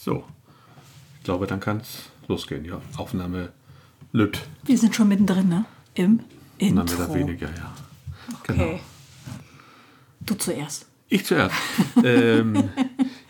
So, 0.00 0.22
ich 1.16 1.24
glaube, 1.24 1.48
dann 1.48 1.58
kann 1.58 1.78
es 1.78 2.04
losgehen. 2.28 2.64
Ja, 2.64 2.80
Aufnahme 2.96 3.52
lübt. 4.12 4.46
Wir 4.62 4.78
sind 4.78 4.94
schon 4.94 5.08
mittendrin, 5.08 5.48
ne? 5.48 5.64
Im 5.94 6.20
Intro. 6.58 6.84
Dann 6.84 6.92
wieder 6.92 7.14
weniger, 7.14 7.48
ja. 7.48 7.74
Okay. 8.38 8.56
Genau. 8.56 8.80
Du 10.20 10.34
zuerst. 10.34 10.86
Ich 11.08 11.26
zuerst. 11.26 11.56
ähm, 12.04 12.68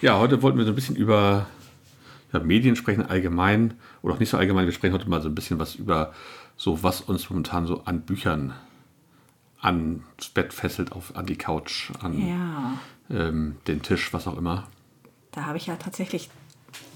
ja, 0.03 0.19
heute 0.19 0.43
wollten 0.43 0.59
wir 0.59 0.67
so 0.67 0.73
ein 0.73 0.75
bisschen 0.75 0.97
über 0.97 1.47
ja, 2.35 2.41
Medien 2.41 2.77
sprechen, 2.77 3.07
allgemein 3.07 3.75
oder 4.03 4.15
auch 4.15 4.19
nicht 4.19 4.29
so 4.29 4.37
allgemein. 4.37 4.67
Wir 4.67 4.73
sprechen 4.75 4.93
heute 4.93 5.09
mal 5.09 5.23
so 5.23 5.31
ein 5.31 5.35
bisschen 5.35 5.59
was 5.59 5.75
über 5.75 6.13
so, 6.59 6.83
was 6.83 7.01
uns 7.01 7.31
momentan 7.31 7.67
so 7.67 7.85
an 7.85 8.03
Büchern 8.03 8.53
ans 9.63 10.29
Bett 10.35 10.53
fesselt, 10.53 10.93
auf, 10.93 11.17
an 11.17 11.25
die 11.25 11.37
Couch, 11.37 11.93
an 12.03 12.29
Ja, 12.29 12.79
ähm, 13.09 13.57
den 13.67 13.81
Tisch, 13.81 14.13
was 14.13 14.27
auch 14.27 14.37
immer. 14.37 14.69
da 15.33 15.47
habe 15.47 15.57
ich 15.57 15.67
ja 15.67 15.77
tatsächlich 15.77 16.29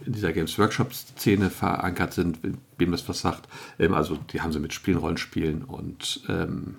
in 0.06 0.12
dieser 0.12 0.32
Games 0.32 0.58
Workshop-Szene 0.58 1.50
verankert 1.50 2.14
sind, 2.14 2.38
wem 2.78 2.90
das 2.90 3.08
was 3.08 3.20
sagt. 3.20 3.48
Ähm, 3.78 3.94
also 3.94 4.18
die 4.32 4.40
haben 4.40 4.52
sie 4.52 4.58
mit 4.58 4.72
Spielen, 4.72 4.98
Rollenspielen 4.98 5.62
und 5.62 6.22
ähm, 6.28 6.76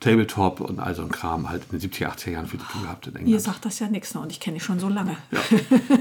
Tabletop 0.00 0.60
und 0.60 0.78
all 0.78 0.94
so 0.94 1.02
ein 1.02 1.10
Kram 1.10 1.48
halt 1.48 1.64
in 1.70 1.78
den 1.78 1.90
70er, 1.90 2.14
80er 2.14 2.30
Jahren 2.30 2.46
viel 2.46 2.60
zu 2.60 2.66
tun 2.66 2.82
gehabt 2.82 3.06
in 3.08 3.16
England. 3.16 3.32
Ihr 3.32 3.40
sagt 3.40 3.64
das 3.64 3.80
ja 3.80 3.88
nichts 3.88 4.14
ne? 4.14 4.20
und 4.20 4.30
ich 4.30 4.38
kenne 4.38 4.54
dich 4.54 4.64
schon 4.64 4.78
so 4.78 4.88
lange. 4.88 5.16
Ja, 5.32 5.40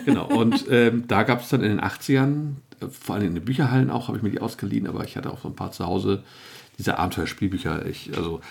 genau. 0.05 0.27
Und 0.27 0.65
ähm, 0.69 1.05
da 1.07 1.23
gab 1.23 1.41
es 1.41 1.49
dann 1.49 1.61
in 1.61 1.69
den 1.69 1.81
80ern, 1.81 2.51
äh, 2.51 2.66
vor 2.91 3.15
allem 3.15 3.27
in 3.27 3.35
den 3.35 3.45
Bücherhallen 3.45 3.89
auch, 3.89 4.07
habe 4.07 4.17
ich 4.17 4.23
mir 4.23 4.29
die 4.31 4.41
ausgeliehen, 4.41 4.87
aber 4.87 5.03
ich 5.03 5.17
hatte 5.17 5.31
auch 5.31 5.41
so 5.41 5.47
ein 5.47 5.55
paar 5.55 5.71
zu 5.71 5.85
Hause, 5.85 6.23
diese 6.77 6.97
Abenteuerspielbücher. 6.99 7.85
Ich, 7.85 8.15
also 8.15 8.41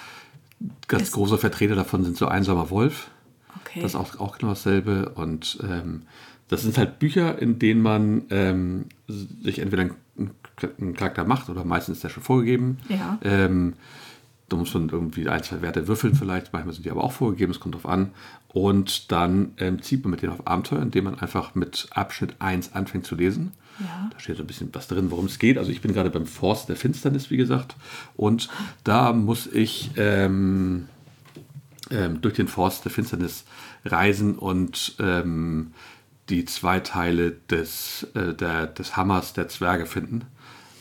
ganz 0.88 1.04
Es- 1.04 1.12
große 1.12 1.38
Vertreter 1.38 1.74
davon 1.74 2.04
sind 2.04 2.16
so 2.16 2.26
Einsamer 2.26 2.70
Wolf. 2.70 3.08
Okay. 3.64 3.80
Das 3.82 3.92
ist 3.92 3.96
auch, 3.96 4.18
auch 4.20 4.38
genau 4.38 4.52
dasselbe. 4.52 5.10
Und 5.10 5.58
ähm, 5.62 6.02
das 6.48 6.62
sind 6.62 6.78
halt 6.78 6.98
Bücher, 6.98 7.38
in 7.40 7.58
denen 7.58 7.82
man 7.82 8.22
ähm, 8.30 8.86
sich 9.08 9.58
entweder 9.58 9.82
einen, 9.82 10.30
einen 10.78 10.94
Charakter 10.94 11.24
macht 11.24 11.48
oder 11.48 11.64
meistens 11.64 11.98
ist 11.98 12.04
der 12.04 12.08
schon 12.10 12.22
vorgegeben. 12.22 12.78
Ja. 12.88 13.18
Ähm, 13.22 13.74
da 14.48 14.56
muss 14.56 14.72
man 14.74 14.88
irgendwie 14.88 15.28
ein, 15.28 15.42
zwei 15.42 15.60
Werte 15.60 15.88
würfeln 15.88 16.14
vielleicht, 16.14 16.52
manchmal 16.52 16.72
sind 16.72 16.84
die 16.86 16.90
aber 16.92 17.02
auch 17.02 17.10
vorgegeben, 17.12 17.50
es 17.50 17.58
kommt 17.58 17.74
drauf 17.74 17.86
an. 17.86 18.10
Und 18.48 19.10
dann 19.10 19.52
ähm, 19.58 19.82
zieht 19.82 20.04
man 20.04 20.12
mit 20.12 20.22
denen 20.22 20.32
auf 20.32 20.46
Abenteuer, 20.46 20.80
indem 20.82 21.04
man 21.04 21.18
einfach 21.18 21.54
mit 21.56 21.88
Abschnitt 21.90 22.36
1 22.38 22.72
anfängt 22.72 23.06
zu 23.06 23.16
lesen. 23.16 23.52
Ja. 23.80 24.10
Da 24.12 24.18
steht 24.18 24.36
so 24.36 24.42
ein 24.42 24.46
bisschen 24.46 24.70
was 24.72 24.88
drin, 24.88 25.10
worum 25.10 25.26
es 25.26 25.38
geht. 25.38 25.58
Also 25.58 25.70
ich 25.70 25.80
bin 25.80 25.92
gerade 25.92 26.10
beim 26.10 26.26
Forst 26.26 26.68
der 26.68 26.76
Finsternis, 26.76 27.30
wie 27.30 27.36
gesagt. 27.36 27.76
Und 28.16 28.48
da 28.84 29.12
muss 29.12 29.46
ich 29.46 29.90
ähm, 29.96 30.88
ähm, 31.90 32.20
durch 32.20 32.34
den 32.34 32.48
Forst 32.48 32.84
der 32.84 32.92
Finsternis 32.92 33.44
reisen 33.84 34.36
und 34.36 34.96
ähm, 34.98 35.72
die 36.28 36.44
zwei 36.44 36.80
Teile 36.80 37.32
des, 37.50 38.06
äh, 38.14 38.34
der, 38.34 38.66
des 38.66 38.96
Hammers 38.96 39.32
der 39.32 39.48
Zwerge 39.48 39.86
finden, 39.86 40.22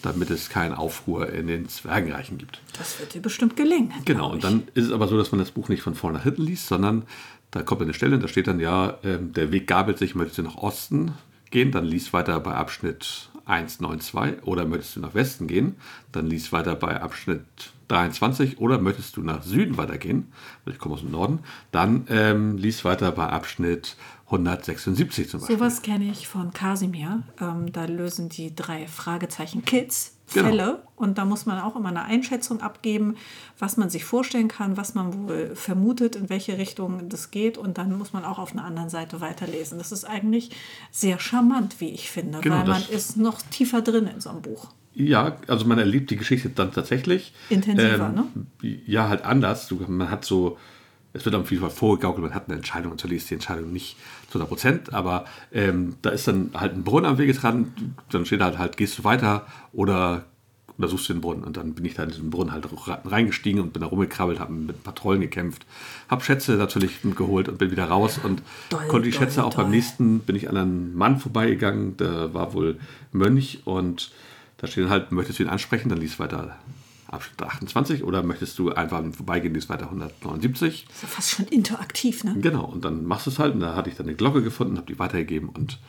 damit 0.01 0.29
es 0.29 0.50
keinen 0.50 0.73
Aufruhr 0.73 1.29
in 1.29 1.47
den 1.47 1.69
Zwergenreichen 1.69 2.38
gibt. 2.38 2.62
Das 2.77 3.00
wird 3.00 3.13
dir 3.13 3.22
bestimmt 3.22 3.56
gelingen. 3.56 3.94
Genau, 4.06 4.31
und 4.31 4.44
dann 4.44 4.63
ist 4.73 4.85
es 4.85 4.91
aber 4.91 5.07
so, 5.07 5.17
dass 5.17 5.31
man 5.31 5.39
das 5.39 5.51
Buch 5.51 5.69
nicht 5.69 5.81
von 5.81 5.95
vorne 5.95 6.17
nach 6.17 6.23
hinten 6.23 6.44
liest, 6.44 6.67
sondern 6.67 7.03
da 7.51 7.62
kommt 7.62 7.81
eine 7.81 7.94
Stelle, 7.94 8.19
da 8.19 8.27
steht 8.27 8.47
dann 8.47 8.59
ja, 8.59 8.97
ähm, 9.03 9.33
der 9.33 9.51
Weg 9.51 9.67
gabelt 9.67 9.97
sich, 9.97 10.16
möchtest 10.16 10.39
du 10.39 10.44
nach 10.44 10.56
Osten 10.56 11.13
gehen, 11.51 11.72
dann 11.72 11.85
liest 11.85 12.13
weiter 12.13 12.39
bei 12.39 12.53
Abschnitt 12.53 13.29
192 13.45 14.44
oder 14.44 14.66
möchtest 14.66 14.95
du 14.95 15.00
nach 15.00 15.13
Westen 15.13 15.47
gehen, 15.47 15.75
dann 16.11 16.28
liest 16.28 16.51
weiter 16.51 16.75
bei 16.75 17.01
Abschnitt 17.01 17.45
23 17.88 18.57
oder 18.59 18.79
möchtest 18.79 19.17
du 19.17 19.22
nach 19.22 19.44
Süden 19.44 19.78
weitergehen, 19.78 20.31
weil 20.63 20.73
ich 20.73 20.79
komme 20.79 20.95
aus 20.95 21.01
dem 21.01 21.11
Norden, 21.11 21.39
dann 21.72 22.06
ähm, 22.09 22.57
liest 22.57 22.83
weiter 22.85 23.11
bei 23.11 23.28
Abschnitt 23.28 23.95
176 24.25 25.29
zum 25.29 25.39
Beispiel. 25.39 25.57
Sowas 25.57 25.81
kenne 25.83 26.09
ich 26.09 26.28
von 26.28 26.51
Casimir. 26.51 27.22
Ähm, 27.39 27.72
da 27.72 27.85
lösen 27.85 28.29
die 28.29 28.56
drei 28.56 28.88
Fragezeichen 28.88 29.63
Kids 29.63 30.14
Genau. 30.34 30.50
Fälle 30.50 30.84
und 30.96 31.18
da 31.18 31.25
muss 31.25 31.46
man 31.46 31.59
auch 31.59 31.75
immer 31.75 31.90
eine 31.90 32.03
Einschätzung 32.03 32.62
abgeben, 32.62 33.16
was 33.59 33.78
man 33.78 33.90
sich 33.90 34.06
vorstellen 34.06 34.47
kann, 34.47 34.75
was 34.75 34.96
man 34.96 35.28
wohl 35.28 35.56
vermutet, 35.56 36.16
in 36.16 36.30
welche 36.30 36.58
Richtung 36.58 37.09
das 37.09 37.30
geht 37.30 37.58
und 37.58 37.78
dann 37.78 37.96
muss 37.97 38.12
man 38.12 38.25
auch 38.25 38.40
auf 38.40 38.53
einer 38.53 38.66
anderen 38.66 38.90
Seite 38.90 39.22
weiterlesen. 39.22 39.78
Das 39.78 39.91
ist 39.91 40.03
eigentlich 40.03 40.50
sehr 40.91 41.19
charmant, 41.19 41.80
wie 41.80 41.90
ich 41.90 42.09
finde, 42.09 42.40
Genau, 42.40 42.58
weil 42.58 42.66
man 42.66 42.84
ist 42.90 43.18
noch 43.18 43.41
tiefer 43.44 43.81
drin 43.81 44.08
in 44.08 44.19
so 44.19 44.31
einem 44.31 44.41
Buch. 44.41 44.69
Ja, 44.96 45.38
also 45.47 45.66
man 45.66 45.78
erlebt 45.78 46.09
die 46.09 46.16
Geschichte 46.16 46.50
dann 46.50 46.72
tatsächlich. 46.72 47.34
Intensiver, 47.50 48.09
ne? 48.09 48.25
Ja, 48.62 49.09
halt 49.09 49.25
anders. 49.25 49.69
Man 49.88 50.09
hat 50.09 50.24
so, 50.24 50.57
es 51.15 51.25
wird 51.25 51.35
auf 51.35 51.49
jeden 51.49 51.61
Fall 51.61 51.71
vorgegaukelt, 51.71 52.23
man 52.23 52.35
hat 52.35 52.47
eine 52.47 52.57
Entscheidung 52.57 52.91
und 52.91 52.99
zerliest 52.99 53.29
die 53.29 53.35
Entscheidung 53.35 53.71
nicht 53.71 53.95
zu 54.29 54.37
100 54.37 54.49
Prozent, 54.49 54.93
aber 54.93 55.25
ähm, 55.51 55.95
da 56.01 56.09
ist 56.09 56.27
dann 56.27 56.51
halt 56.53 56.73
ein 56.73 56.83
Brunnen 56.83 57.05
am 57.05 57.17
Wege 57.17 57.33
dran, 57.33 57.73
dann 58.11 58.25
steht 58.25 58.41
halt 58.41 58.57
halt, 58.57 58.77
gehst 58.77 58.99
du 58.99 59.03
weiter 59.03 59.47
oder, 59.71 60.25
oder 60.77 60.89
suchst 60.89 61.07
du 61.07 61.13
den 61.13 61.21
Brunnen 61.21 61.43
und 61.43 61.55
dann 61.55 61.73
bin 61.73 61.85
ich 61.85 61.93
da 61.93 62.03
in 62.03 62.09
diesen 62.09 62.29
Brunnen 62.29 62.51
halt 62.51 62.67
reingestiegen 63.05 63.61
und 63.61 63.71
bin 63.71 63.81
da 63.81 63.87
rumgekrabbelt, 63.87 64.39
habe 64.39 64.51
mit 64.51 64.83
Patrollen 64.83 65.21
gekämpft, 65.21 65.65
habe 66.09 66.23
Schätze 66.23 66.53
natürlich 66.53 66.99
geholt 67.15 67.47
und 67.47 67.57
bin 67.57 67.71
wieder 67.71 67.85
raus 67.85 68.19
und 68.21 68.41
Doll, 68.69 68.87
konnte 68.87 69.09
die 69.09 69.15
doll, 69.15 69.25
Schätze 69.25 69.45
auch 69.45 69.55
beim 69.55 69.67
doll. 69.67 69.75
nächsten 69.75 70.19
bin 70.19 70.35
ich 70.35 70.50
an 70.50 70.57
einen 70.57 70.95
Mann 70.95 71.18
vorbeigegangen, 71.19 71.95
der 71.97 72.33
war 72.33 72.53
wohl 72.53 72.77
Mönch 73.13 73.61
und 73.63 74.11
da 74.57 74.68
steht 74.68 74.83
dann 74.83 74.91
halt, 74.91 75.11
möchtest 75.11 75.39
du 75.39 75.44
ihn 75.44 75.50
ansprechen, 75.50 75.89
dann 75.89 76.00
liest 76.00 76.19
weiter 76.19 76.57
Abschnitt 77.07 77.42
28 77.42 78.04
oder 78.04 78.24
möchtest 78.24 78.57
du 78.60 78.72
einfach 78.72 79.04
vorbeigehen, 79.13 79.54
liest 79.54 79.69
weiter 79.69 79.86
179. 79.86 80.86
Das 80.88 80.96
ist 80.96 81.02
ja 81.04 81.07
fast 81.07 81.31
schon 81.31 81.46
interaktiv, 81.48 82.24
ne? 82.24 82.36
Genau, 82.40 82.66
und 82.66 82.84
dann 82.84 83.06
machst 83.06 83.28
du 83.28 83.31
es 83.31 83.40
halt 83.40 83.54
und 83.54 83.60
da 83.60 83.75
hatte 83.75 83.90
ich 83.90 83.96
dann 83.96 84.07
eine 84.07 84.16
Glocke 84.16 84.42
gefunden, 84.42 84.78
habe 84.78 84.88
die 84.88 85.00
weitergegeben 85.00 85.50
und 85.50 85.80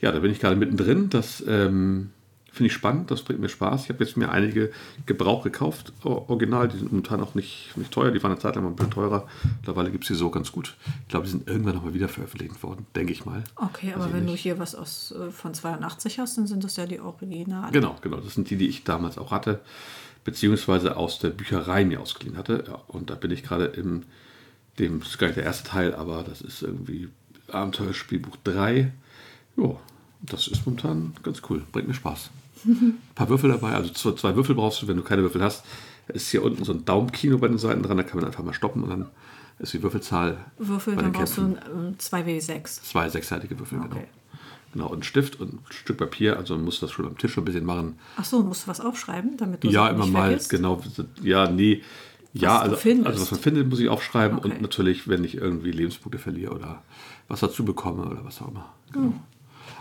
ja, 0.00 0.12
da 0.12 0.20
bin 0.20 0.30
ich 0.30 0.40
gerade 0.40 0.56
mittendrin. 0.56 1.10
Das 1.10 1.42
ähm, 1.46 2.10
finde 2.58 2.68
ich 2.68 2.72
spannend, 2.72 3.10
das 3.10 3.22
bringt 3.22 3.40
mir 3.40 3.48
Spaß. 3.48 3.84
Ich 3.84 3.88
habe 3.88 4.02
jetzt 4.04 4.16
mir 4.16 4.30
einige 4.30 4.72
Gebrauch 5.06 5.44
gekauft, 5.44 5.92
original, 6.02 6.68
die 6.68 6.78
sind 6.78 6.90
momentan 6.90 7.20
auch 7.20 7.34
nicht, 7.34 7.76
nicht 7.76 7.92
teuer, 7.92 8.10
die 8.10 8.22
waren 8.22 8.32
eine 8.32 8.40
Zeit 8.40 8.56
lang 8.56 8.64
mal 8.64 8.70
ein 8.70 8.76
bisschen 8.76 8.90
teurer. 8.90 9.28
Mittlerweile 9.60 9.90
gibt 9.90 10.04
es 10.04 10.08
die 10.08 10.14
so 10.14 10.30
ganz 10.30 10.50
gut. 10.50 10.76
Ich 11.02 11.08
glaube, 11.08 11.26
die 11.26 11.32
sind 11.32 11.48
irgendwann 11.48 11.76
nochmal 11.76 11.94
wieder 11.94 12.08
veröffentlicht 12.08 12.62
worden, 12.62 12.86
denke 12.96 13.12
ich 13.12 13.24
mal. 13.24 13.44
Okay, 13.56 13.92
aber 13.94 14.06
ich 14.06 14.12
wenn 14.12 14.26
du 14.26 14.34
hier 14.34 14.58
was 14.58 14.74
aus, 14.74 15.12
äh, 15.12 15.30
von 15.30 15.54
82 15.54 16.18
hast, 16.18 16.38
dann 16.38 16.46
sind 16.46 16.64
das 16.64 16.76
ja 16.76 16.86
die 16.86 17.00
Originale. 17.00 17.72
Genau, 17.72 17.96
genau. 18.00 18.16
Das 18.16 18.34
sind 18.34 18.50
die, 18.50 18.56
die 18.56 18.68
ich 18.68 18.84
damals 18.84 19.18
auch 19.18 19.30
hatte, 19.30 19.60
beziehungsweise 20.24 20.96
aus 20.96 21.18
der 21.18 21.30
Bücherei 21.30 21.84
mir 21.84 22.00
ausgeliehen 22.00 22.36
hatte. 22.36 22.64
Ja, 22.66 22.74
und 22.88 23.10
da 23.10 23.14
bin 23.14 23.30
ich 23.30 23.42
gerade 23.42 23.66
im, 23.66 24.04
dem, 24.78 25.00
das 25.00 25.10
ist 25.10 25.18
gar 25.18 25.28
nicht 25.28 25.36
der 25.36 25.44
erste 25.44 25.68
Teil, 25.68 25.94
aber 25.94 26.22
das 26.22 26.40
ist 26.40 26.62
irgendwie 26.62 27.08
Abenteuerspielbuch 27.50 28.36
3. 28.44 28.92
Jo, 29.56 29.80
Das 30.22 30.48
ist 30.48 30.66
momentan 30.66 31.14
ganz 31.22 31.42
cool. 31.48 31.62
Bringt 31.72 31.88
mir 31.88 31.94
Spaß. 31.94 32.30
Ein 32.64 32.98
paar 33.14 33.28
Würfel 33.28 33.50
dabei. 33.50 33.72
Also 33.74 33.92
zwei, 33.92 34.12
zwei 34.12 34.34
Würfel 34.36 34.54
brauchst 34.54 34.82
du, 34.82 34.88
wenn 34.88 34.96
du 34.96 35.02
keine 35.02 35.22
Würfel 35.22 35.42
hast. 35.42 35.64
Ist 36.08 36.30
hier 36.30 36.42
unten 36.42 36.64
so 36.64 36.72
ein 36.72 36.84
Daumenkino 36.84 37.38
bei 37.38 37.48
den 37.48 37.58
Seiten 37.58 37.82
dran. 37.82 37.96
Da 37.96 38.02
kann 38.02 38.16
man 38.16 38.26
einfach 38.26 38.42
mal 38.42 38.54
stoppen 38.54 38.82
und 38.82 38.90
dann 38.90 39.06
ist 39.58 39.72
die 39.72 39.82
Würfelzahl. 39.82 40.38
Würfel, 40.58 40.94
bei 40.94 41.02
dann 41.02 41.12
den 41.12 41.18
brauchst 41.18 41.36
du 41.36 41.42
ein, 41.42 41.58
ähm, 41.72 41.94
2W6. 41.98 42.82
Zwei 42.82 43.08
sechsseitige 43.08 43.58
Würfel. 43.58 43.78
Okay. 43.78 43.88
Genau, 43.88 44.06
und 44.86 44.92
einen 44.94 45.02
Stift 45.02 45.40
und 45.40 45.52
ein 45.54 45.58
Stück 45.70 45.98
Papier. 45.98 46.36
Also 46.36 46.54
man 46.54 46.64
muss 46.64 46.80
das 46.80 46.90
schon 46.92 47.06
am 47.06 47.18
Tisch 47.18 47.32
schon 47.32 47.42
ein 47.42 47.46
bisschen 47.46 47.64
machen. 47.64 47.98
Ach 48.16 48.24
so, 48.24 48.42
musst 48.42 48.64
du 48.66 48.70
was 48.70 48.80
aufschreiben, 48.80 49.36
damit 49.36 49.64
du 49.64 49.68
Ja, 49.68 49.84
Sachen 49.84 49.96
immer 49.96 50.06
mal, 50.06 50.28
vergisst? 50.28 50.50
genau. 50.50 50.82
Ja, 51.22 51.50
nee. 51.50 51.82
Ja, 52.34 52.58
also, 52.58 52.76
also 52.76 53.22
was 53.22 53.30
man 53.30 53.40
findet, 53.40 53.68
muss 53.68 53.80
ich 53.80 53.88
aufschreiben. 53.88 54.38
Okay. 54.38 54.48
Und 54.50 54.62
natürlich, 54.62 55.08
wenn 55.08 55.24
ich 55.24 55.36
irgendwie 55.36 55.70
Lebenspunkte 55.72 56.18
verliere 56.18 56.52
oder 56.54 56.82
was 57.26 57.40
dazu 57.40 57.64
bekomme 57.64 58.04
oder 58.04 58.24
was 58.24 58.40
auch 58.40 58.48
immer. 58.48 58.66
Genau. 58.92 59.06
Hm. 59.06 59.20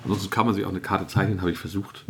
Ansonsten 0.04 0.30
kann 0.30 0.46
man 0.46 0.56
sich 0.56 0.66
auch 0.66 0.70
eine 0.70 0.80
Karte 0.80 1.08
zeichnen, 1.08 1.42
habe 1.42 1.52
ich 1.52 1.58
versucht. 1.58 2.06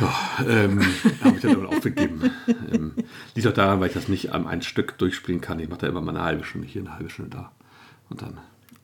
Ja, 0.00 0.14
ähm, 0.46 0.80
habe 1.24 1.36
ich 1.36 1.42
dann 1.42 1.56
aber 1.56 1.68
aufgegeben. 1.68 2.30
ähm, 2.72 2.92
liegt 3.34 3.46
auch 3.46 3.52
daran, 3.52 3.80
weil 3.80 3.88
ich 3.88 3.94
das 3.94 4.08
nicht 4.08 4.32
am 4.32 4.46
ein 4.46 4.62
Stück 4.62 4.98
durchspielen 4.98 5.40
kann. 5.40 5.58
Ich 5.60 5.68
mache 5.68 5.80
da 5.80 5.86
immer 5.88 6.00
mal 6.00 6.10
eine 6.16 6.24
halbe 6.24 6.44
Stunde 6.44 6.66
hier, 6.66 6.82
eine 6.82 6.94
halbe 6.94 7.10
Stunde 7.10 7.30
da. 7.36 7.52
Und 8.08 8.22
dann 8.22 8.38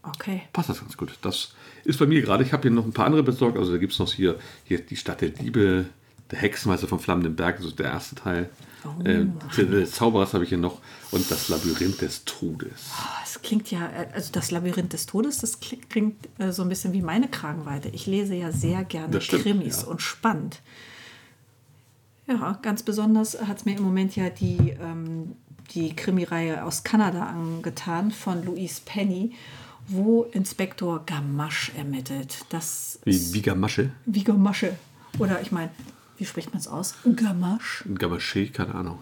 Okay. 0.08 0.42
passt 0.52 0.68
das 0.68 0.80
ganz 0.80 0.96
gut. 0.96 1.12
Das 1.22 1.52
ist 1.84 1.98
bei 1.98 2.06
mir 2.06 2.22
gerade. 2.22 2.44
Ich 2.44 2.52
habe 2.52 2.62
hier 2.62 2.70
noch 2.70 2.84
ein 2.84 2.92
paar 2.92 3.06
andere 3.06 3.22
besorgt. 3.22 3.58
Also 3.58 3.72
da 3.72 3.78
gibt 3.78 3.92
es 3.92 3.98
noch 3.98 4.12
hier, 4.12 4.38
hier 4.64 4.80
die 4.80 4.96
Stadt 4.96 5.20
der 5.20 5.30
Diebe, 5.30 5.86
der 6.30 6.38
Hexenmeister 6.38 6.88
vom 6.88 6.98
Flammenden 6.98 7.36
Berg, 7.36 7.56
also 7.58 7.70
der 7.70 7.86
erste 7.86 8.14
Teil. 8.14 8.50
Oh. 8.84 9.02
Äh, 9.04 9.26
des 9.64 9.92
Zauberers 9.92 10.34
habe 10.34 10.44
ich 10.44 10.50
hier 10.50 10.58
noch 10.58 10.80
und 11.10 11.28
das 11.30 11.48
Labyrinth 11.48 12.00
des 12.02 12.24
Todes. 12.24 12.90
Ah, 12.96 13.20
Es 13.24 13.42
klingt 13.42 13.70
ja, 13.70 13.86
äh, 13.86 14.08
also 14.12 14.30
das 14.32 14.50
Labyrinth 14.50 14.92
des 14.92 15.06
Todes, 15.06 15.38
das 15.38 15.60
klingt, 15.60 15.90
klingt 15.90 16.28
äh, 16.38 16.52
so 16.52 16.62
ein 16.62 16.68
bisschen 16.68 16.92
wie 16.92 17.02
meine 17.02 17.28
Kragenweite. 17.28 17.88
Ich 17.88 18.06
lese 18.06 18.34
ja 18.34 18.52
sehr 18.52 18.84
gerne 18.84 19.12
Das 19.12 19.24
stimmt, 19.24 19.42
Krimis 19.42 19.82
ja. 19.82 19.88
und 19.88 20.02
spannend. 20.02 20.60
Ja, 22.28 22.58
ganz 22.62 22.82
besonders 22.82 23.40
hat 23.46 23.58
es 23.58 23.64
mir 23.64 23.76
im 23.76 23.82
Moment 23.84 24.16
ja 24.16 24.30
die, 24.30 24.76
ähm, 24.80 25.36
die 25.74 25.94
Krimireihe 25.94 26.64
aus 26.64 26.82
Kanada 26.82 27.26
angetan 27.26 28.10
von 28.10 28.44
Louise 28.44 28.80
Penny, 28.84 29.32
wo 29.88 30.24
Inspektor 30.32 31.04
Gamache 31.06 31.72
ermittelt. 31.76 32.38
Das 32.50 32.98
Wie, 33.04 33.32
wie 33.34 33.42
Gamasche, 33.42 33.90
wie 34.04 34.24
Gamache. 34.24 34.76
Oder 35.18 35.40
ich 35.40 35.52
meine, 35.52 35.70
wie 36.18 36.24
spricht 36.24 36.50
man 36.52 36.60
es 36.60 36.68
aus? 36.68 36.94
Gamache? 37.14 37.88
Gamache, 37.94 38.46
keine 38.48 38.74
Ahnung. 38.74 38.98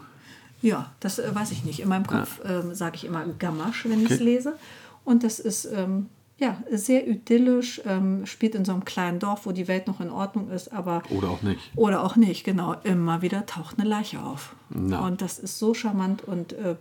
Ja, 0.62 0.92
das 1.00 1.18
äh, 1.18 1.34
weiß 1.34 1.50
ich 1.50 1.64
nicht. 1.64 1.80
In 1.80 1.88
meinem 1.88 2.06
Kopf 2.06 2.40
ähm, 2.44 2.74
sage 2.74 2.96
ich 2.96 3.04
immer 3.04 3.24
Gamache, 3.38 3.88
wenn 3.90 4.00
ich 4.00 4.10
es 4.10 4.16
Okay. 4.16 4.24
lese. 4.24 4.56
Und 5.04 5.22
das 5.22 5.38
ist 5.38 5.66
ähm, 5.66 6.06
ja 6.38 6.56
sehr 6.70 7.06
idyllisch, 7.06 7.82
ähm, 7.84 8.24
spielt 8.26 8.54
in 8.54 8.64
so 8.64 8.72
einem 8.72 8.84
kleinen 8.84 9.18
Dorf, 9.18 9.44
wo 9.46 9.52
die 9.52 9.68
Welt 9.68 9.86
noch 9.86 10.00
in 10.00 10.10
Ordnung 10.10 10.50
ist, 10.50 10.72
aber 10.72 11.02
Oder 11.10 11.28
auch 11.28 11.42
nicht. 11.42 11.60
oder 11.76 12.02
auch 12.02 12.16
nicht, 12.16 12.44
genau. 12.44 12.74
Immer 12.84 13.20
wieder 13.22 13.44
taucht 13.46 13.78
eine 13.78 13.88
Leiche 13.88 14.22
auf. 14.22 14.54
Na. 14.70 15.00
Und 15.06 15.20
das 15.20 15.38
ist 15.38 15.58
so 15.58 15.74
charmant 15.74 16.22
und 16.24 16.54
äh, 16.54 16.76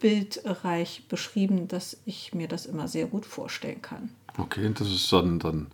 bildreich 0.00 1.04
beschrieben, 1.08 1.68
dass 1.68 1.96
ich 2.06 2.34
mir 2.34 2.48
das 2.48 2.66
immer 2.66 2.88
sehr 2.88 3.06
gut 3.06 3.26
vorstellen 3.26 3.82
kann. 3.82 4.10
Okay, 4.38 4.70
das 4.76 4.88
ist 4.88 5.12
dann, 5.12 5.38
dann 5.38 5.66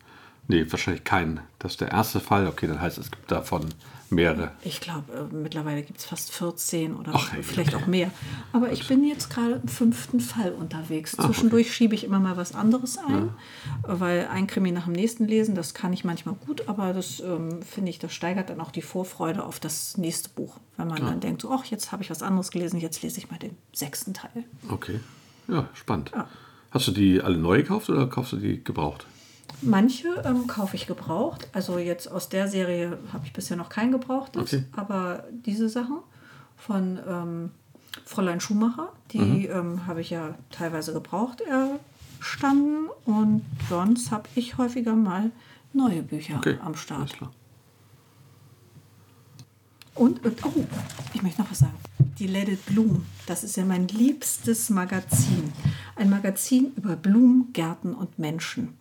nee, 0.49 0.67
wahrscheinlich 0.71 1.05
kein. 1.05 1.41
Das 1.59 1.73
ist 1.73 1.81
der 1.81 1.93
erste 1.93 2.21
Fall. 2.21 2.47
Okay, 2.47 2.67
dann 2.67 2.81
heißt 2.81 2.99
es, 2.99 3.07
es 3.07 3.11
gibt 3.11 3.31
davon 3.31 3.67
mehrere. 4.11 4.53
Ich 4.63 4.81
glaube, 4.81 5.13
äh, 5.13 5.35
mittlerweile 5.35 5.83
gibt 5.83 5.99
es 5.99 6.05
fast 6.05 6.33
14 6.33 6.95
oder 6.95 7.13
Ach, 7.15 7.35
vielleicht 7.43 7.75
okay. 7.75 7.83
auch 7.83 7.87
mehr. 7.87 8.11
Aber 8.53 8.73
ich 8.73 8.87
bin 8.87 9.05
jetzt 9.05 9.31
gerade 9.31 9.61
im 9.63 9.69
fünften 9.69 10.21
Fall 10.21 10.53
unterwegs. 10.53 11.13
Zwischendurch 11.13 11.75
schiebe 11.75 11.95
ich 11.95 12.05
immer 12.05 12.21
mal 12.21 12.37
was 12.37 12.55
anderes 12.55 12.99
ein, 12.99 13.31
weil 13.83 14.29
ein 14.29 14.47
Krimi 14.47 14.73
nach 14.73 14.85
dem 14.85 14.93
nächsten 14.93 15.27
lesen, 15.27 15.55
das 15.55 15.75
kann 15.75 15.93
ich 15.93 16.05
manchmal 16.05 16.35
gut, 16.47 16.69
aber 16.69 16.93
das 16.93 17.21
ähm, 17.21 17.63
finde 17.63 17.91
ich, 17.91 17.99
das 17.99 18.13
steigert 18.13 18.51
dann 18.51 18.61
auch 18.61 18.71
die 18.71 18.83
Vorfreude 18.83 19.45
auf 19.45 19.61
das 19.61 19.97
nächste 19.97 20.29
Buch. 20.31 20.59
Wenn 20.77 20.89
man 20.89 21.01
dann 21.01 21.21
denkt, 21.21 21.43
so, 21.43 21.51
ach, 21.51 21.65
jetzt 21.65 21.93
habe 21.93 22.03
ich 22.03 22.11
was 22.11 22.23
anderes 22.23 22.51
gelesen, 22.51 22.81
jetzt 22.81 23.03
lese 23.03 23.19
ich 23.19 23.31
mal 23.31 23.39
den 23.39 23.57
sechsten 23.73 24.15
Teil. 24.15 24.45
Okay. 24.69 25.01
Ja, 25.49 25.69
spannend. 25.75 26.13
Ja. 26.15 26.29
Hast 26.71 26.89
du 26.89 26.93
die 26.93 27.23
alle 27.23 27.39
neu 27.39 27.59
gekauft 27.59 27.89
oder 27.89 28.07
kaufst 28.07 28.33
du 28.33 28.37
die 28.37 28.63
gebraucht? 28.63 29.07
Manche 29.63 30.09
ähm, 30.25 30.47
kaufe 30.47 30.77
ich 30.77 30.87
gebraucht. 30.87 31.49
Also 31.53 31.79
jetzt 31.79 32.11
aus 32.11 32.29
der 32.29 32.49
Serie 32.49 32.99
habe 33.13 33.25
ich 33.27 33.33
bisher 33.33 33.57
noch 33.57 33.69
kein 33.69 33.91
gebrauchtes. 33.91 34.43
Okay. 34.43 34.65
Aber 34.73 35.25
diese 35.31 35.69
Sachen 35.69 35.99
von 36.57 36.99
ähm, 37.09 37.51
Fräulein 38.05 38.41
Schumacher, 38.41 38.93
die 39.13 39.47
ähm, 39.47 39.87
habe 39.87 40.01
ich 40.03 40.11
ja 40.11 40.35
teilweise 40.51 40.93
gebraucht 40.93 41.41
erstanden. 41.41 42.89
Und 43.07 43.43
sonst 43.69 44.11
habe 44.11 44.29
ich 44.35 44.59
häufiger 44.59 44.95
mal 44.95 45.31
neue 45.73 46.03
Bücher 46.03 46.37
Okay. 46.37 46.59
am 46.63 46.75
Start. 46.75 47.17
Und, 49.95 50.25
und 50.25 50.45
oh, 50.45 50.67
ich 51.15 51.23
möchte 51.23 51.41
noch 51.41 51.51
was 51.51 51.61
sagen. 51.61 51.75
Die 52.19 52.27
Let 52.27 52.49
It 52.49 52.65
Bloom, 52.67 53.07
das 53.27 53.45
ist 53.45 53.57
ja 53.57 53.65
mein 53.65 53.89
liebstes 53.89 54.71
Magazin. 54.71 55.53
Ein 55.97 56.11
Magazin 56.11 56.73
über 56.77 56.97
Blumen, 56.97 57.53
Gärten 57.53 57.95
und 57.95 58.19
Menschen. 58.19 58.77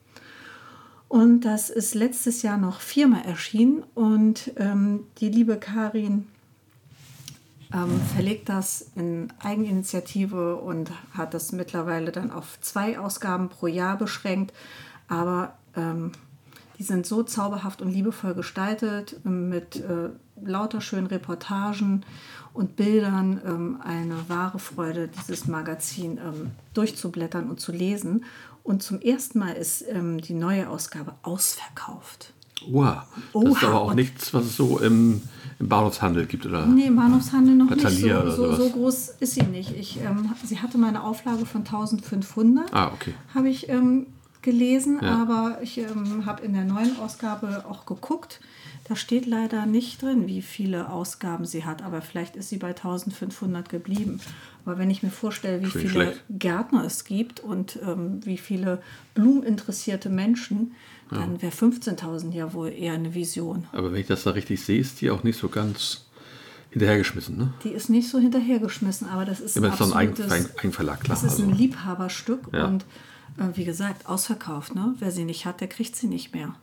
Und 1.07 1.41
das 1.41 1.69
ist 1.69 1.93
letztes 1.93 2.41
Jahr 2.41 2.57
noch 2.57 2.79
viermal 2.79 3.25
erschienen. 3.25 3.83
Und 3.93 4.51
ähm, 4.57 5.01
die 5.19 5.29
liebe 5.29 5.57
Karin 5.57 6.27
ähm, 7.73 8.01
verlegt 8.13 8.49
das 8.49 8.91
in 8.95 9.31
Eigeninitiative 9.39 10.55
und 10.55 10.91
hat 11.11 11.33
das 11.33 11.51
mittlerweile 11.51 12.11
dann 12.11 12.31
auf 12.31 12.59
zwei 12.61 12.99
Ausgaben 12.99 13.49
pro 13.49 13.67
Jahr 13.67 13.97
beschränkt. 13.97 14.53
Aber 15.07 15.57
ähm, 15.75 16.11
die 16.77 16.83
sind 16.83 17.05
so 17.05 17.23
zauberhaft 17.23 17.81
und 17.81 17.91
liebevoll 17.91 18.33
gestaltet 18.33 19.19
ähm, 19.25 19.49
mit 19.49 19.77
äh, 19.77 20.09
lauter 20.43 20.81
schönen 20.81 21.07
Reportagen 21.07 22.05
und 22.53 22.75
Bildern. 22.75 23.41
Ähm, 23.45 23.81
eine 23.83 24.27
wahre 24.27 24.59
Freude, 24.59 25.07
dieses 25.07 25.47
Magazin 25.47 26.17
ähm, 26.17 26.51
durchzublättern 26.73 27.49
und 27.49 27.59
zu 27.59 27.71
lesen. 27.71 28.25
Und 28.65 28.81
zum 28.81 28.99
ersten 28.99 29.37
Mal 29.37 29.51
ist 29.53 29.85
ähm, 29.87 30.19
die 30.19 30.33
neue 30.33 30.67
Ausgabe 30.69 31.13
ausverkauft. 31.21 32.33
Wow. 32.67 33.03
Das 33.31 33.43
ist 33.43 33.63
Oha, 33.63 33.67
aber 33.67 33.81
auch 33.81 33.93
nichts, 33.93 34.33
was 34.33 34.45
es 34.45 34.57
so 34.57 34.79
im, 34.79 35.21
im 35.59 35.69
Bahnhofshandel 35.69 36.25
gibt, 36.25 36.47
oder? 36.47 36.65
Nee, 36.65 36.87
im 36.87 36.95
Bahnhofshandel 36.95 37.53
noch 37.53 37.67
Bei 37.69 37.75
nicht. 37.75 37.89
So, 37.99 38.31
so, 38.31 38.55
so 38.55 38.69
groß 38.71 39.09
ist 39.19 39.35
sie 39.35 39.43
nicht. 39.43 39.71
Ich, 39.77 40.01
ähm, 40.01 40.31
sie 40.43 40.59
hatte 40.59 40.79
mal 40.79 40.87
eine 40.87 41.03
Auflage 41.03 41.45
von 41.45 41.61
1500. 41.61 42.73
Ah, 42.73 42.91
okay. 42.91 43.13
Habe 43.35 43.49
ich 43.49 43.69
ähm, 43.69 44.07
gelesen, 44.41 44.99
Ja. 44.99 45.21
aber 45.21 45.59
ich 45.61 45.77
ähm, 45.77 46.25
habe 46.25 46.43
in 46.43 46.53
der 46.53 46.65
neuen 46.65 46.97
Ausgabe 46.99 47.65
auch 47.69 47.85
geguckt. 47.85 48.39
Da 48.87 48.95
steht 48.95 49.25
leider 49.25 49.65
nicht 49.65 50.03
drin, 50.03 50.27
wie 50.27 50.43
viele 50.43 50.89
Ausgaben 50.89 51.45
sie 51.45 51.65
hat, 51.65 51.81
aber 51.81 52.03
vielleicht 52.03 52.35
ist 52.35 52.49
sie 52.49 52.57
bei 52.57 52.69
1500 52.69 53.67
geblieben. 53.67 54.21
Aber 54.63 54.77
wenn 54.77 54.91
ich 54.91 55.01
mir 55.01 55.09
vorstelle, 55.09 55.63
wie 55.63 55.71
viele 55.71 55.89
schlecht. 55.89 56.23
Gärtner 56.29 56.85
es 56.85 57.03
gibt 57.03 57.39
und 57.39 57.79
ähm, 57.83 58.19
wie 58.23 58.37
viele 58.37 58.81
blumeninteressierte 59.15 60.09
Menschen, 60.09 60.73
dann 61.09 61.41
wäre 61.41 61.51
15.000 61.51 62.31
ja 62.33 62.53
wohl 62.53 62.69
eher 62.69 62.93
eine 62.93 63.13
Vision. 63.13 63.65
Aber 63.71 63.91
wenn 63.91 64.01
ich 64.01 64.07
das 64.07 64.23
da 64.23 64.31
richtig 64.31 64.63
sehe, 64.63 64.79
ist 64.79 65.01
die 65.01 65.09
auch 65.09 65.23
nicht 65.23 65.39
so 65.39 65.49
ganz 65.49 66.05
hinterhergeschmissen, 66.71 67.37
ne? 67.37 67.53
Die 67.63 67.69
ist 67.69 67.89
nicht 67.89 68.09
so 68.09 68.19
hinterhergeschmissen, 68.19 69.07
aber 69.07 69.23
das 69.25 69.39
ist 69.39 69.55
Immer 69.55 69.69
ist 69.69 69.77
so 69.77 69.85
ein 69.85 69.93
Eigenverlag, 69.93 71.01
klar. 71.01 71.15
Das 71.15 71.23
ist 71.23 71.39
also. 71.39 71.43
ein 71.43 71.55
Liebhaberstück 71.55 72.41
Ja. 72.53 72.65
und 72.65 72.83
äh, 73.37 73.55
wie 73.55 73.65
gesagt, 73.65 74.07
ausverkauft. 74.07 74.75
Ne? 74.75 74.93
Wer 74.99 75.11
sie 75.11 75.25
nicht 75.25 75.45
hat, 75.45 75.61
der 75.61 75.69
kriegt 75.69 75.95
sie 75.95 76.07
nicht 76.07 76.33
mehr. 76.33 76.55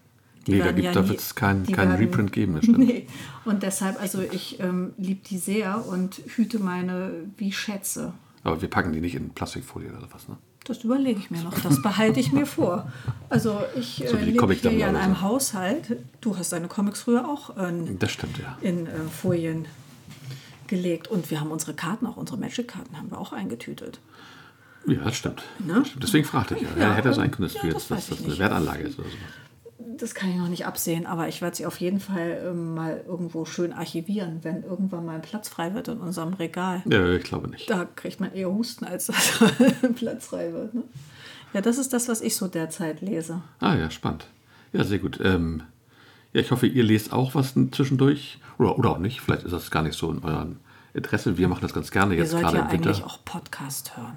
Die 0.47 0.53
Nee, 0.53 0.59
da 0.59 0.73
gibt- 0.73 0.85
ja 0.85 0.93
da 0.93 1.03
nie- 1.03 1.09
wird's 1.11 1.35
kein- 1.35 1.65
die 1.65 1.73
kein 1.73 1.89
werden- 1.91 2.01
Reprint 2.01 2.33
geben, 2.33 2.55
das 2.55 2.65
stimmt. 2.65 2.79
Nee. 2.79 3.07
Und 3.45 3.63
deshalb, 3.63 4.01
also 4.01 4.21
ich 4.23 4.59
ähm, 4.61 4.93
liebe 4.99 5.21
die 5.29 5.39
sehr 5.39 5.87
und 5.87 6.21
hüte 6.37 6.59
meine 6.59 7.13
wie 7.37 7.53
Schätze. 7.53 8.13
Aber 8.45 8.61
wir 8.61 8.69
packen 8.69 8.93
die 8.93 9.01
nicht 9.01 9.15
in 9.15 9.31
Plastikfolie 9.31 9.89
oder 9.91 10.01
sowas, 10.01 10.29
ne? 10.29 10.37
Das 10.65 10.85
überlege 10.85 11.19
ich 11.19 11.31
mir 11.31 11.43
noch. 11.43 11.59
Das 11.61 11.83
behalte 11.83 12.21
ich 12.21 12.31
mir 12.33 12.47
vor. 12.47 12.91
Also 13.29 13.59
ich 13.77 14.05
So 14.09 14.17
äh, 14.17 14.25
lebe 14.25 14.53
hier 14.55 14.71
ja 14.73 14.89
in 14.91 14.95
einem 14.97 15.15
so. 15.17 15.21
Haushalt. 15.23 15.97
Du 16.21 16.37
hast 16.37 16.53
deine 16.53 16.69
Comics 16.69 17.01
früher 17.03 17.29
auch 17.29 17.57
in, 17.57 17.99
Das 17.99 18.13
stimmt, 18.13 18.39
ja. 18.39 18.57
in 18.61 18.87
äh, 18.87 18.91
Folien 19.11 19.67
gelegt. 20.69 21.09
Und 21.09 21.31
wir 21.33 21.41
haben 21.41 21.51
unsere 21.51 21.75
Karten, 21.75 22.07
auch 22.07 22.17
unsere 22.17 22.39
Magic-Karten, 22.39 22.97
haben 22.97 23.11
wir 23.11 23.19
auch 23.19 23.33
eingetütet. 23.33 23.99
Ja, 24.87 25.01
das 25.05 25.17
stimmt. 25.17 25.43
Ne? 25.59 25.75
Das. 25.83 25.91
Deswegen 26.01 26.25
fragte 26.25 26.55
ich 26.57 26.63
ja. 26.63 26.69
Ja, 26.79 26.95
hätte 26.95 27.13
sein 27.13 27.31
können, 27.33 27.49
dass, 27.49 27.55
ja, 27.55 27.63
du 27.63 27.71
das 27.73 27.89
jetzt, 27.89 28.11
das 28.13 28.21
ich 28.21 28.27
eine. 28.27 28.39
Wertanlage 28.39 28.83
ist 28.85 28.99
oder 28.99 29.09
sowas. 29.09 29.21
Das 30.03 30.17
kann 30.17 30.31
ich 30.31 30.37
noch 30.37 30.49
nicht 30.49 30.67
absehen, 30.67 31.07
aber 31.07 31.29
ich 31.29 31.43
werde 31.43 31.55
sie 31.55 31.65
auf 31.65 31.79
jeden 31.79 32.01
Fall 32.01 32.43
ähm, 32.45 32.75
mal 32.75 33.05
irgendwo 33.07 33.45
schön 33.45 33.73
archivieren, 33.73 34.41
wenn 34.43 34.65
irgendwann 34.65 35.05
mal 35.07 35.15
ein 35.15 35.23
Platz 35.23 35.49
frei 35.49 35.75
wird 35.75 35.87
in 35.87 35.99
unserem 35.99 36.35
Regal. 36.35 36.83
Ja, 36.87 37.09
ich 37.11 37.23
glaube 37.23 37.49
nicht. 37.49 37.71
Da 37.71 37.85
kriegt 37.85 38.19
man 38.19 38.35
eher 38.35 38.51
Husten, 38.51 38.85
als 38.85 39.07
dass 39.07 39.39
Platz 39.95 40.27
frei 40.27 40.53
wird. 40.53 40.75
Ne? 40.75 40.83
Ja, 41.53 41.61
das 41.61 41.79
ist 41.79 41.93
das, 41.93 42.09
was 42.09 42.21
ich 42.21 42.35
so 42.35 42.49
derzeit 42.49 43.01
lese. 43.01 43.43
Ah 43.61 43.77
ja, 43.77 43.91
spannend. 43.93 44.27
Ja, 44.73 44.83
sehr 44.83 44.99
gut. 44.99 45.21
Ähm, 45.23 45.63
ja, 46.33 46.41
ich 46.41 46.51
hoffe, 46.51 46.67
ihr 46.67 46.83
lest 46.83 47.13
auch 47.13 47.37
was 47.37 47.55
zwischendurch. 47.71 48.41
Oder, 48.59 48.77
oder 48.81 48.91
auch 48.91 48.99
nicht. 48.99 49.21
Vielleicht 49.21 49.45
ist 49.45 49.53
das 49.53 49.71
gar 49.71 49.85
nicht 49.85 49.97
so 49.97 50.11
in 50.11 50.25
eurem 50.25 50.57
Interesse. 50.95 51.39
Wir 51.39 51.47
machen 51.47 51.63
das 51.63 51.75
ganz 51.75 51.93
gerne 51.93 52.15
Ihr 52.15 52.23
jetzt 52.23 52.33
sollt 52.33 52.43
gerade 52.43 52.57
ja 52.57 52.65
im 52.65 52.73
Winter. 52.73 52.91
eigentlich 52.91 53.05
auch 53.05 53.25
Podcast 53.25 53.97
hören. 53.97 54.17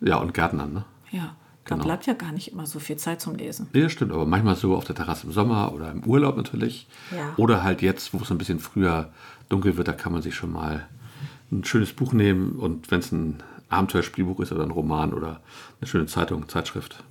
Ja, 0.00 0.18
und 0.18 0.32
Gärtnern, 0.32 0.72
ne? 0.72 0.84
Ja, 1.10 1.34
Da 1.64 1.74
Genau. 1.76 1.84
bleibt 1.84 2.06
ja 2.06 2.12
gar 2.12 2.32
nicht 2.32 2.52
immer 2.52 2.66
so 2.66 2.78
viel 2.78 2.96
Zeit 2.96 3.20
zum 3.22 3.36
Lesen. 3.36 3.68
Ja, 3.72 3.88
stimmt, 3.88 4.12
aber 4.12 4.26
manchmal 4.26 4.54
so 4.56 4.76
auf 4.76 4.84
der 4.84 4.94
Terrasse 4.94 5.26
im 5.26 5.32
Sommer 5.32 5.72
oder 5.72 5.90
im 5.90 6.04
Urlaub 6.04 6.36
natürlich. 6.36 6.86
Ja. 7.10 7.32
Oder 7.38 7.62
halt 7.62 7.80
jetzt, 7.80 8.12
wo 8.12 8.18
es 8.18 8.30
ein 8.30 8.36
bisschen 8.38 8.58
früher 8.60 9.10
dunkel 9.48 9.76
wird, 9.76 9.88
da 9.88 9.92
kann 9.92 10.12
man 10.12 10.20
sich 10.20 10.34
schon 10.34 10.52
mal 10.52 10.86
ein 11.50 11.64
schönes 11.64 11.92
Buch 11.92 12.12
nehmen 12.12 12.52
und 12.52 12.90
wenn 12.90 13.00
es 13.00 13.12
ein 13.12 13.42
Abenteuerspielbuch 13.70 14.40
ist 14.40 14.52
oder 14.52 14.62
ein 14.64 14.70
Roman 14.70 15.14
oder 15.14 15.40
eine 15.80 15.88
schöne 15.88 16.06
Zeitung, 16.06 16.48
Zeitschrift. 16.48 17.02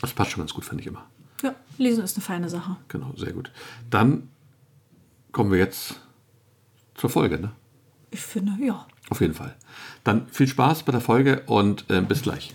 Das 0.00 0.12
passt 0.14 0.30
schon 0.30 0.40
ganz 0.40 0.54
gut, 0.54 0.64
finde 0.64 0.80
ich 0.82 0.86
immer. 0.86 1.04
Ja, 1.42 1.54
Lesen 1.78 2.02
ist 2.02 2.16
eine 2.16 2.24
feine 2.24 2.48
Sache. 2.48 2.76
Genau, 2.88 3.12
sehr 3.16 3.32
gut. 3.32 3.50
Dann 3.90 4.28
kommen 5.32 5.50
wir 5.50 5.58
jetzt 5.58 6.00
zur 6.94 7.10
Folge, 7.10 7.38
ne? 7.38 7.52
Ich 8.10 8.20
finde, 8.20 8.52
ja. 8.64 8.86
Auf 9.10 9.20
jeden 9.20 9.34
Fall. 9.34 9.54
Dann 10.04 10.26
viel 10.28 10.48
Spaß 10.48 10.82
bei 10.84 10.92
der 10.92 11.00
Folge 11.00 11.42
und 11.46 11.84
äh, 11.90 12.00
bis 12.00 12.22
gleich. 12.22 12.54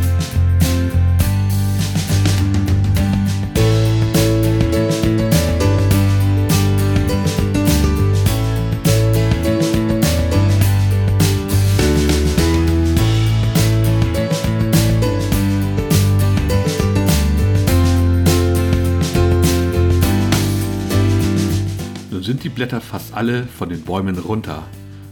Sind 22.31 22.45
die 22.45 22.49
Blätter 22.49 22.79
fast 22.79 23.13
alle 23.13 23.43
von 23.43 23.67
den 23.67 23.81
Bäumen 23.81 24.17
runter. 24.17 24.63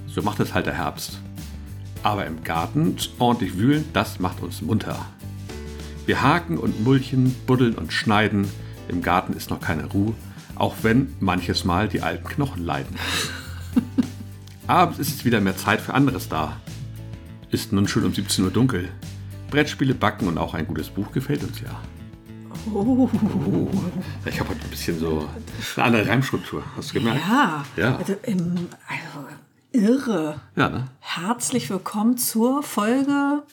So 0.07 0.21
macht 0.21 0.39
es 0.39 0.53
halt 0.53 0.67
der 0.67 0.77
Herbst. 0.77 1.19
Aber 2.01 2.25
im 2.25 2.45
Garten 2.45 2.95
ordentlich 3.17 3.57
wühlen, 3.57 3.83
das 3.91 4.21
macht 4.21 4.41
uns 4.41 4.61
munter. 4.61 5.05
Wir 6.05 6.21
haken 6.21 6.57
und 6.57 6.81
mulchen, 6.81 7.35
buddeln 7.45 7.75
und 7.75 7.91
schneiden. 7.91 8.47
Im 8.87 9.01
Garten 9.01 9.33
ist 9.33 9.49
noch 9.49 9.59
keine 9.59 9.87
Ruhe, 9.87 10.13
auch 10.55 10.75
wenn 10.81 11.13
manches 11.19 11.65
Mal 11.65 11.89
die 11.89 12.01
alten 12.01 12.23
Knochen 12.23 12.63
leiden. 12.63 12.95
Abends 14.67 14.97
ist 14.97 15.13
es 15.13 15.25
wieder 15.25 15.41
mehr 15.41 15.57
Zeit 15.57 15.81
für 15.81 15.95
anderes 15.95 16.29
da. 16.29 16.55
Ist 17.51 17.73
nun 17.73 17.89
schon 17.89 18.05
um 18.05 18.13
17 18.13 18.45
Uhr 18.45 18.51
dunkel. 18.51 18.87
Brettspiele 19.51 19.93
backen 19.93 20.29
und 20.29 20.37
auch 20.37 20.53
ein 20.53 20.67
gutes 20.67 20.87
Buch 20.87 21.11
gefällt 21.11 21.43
uns 21.43 21.59
ja. 21.59 21.81
Oh. 22.67 23.09
Ich 24.25 24.39
habe 24.39 24.49
heute 24.49 24.61
ein 24.63 24.69
bisschen 24.69 24.99
so 24.99 25.27
eine 25.75 25.85
andere 25.85 26.07
Reimstruktur. 26.07 26.63
Hast 26.75 26.89
du 26.89 26.95
gemerkt? 26.95 27.21
Ja, 27.27 27.65
Ja. 27.75 27.95
Also, 27.97 28.15
im, 28.23 28.67
also 28.87 29.27
irre. 29.71 30.41
Ja, 30.55 30.69
ne? 30.69 30.87
Herzlich 30.99 31.69
willkommen 31.69 32.17
zur 32.17 32.63
Folge 32.63 33.43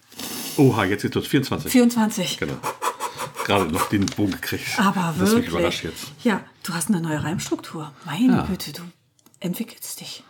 Oha, 0.56 0.84
jetzt 0.84 1.04
ist 1.04 1.14
los 1.14 1.26
24. 1.26 1.70
24. 1.70 2.38
Genau. 2.38 2.54
Gerade 3.44 3.66
noch 3.66 3.88
den 3.90 4.06
Bogen 4.06 4.32
gekriegt. 4.32 4.78
Aber 4.78 5.14
das 5.18 5.28
mich 5.30 5.32
wirklich. 5.32 5.48
überrascht 5.50 5.84
jetzt. 5.84 6.06
Ja, 6.24 6.40
du 6.62 6.72
hast 6.74 6.88
eine 6.88 7.00
neue 7.00 7.22
Reimstruktur. 7.22 7.92
Meine 8.04 8.36
Ja. 8.38 8.42
Güte, 8.42 8.72
du 8.72 8.82
entwickelst 9.40 10.00
dich. 10.00 10.24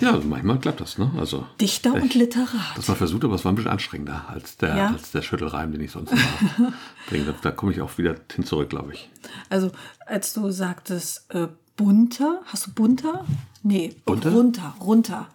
Ja, 0.00 0.12
also 0.12 0.26
manchmal 0.28 0.58
klappt 0.58 0.80
das, 0.80 0.96
ne? 0.98 1.10
Also, 1.18 1.46
Dichter 1.60 1.92
und 1.94 2.04
ich- 2.06 2.14
Literat. 2.14 2.76
Das 2.76 2.88
war 2.88 2.96
versucht, 2.96 3.24
aber 3.24 3.34
es 3.34 3.44
war 3.44 3.52
ein 3.52 3.56
bisschen 3.56 3.70
anstrengender 3.70 4.24
als 4.28 4.56
der, 4.56 4.76
Ja? 4.76 4.86
als 4.88 5.10
der 5.10 5.22
Schüttelreim, 5.22 5.72
den 5.72 5.80
ich 5.80 5.90
sonst 5.90 6.12
immer 6.12 6.72
bringe. 7.08 7.24
Da, 7.24 7.34
da 7.42 7.50
komme 7.50 7.72
ich 7.72 7.80
auch 7.80 7.96
wieder 7.98 8.14
hin 8.34 8.44
zurück, 8.44 8.70
glaube 8.70 8.92
ich. 8.94 9.10
Also, 9.50 9.70
als 10.06 10.32
du 10.34 10.50
sagtest, 10.50 11.24
äh, 11.34 11.48
bunter, 11.76 12.40
hast 12.46 12.66
du 12.66 12.72
bunter? 12.72 13.24
Nee, 13.64 13.96
Bunter? 14.04 14.30
runter, 14.32 14.74
runter. 14.80 15.26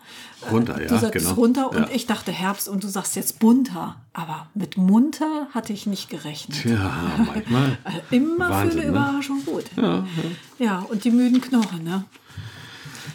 Runter, 0.50 0.78
Äh, 0.78 0.84
ja, 0.84 0.88
Du 0.90 0.98
sagst 0.98 1.14
genau. 1.14 1.34
runter 1.34 1.70
und 1.72 1.78
Ja. 1.80 1.88
ich 1.94 2.06
dachte 2.08 2.32
Herbst 2.32 2.68
und 2.70 2.84
du 2.84 2.88
sagst 2.88 3.16
jetzt 3.18 3.40
bunter. 3.40 3.98
Aber 4.14 4.48
mit 4.54 4.78
munter 4.78 5.48
hatte 5.54 5.74
ich 5.74 5.86
nicht 5.88 6.10
gerechnet. 6.10 6.64
Ja, 6.66 6.90
manchmal. 7.18 7.78
Also 7.84 8.00
immer 8.12 8.50
Wahnsinn, 8.50 8.72
für 8.82 8.88
eine 8.88 8.92
ne? 8.92 8.98
Überraschung 8.98 9.46
gut. 9.46 9.66
Ja, 9.76 10.06
ja. 10.58 10.80
und 10.80 11.04
die 11.04 11.12
müden 11.12 11.42
Knochen, 11.42 11.84
ne? 11.84 12.06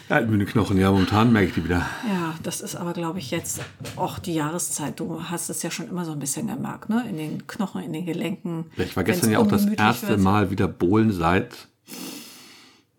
Ja, 0.09 0.21
müde 0.21 0.45
Knochen, 0.45 0.77
ja, 0.77 0.91
momentan 0.91 1.31
merke 1.31 1.49
ich 1.49 1.53
die 1.53 1.63
wieder. 1.63 1.85
Ja, 2.07 2.33
das 2.41 2.61
ist 2.61 2.75
aber, 2.75 2.93
glaube 2.93 3.19
ich, 3.19 3.29
jetzt 3.29 3.61
auch 3.95 4.17
die 4.17 4.33
Jahreszeit. 4.33 4.99
Du 4.99 5.23
hast 5.25 5.49
es 5.49 5.61
ja 5.61 5.69
schon 5.69 5.87
immer 5.87 6.03
so 6.03 6.13
ein 6.13 6.19
bisschen 6.19 6.47
gemerkt, 6.47 6.89
ne? 6.89 7.05
In 7.07 7.17
den 7.17 7.45
Knochen, 7.45 7.83
in 7.83 7.93
den 7.93 8.07
Gelenken. 8.07 8.65
Ja, 8.75 8.85
ich 8.85 8.95
war 8.95 9.03
gestern 9.03 9.29
ja 9.29 9.37
auch 9.37 9.47
das 9.47 9.65
erste 9.67 10.07
wird. 10.07 10.19
Mal 10.19 10.49
wieder 10.49 10.67
Bohlen 10.67 11.11
seit. 11.11 11.67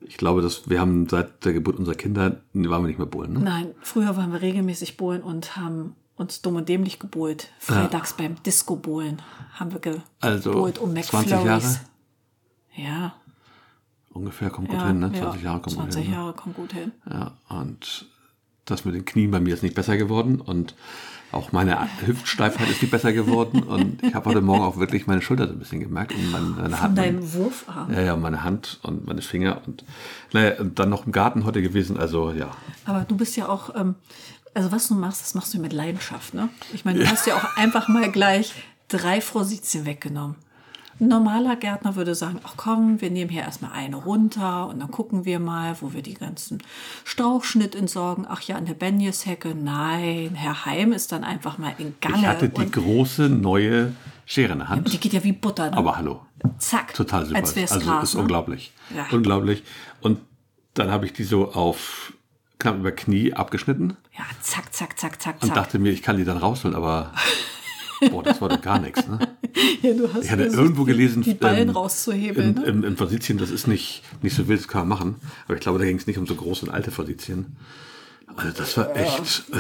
Ich 0.03 0.19
glaube, 0.19 0.41
dass 0.41 0.71
wir 0.71 0.81
haben 0.81 1.09
seit 1.09 1.45
der 1.45 1.53
Geburt 1.53 1.77
unserer 1.77 1.97
Kinder 1.97 2.41
waren 2.53 2.83
wir 2.83 2.89
nicht 2.89 2.99
mehr 2.99 3.07
Bohlen. 3.07 3.33
Ne? 3.33 3.41
Nein, 3.41 3.75
früher 3.81 4.17
waren 4.17 4.33
wir 4.33 4.41
regelmäßig 4.41 4.97
bohlen 4.97 5.23
und 5.23 5.57
haben 5.57 5.97
uns 6.15 6.43
dumm 6.43 6.57
und 6.57 6.69
dämlich 6.69 7.01
gebohlt. 7.01 7.49
Freitags 7.59 8.13
beim 8.13 8.41
Disco-Bohlen 8.45 9.21
haben 9.55 9.73
wir 9.73 9.81
gebohlt 9.81 10.05
Also 10.21 10.53
um 10.53 10.95
20 10.95 11.13
McFlurries. 11.13 11.41
Jahre 11.41 11.81
Ja, 12.77 13.15
ungefähr 14.13 14.51
kommt 14.51 14.69
gut 14.69 14.79
ja, 14.79 14.89
hin, 14.89 14.99
ne? 14.99 15.11
ja, 15.15 15.23
20 15.23 15.43
Jahre 15.43 15.61
kommt 15.61 15.77
20 15.77 15.95
gut 15.95 16.03
hin. 16.03 16.11
Ne? 16.11 16.17
Jahre 16.17 16.33
kommt 16.35 16.57
gut 16.57 16.73
hin. 16.73 16.93
Ja, 17.11 17.33
und 17.49 18.07
das 18.65 18.85
mit 18.85 18.95
den 18.95 19.05
Knien 19.05 19.31
bei 19.31 19.41
mir 19.41 19.55
ist 19.55 19.63
nicht 19.63 19.75
besser 19.75 19.97
geworden 19.97 20.41
und 20.41 20.75
auch 21.33 21.53
meine 21.53 21.89
Hüftsteifheit 22.05 22.69
ist 22.71 22.83
nicht 22.83 22.91
besser 22.91 23.13
geworden 23.13 23.63
und 23.63 24.03
ich 24.03 24.15
habe 24.15 24.29
heute 24.29 24.41
Morgen 24.41 24.63
auch 24.63 24.79
wirklich 24.79 25.07
meine 25.07 25.23
Schulter 25.23 25.47
so 25.47 25.53
ein 25.53 25.59
bisschen 25.59 25.81
gemerkt 25.81 26.13
und 26.13 26.31
meine, 26.31 26.47
meine 26.47 26.71
Von 26.71 26.81
Hand. 26.81 26.99
deinem 26.99 27.33
Wurfarm. 27.33 27.93
Ja, 27.93 28.01
ja, 28.01 28.17
meine 28.17 28.43
Hand 28.43 28.81
und 28.83 29.07
meine 29.07 29.23
Finger 29.23 29.61
und 29.67 29.85
naja, 30.33 30.59
und 30.59 30.79
dann 30.79 30.91
noch 30.91 31.07
im 31.07 31.13
Garten 31.13 31.45
heute 31.45 31.63
gewesen, 31.63 31.97
also 31.97 32.33
ja. 32.33 32.51
Aber 32.85 33.05
du 33.07 33.17
bist 33.17 33.37
ja 33.37 33.49
auch, 33.49 33.75
ähm, 33.77 33.95
also 34.55 34.73
was 34.73 34.89
du 34.89 34.95
machst, 34.95 35.23
das 35.23 35.35
machst 35.35 35.55
du 35.55 35.61
mit 35.61 35.73
Leidenschaft, 35.73 36.35
ne? 36.35 36.49
Ich 36.73 36.85
meine, 36.85 36.99
du 36.99 37.09
hast 37.09 37.27
ja 37.27 37.37
auch 37.37 37.57
einfach 37.57 37.87
mal 37.87 38.11
gleich 38.11 38.53
drei 38.89 39.21
Frositien 39.21 39.87
weggenommen. 39.87 40.35
Ein 41.01 41.09
normaler 41.09 41.57
Gärtner 41.57 41.97
würde 41.97 42.15
sagen, 42.15 42.41
ach 42.45 42.55
komm, 42.57 43.01
wir 43.01 43.11
nehmen 43.11 43.31
hier 43.31 43.43
erstmal 43.43 43.73
eine 43.73 43.97
runter 43.97 44.69
und 44.69 44.81
dann 44.81 44.91
gucken 44.91 45.25
wir 45.25 45.41
mal, 45.41 45.77
wo 45.81 45.95
wir 45.95 46.03
die 46.03 46.15
ganzen 46.15 46.63
Strauchschnitt 47.05 47.75
entsorgen. 47.75 48.27
Ach 48.29 48.43
ja, 48.43 48.57
eine 48.57 48.75
Benjeshecke. 48.75 49.55
Nein, 49.55 50.35
Herr 50.35 50.67
Heim 50.67 50.93
ist 50.93 51.13
dann 51.13 51.25
einfach 51.25 51.57
mal 51.57 51.73
in 51.79 51.95
Gange. 52.01 52.19
Ich 52.19 52.27
hatte 52.27 52.49
die 52.51 52.61
und 52.61 52.73
große 52.73 53.31
neue 53.31 53.95
Schere 54.27 54.53
in 54.53 54.59
der 54.59 54.69
Hand. 54.69 54.93
die 54.93 54.99
geht 54.99 55.13
ja 55.15 55.25
wie 55.25 55.33
Butter. 55.33 55.71
Ne? 55.71 55.77
Aber 55.77 55.97
hallo, 55.97 56.21
Zack. 56.59 56.95
total 56.95 57.25
super. 57.27 57.39
Als 57.39 57.57
wär's 57.57 57.73
also 57.73 57.87
Gras, 57.87 58.05
ist 58.05 58.15
ne? 58.15 58.21
unglaublich. 58.21 58.73
Ja. 58.95 59.07
Unglaublich. 59.11 59.63
Und 60.03 60.21
dann 60.75 60.91
habe 60.91 61.07
ich 61.07 61.13
die 61.13 61.25
so 61.25 61.51
auf 61.53 62.13
knapp 62.59 62.77
über 62.77 62.93
Knie 62.93 63.33
abgeschnitten 63.33 63.97
Ja, 64.17 64.25
zack, 64.43 64.73
zack, 64.73 64.99
zack, 64.99 65.21
zack, 65.21 65.37
und 65.43 65.49
zack. 65.49 65.55
dachte 65.57 65.79
mir, 65.79 65.91
ich 65.93 66.03
kann 66.03 66.17
die 66.19 66.25
dann 66.25 66.37
rausholen, 66.37 66.77
aber 66.77 67.13
boah, 68.11 68.23
das 68.23 68.41
war 68.41 68.49
doch 68.49 68.61
gar 68.61 68.79
nichts. 68.81 69.07
Ne? 69.07 69.19
ja, 69.83 69.95
du 69.95 70.13
hast 70.13 70.25
Ich 70.25 70.31
hatte 70.31 70.45
irgendwo 70.45 70.85
die- 70.85 70.93
gelesen, 70.93 71.23
die 71.23 71.35
Ballen 71.35 71.69
ähm, 71.69 71.75
rauszuhebeln. 71.77 72.57
Im, 72.57 72.63
ne? 72.63 72.67
im, 72.69 72.85
im 72.85 72.97
Fositien, 72.97 73.39
das 73.39 73.51
ist 73.51 73.67
nicht, 73.67 74.03
nicht 74.23 74.35
so 74.35 74.49
wild, 74.49 74.61
das 74.61 74.69
kann 74.69 74.89
man 74.89 74.99
machen. 74.99 75.15
Aber 75.47 75.55
ich 75.55 75.61
glaube, 75.61 75.79
da 75.79 75.85
ging 75.85 75.97
es 75.97 76.07
nicht 76.07 76.19
um 76.19 76.27
so 76.27 76.35
große 76.35 76.67
und 76.67 76.73
alte 76.73 76.91
Fositien. 76.91 77.57
Also 78.37 78.57
das 78.57 78.77
war 78.77 78.97
echt, 78.97 79.45
äh, 79.53 79.59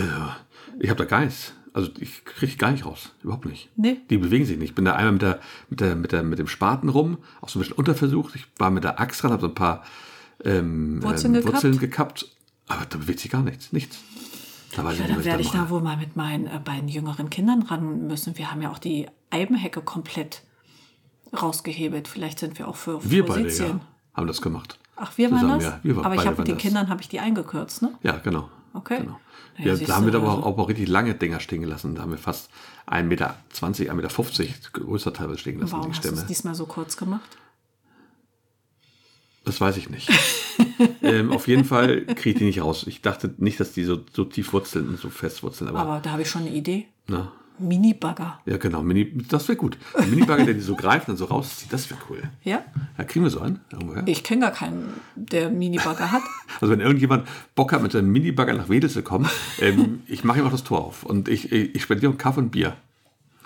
ich 0.78 0.88
habe 0.90 0.99
da 0.99 1.04
gar 1.04 1.25
nichts. 1.25 1.52
Also 1.73 1.90
ich 2.00 2.25
kriege 2.25 2.56
gar 2.56 2.73
nicht 2.73 2.85
raus, 2.85 3.12
überhaupt 3.23 3.47
nicht. 3.47 3.68
Nee. 3.76 3.99
Die 4.11 4.18
bewegen 4.18 4.44
sich 4.44 4.59
nicht. 4.59 4.70
Ich 4.70 4.75
bin 4.75 4.85
da 4.85 4.94
einmal 4.94 5.12
mit, 5.12 5.23
der, 5.23 5.40
mit, 5.68 5.80
der, 5.80 5.94
mit, 5.94 6.12
der, 6.12 6.23
mit 6.25 6.38
dem 6.38 6.49
Spaten 6.49 6.88
rum, 6.88 7.18
auch 7.40 7.49
so 7.49 7.59
ein 7.59 7.62
bisschen 7.62 7.76
unterversucht. 7.76 8.35
Ich 8.35 8.47
war 8.59 8.70
mit 8.70 8.82
der 8.82 8.99
Axt 8.99 9.23
dran, 9.23 9.30
habe 9.30 9.42
so 9.42 9.49
ein 9.49 9.54
paar 9.54 9.85
ähm, 10.44 11.00
Wurzeln 11.02 11.35
ähm, 11.35 11.40
gekappt? 11.40 11.54
Wurzeln 11.54 11.78
gekappt. 11.78 12.28
Aber 12.66 12.87
da 12.88 12.99
bewegt 12.99 13.20
sich 13.20 13.30
gar 13.30 13.42
nichts, 13.42 13.73
nichts. 13.73 13.99
Da 14.75 14.85
weiß 14.85 14.99
Ja, 14.99 15.07
dann 15.09 15.25
werde 15.25 15.43
ich 15.43 15.50
da 15.50 15.69
wohl 15.71 15.81
mal 15.81 15.97
mit 15.97 16.17
meinen 16.17 16.47
äh, 16.47 16.61
beiden 16.65 16.89
jüngeren 16.89 17.29
Kindern 17.31 17.62
ran 17.62 18.07
müssen. 18.07 18.39
Wir 18.39 18.50
haben 18.50 18.62
ja 18.62 18.71
auch 18.71 18.79
die 18.79 19.07
Eibenhecke 19.31 19.81
komplett 19.83 20.43
rausgehebelt. 21.41 22.09
Vielleicht 22.09 22.39
sind 22.39 22.59
wir 22.59 22.69
auch 22.69 22.77
für 22.77 23.09
Wir 23.09 23.25
beide, 23.25 23.50
ja, 23.53 23.81
haben 24.15 24.27
das 24.27 24.41
gemacht. 24.41 24.79
Ach, 24.97 25.17
wir 25.17 25.31
waren 25.31 25.41
Zusammen, 25.41 25.61
das? 25.61 25.69
ja. 25.73 25.81
Wir 25.83 25.97
waren- 25.97 26.05
aber 26.05 26.15
ich 26.15 26.21
habe 26.21 26.31
mit 26.31 26.39
waren 26.39 26.45
den 26.47 26.55
das. 26.57 26.62
Kindern 26.62 26.89
habe 26.89 27.00
ich 27.00 27.09
die 27.09 27.21
eingekürzt, 27.21 27.83
ne? 27.83 27.93
Ja, 28.03 28.19
genau. 28.19 28.49
Okay. 28.75 28.99
Genau. 29.00 29.19
Ja, 29.59 29.75
da 29.75 29.97
haben 29.97 30.07
wir 30.07 30.15
aber 30.15 30.31
also- 30.31 30.43
auch, 30.45 30.59
auch 30.59 30.69
richtig 30.69 30.89
lange 30.89 31.15
Dinger 31.15 31.41
stehen 31.41 31.62
gelassen. 31.62 31.95
Da 31.95 32.03
haben 32.03 32.12
wir 32.12 32.19
fast 32.19 32.50
1,20 32.87 33.03
Meter, 33.09 33.35
1,50 33.53 33.95
Meter 33.95 34.71
größer 34.73 35.12
teilweise 35.12 35.39
stehen 35.39 35.55
gelassen, 35.57 35.73
Warum 35.73 35.87
die 35.91 35.97
hast 35.97 36.05
du 36.05 36.09
es 36.09 36.15
Stämme. 36.15 36.29
diesmal 36.29 36.55
so 36.55 36.67
kurz 36.67 36.97
gemacht? 36.97 37.37
Das 39.44 39.61
weiß 39.61 39.76
ich 39.78 39.88
nicht. 39.88 40.11
ähm, 41.02 41.32
auf 41.32 41.49
jeden 41.49 41.64
Fall 41.64 42.04
kriege 42.04 42.30
ich 42.30 42.37
die 42.37 42.44
nicht 42.44 42.62
raus. 42.62 42.85
Ich 42.87 43.02
dachte 43.02 43.35
nicht, 43.38 43.59
dass 43.59 43.73
die 43.73 43.85
so, 43.85 43.99
so 44.12 44.25
tief 44.25 44.52
wurzeln 44.52 44.88
und 44.88 44.99
so 44.99 45.09
fest 45.11 45.42
wurzeln. 45.42 45.68
Aber, 45.68 45.80
Aber 45.80 46.00
da 46.00 46.11
habe 46.12 46.23
ich 46.23 46.28
schon 46.28 46.42
eine 46.42 46.50
Idee. 46.50 46.87
na, 47.06 47.32
Mini-Bagger. 47.61 48.40
ja, 48.47 48.56
genau. 48.56 48.82
Mini, 48.82 49.12
das 49.28 49.47
wäre 49.49 49.56
gut. 49.56 49.76
Ein 49.94 50.11
Minibagger, 50.11 50.47
der 50.47 50.54
die 50.54 50.61
so 50.61 50.75
greift 50.75 51.09
und 51.09 51.16
so 51.16 51.26
rauszieht, 51.26 51.73
das 51.73 51.90
wäre 51.90 52.00
cool. 52.09 52.23
Ja? 52.42 52.64
Ja, 52.97 53.04
kriegen 53.04 53.25
wir 53.25 53.30
so 53.30 53.40
einen? 53.40 53.61
Irgendwoher? 53.70 54.02
Ich 54.06 54.25
kenne 54.25 54.40
gar 54.40 54.50
keinen, 54.50 54.94
der 55.14 55.50
Mini-Bagger 55.50 56.11
hat. 56.11 56.23
Also 56.61 56.73
wenn 56.73 56.80
irgendjemand 56.80 57.26
Bock 57.54 57.73
hat, 57.73 57.80
mit 57.80 57.92
seinem 57.92 58.11
Minibagger 58.12 58.52
nach 58.54 58.68
Wedel 58.68 58.90
zu 58.90 59.02
kommen, 59.02 59.28
ähm, 59.61 60.02
ich 60.09 60.25
mache 60.25 60.40
ihm 60.40 60.47
auch 60.47 60.50
das 60.50 60.64
Tor 60.64 60.85
auf. 60.85 61.04
Und 61.04 61.28
ich, 61.28 61.52
ich, 61.52 61.75
ich 61.75 61.82
spendiere 61.82 62.12
ihm 62.12 62.18
Kaffee 62.18 62.40
und 62.40 62.50
Bier. 62.50 62.76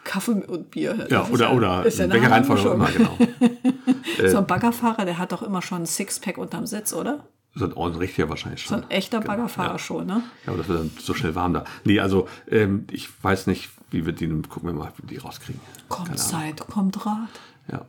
Kaffee 0.04 0.32
und 0.46 0.70
Bier. 0.70 0.94
Das 0.94 1.08
Ja, 1.11 1.26
oder, 1.28 1.52
oder 1.52 1.84
ist 1.87 1.99
ja 1.99 2.08
welcher 2.11 2.30
Reihenfolge 2.30 2.68
immer, 2.70 2.90
genau. 2.90 3.16
So 4.28 4.38
ein 4.38 4.46
Baggerfahrer, 4.46 5.04
der 5.04 5.18
hat 5.18 5.32
doch 5.32 5.42
immer 5.42 5.61
schon 5.62 5.82
ein 5.82 5.87
Sixpack 5.87 6.38
unterm 6.38 6.66
Sitz, 6.66 6.92
oder? 6.92 7.25
So 7.54 7.64
ein 7.66 7.73
ordentlich 7.73 8.11
richtiger 8.11 8.28
wahrscheinlich 8.28 8.62
So 8.62 8.75
schon. 8.75 8.84
ein 8.84 8.90
echter 8.90 9.18
Genau, 9.20 9.32
Baggerfahrer 9.32 9.73
ja. 9.73 9.78
schon, 9.78 10.06
ne? 10.06 10.23
Ja, 10.44 10.52
aber 10.52 10.58
das 10.58 10.68
wird 10.68 10.80
dann 10.80 10.90
so 10.99 11.14
schnell 11.14 11.34
warm 11.34 11.54
da. 11.54 11.64
Nee, 11.84 12.00
also 12.00 12.28
ähm, 12.50 12.87
ich 12.90 13.08
weiß 13.23 13.46
nicht, 13.46 13.70
wie 13.90 14.06
wir 14.06 14.12
die, 14.12 14.26
gucken 14.28 14.68
wir 14.68 14.73
mal, 14.73 14.92
wie 14.96 15.02
wir 15.08 15.18
die 15.18 15.25
rauskriegen. 15.25 15.61
Kommt. 15.88 16.18
Zeit, 16.18 16.66
kommt 16.68 17.04
Rat. 17.06 17.28
Ja, 17.70 17.84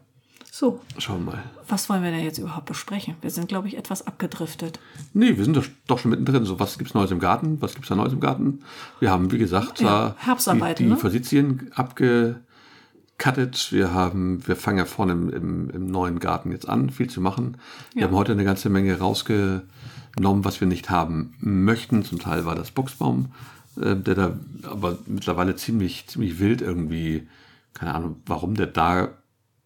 So, 0.57 0.79
schauen 0.99 1.25
wir 1.25 1.33
mal. 1.33 1.43
was 1.67 1.89
wollen 1.89 2.01
wir 2.01 2.11
denn 2.11 2.23
jetzt 2.23 2.37
überhaupt 2.37 2.67
besprechen? 2.67 3.15
Wir 3.19 3.29
sind, 3.29 3.49
glaube 3.49 3.67
ich, 3.67 3.75
etwas 3.75 4.07
abgedriftet. 4.07 4.79
Nee, 5.13 5.35
wir 5.35 5.43
sind 5.43 5.57
doch, 5.87 5.99
schon 5.99 6.11
mittendrin. 6.11 6.45
So, 6.45 6.57
was 6.61 6.77
gibt's 6.77 6.93
Neues 6.93 7.11
im 7.11 7.19
Garten? 7.19 7.61
Was 7.61 7.73
gibt's 7.73 7.89
da 7.89 7.95
Neues 7.95 8.13
im 8.13 8.21
Garten? 8.21 8.61
Wir 9.01 9.11
haben, 9.11 9.33
wie 9.33 9.37
gesagt, 9.37 9.81
Ja, 9.81 10.15
Herbstarbeiten, 10.17 10.77
die, 10.77 10.83
die 10.85 10.89
ne? 10.91 10.95
Forsythien 10.95 11.71
abgekattet. 11.75 13.67
Wir 13.71 13.93
haben, 13.93 14.47
wir 14.47 14.55
fangen 14.55 14.77
ja 14.77 14.85
vorne 14.85 15.11
im, 15.11 15.29
im, 15.29 15.69
im 15.71 15.87
neuen 15.87 16.19
Garten 16.19 16.53
jetzt 16.53 16.69
an, 16.69 16.89
viel 16.89 17.09
zu 17.09 17.19
machen. 17.19 17.57
Wir 17.93 18.03
Ja. 18.03 18.07
haben 18.07 18.15
heute 18.15 18.31
eine 18.31 18.45
ganze 18.45 18.69
Menge 18.69 18.97
rausgenommen, 18.97 20.45
was 20.45 20.61
wir 20.61 20.69
nicht 20.69 20.89
haben 20.89 21.33
möchten. 21.41 22.05
Zum 22.05 22.19
Teil 22.19 22.45
war 22.45 22.55
das 22.55 22.71
Buchsbaum, 22.71 23.33
äh, 23.75 23.93
der 23.97 24.15
da 24.15 24.39
aber 24.63 24.99
mittlerweile 25.05 25.57
ziemlich, 25.57 26.07
ziemlich 26.07 26.39
wild 26.39 26.61
irgendwie, 26.61 27.27
keine 27.73 27.93
Ahnung, 27.93 28.21
warum 28.25 28.55
der 28.55 28.67
da 28.67 29.09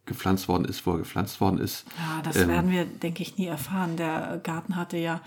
gepflanzt 0.09 0.49
worden 0.49 0.65
ist, 0.65 0.85
wo 0.85 0.91
er 0.91 0.97
gepflanzt 0.97 1.39
worden 1.39 1.57
ist. 1.59 1.85
Ja, 1.97 2.21
das 2.21 2.35
Ähm, 2.35 2.49
werden 2.49 2.71
wir, 2.71 2.83
denke 2.85 3.23
ich, 3.23 3.37
nie 3.37 3.45
erfahren. 3.45 3.95
Der 3.95 4.41
Garten 4.43 4.75
hatte 4.75 4.97
ja, 4.97 5.21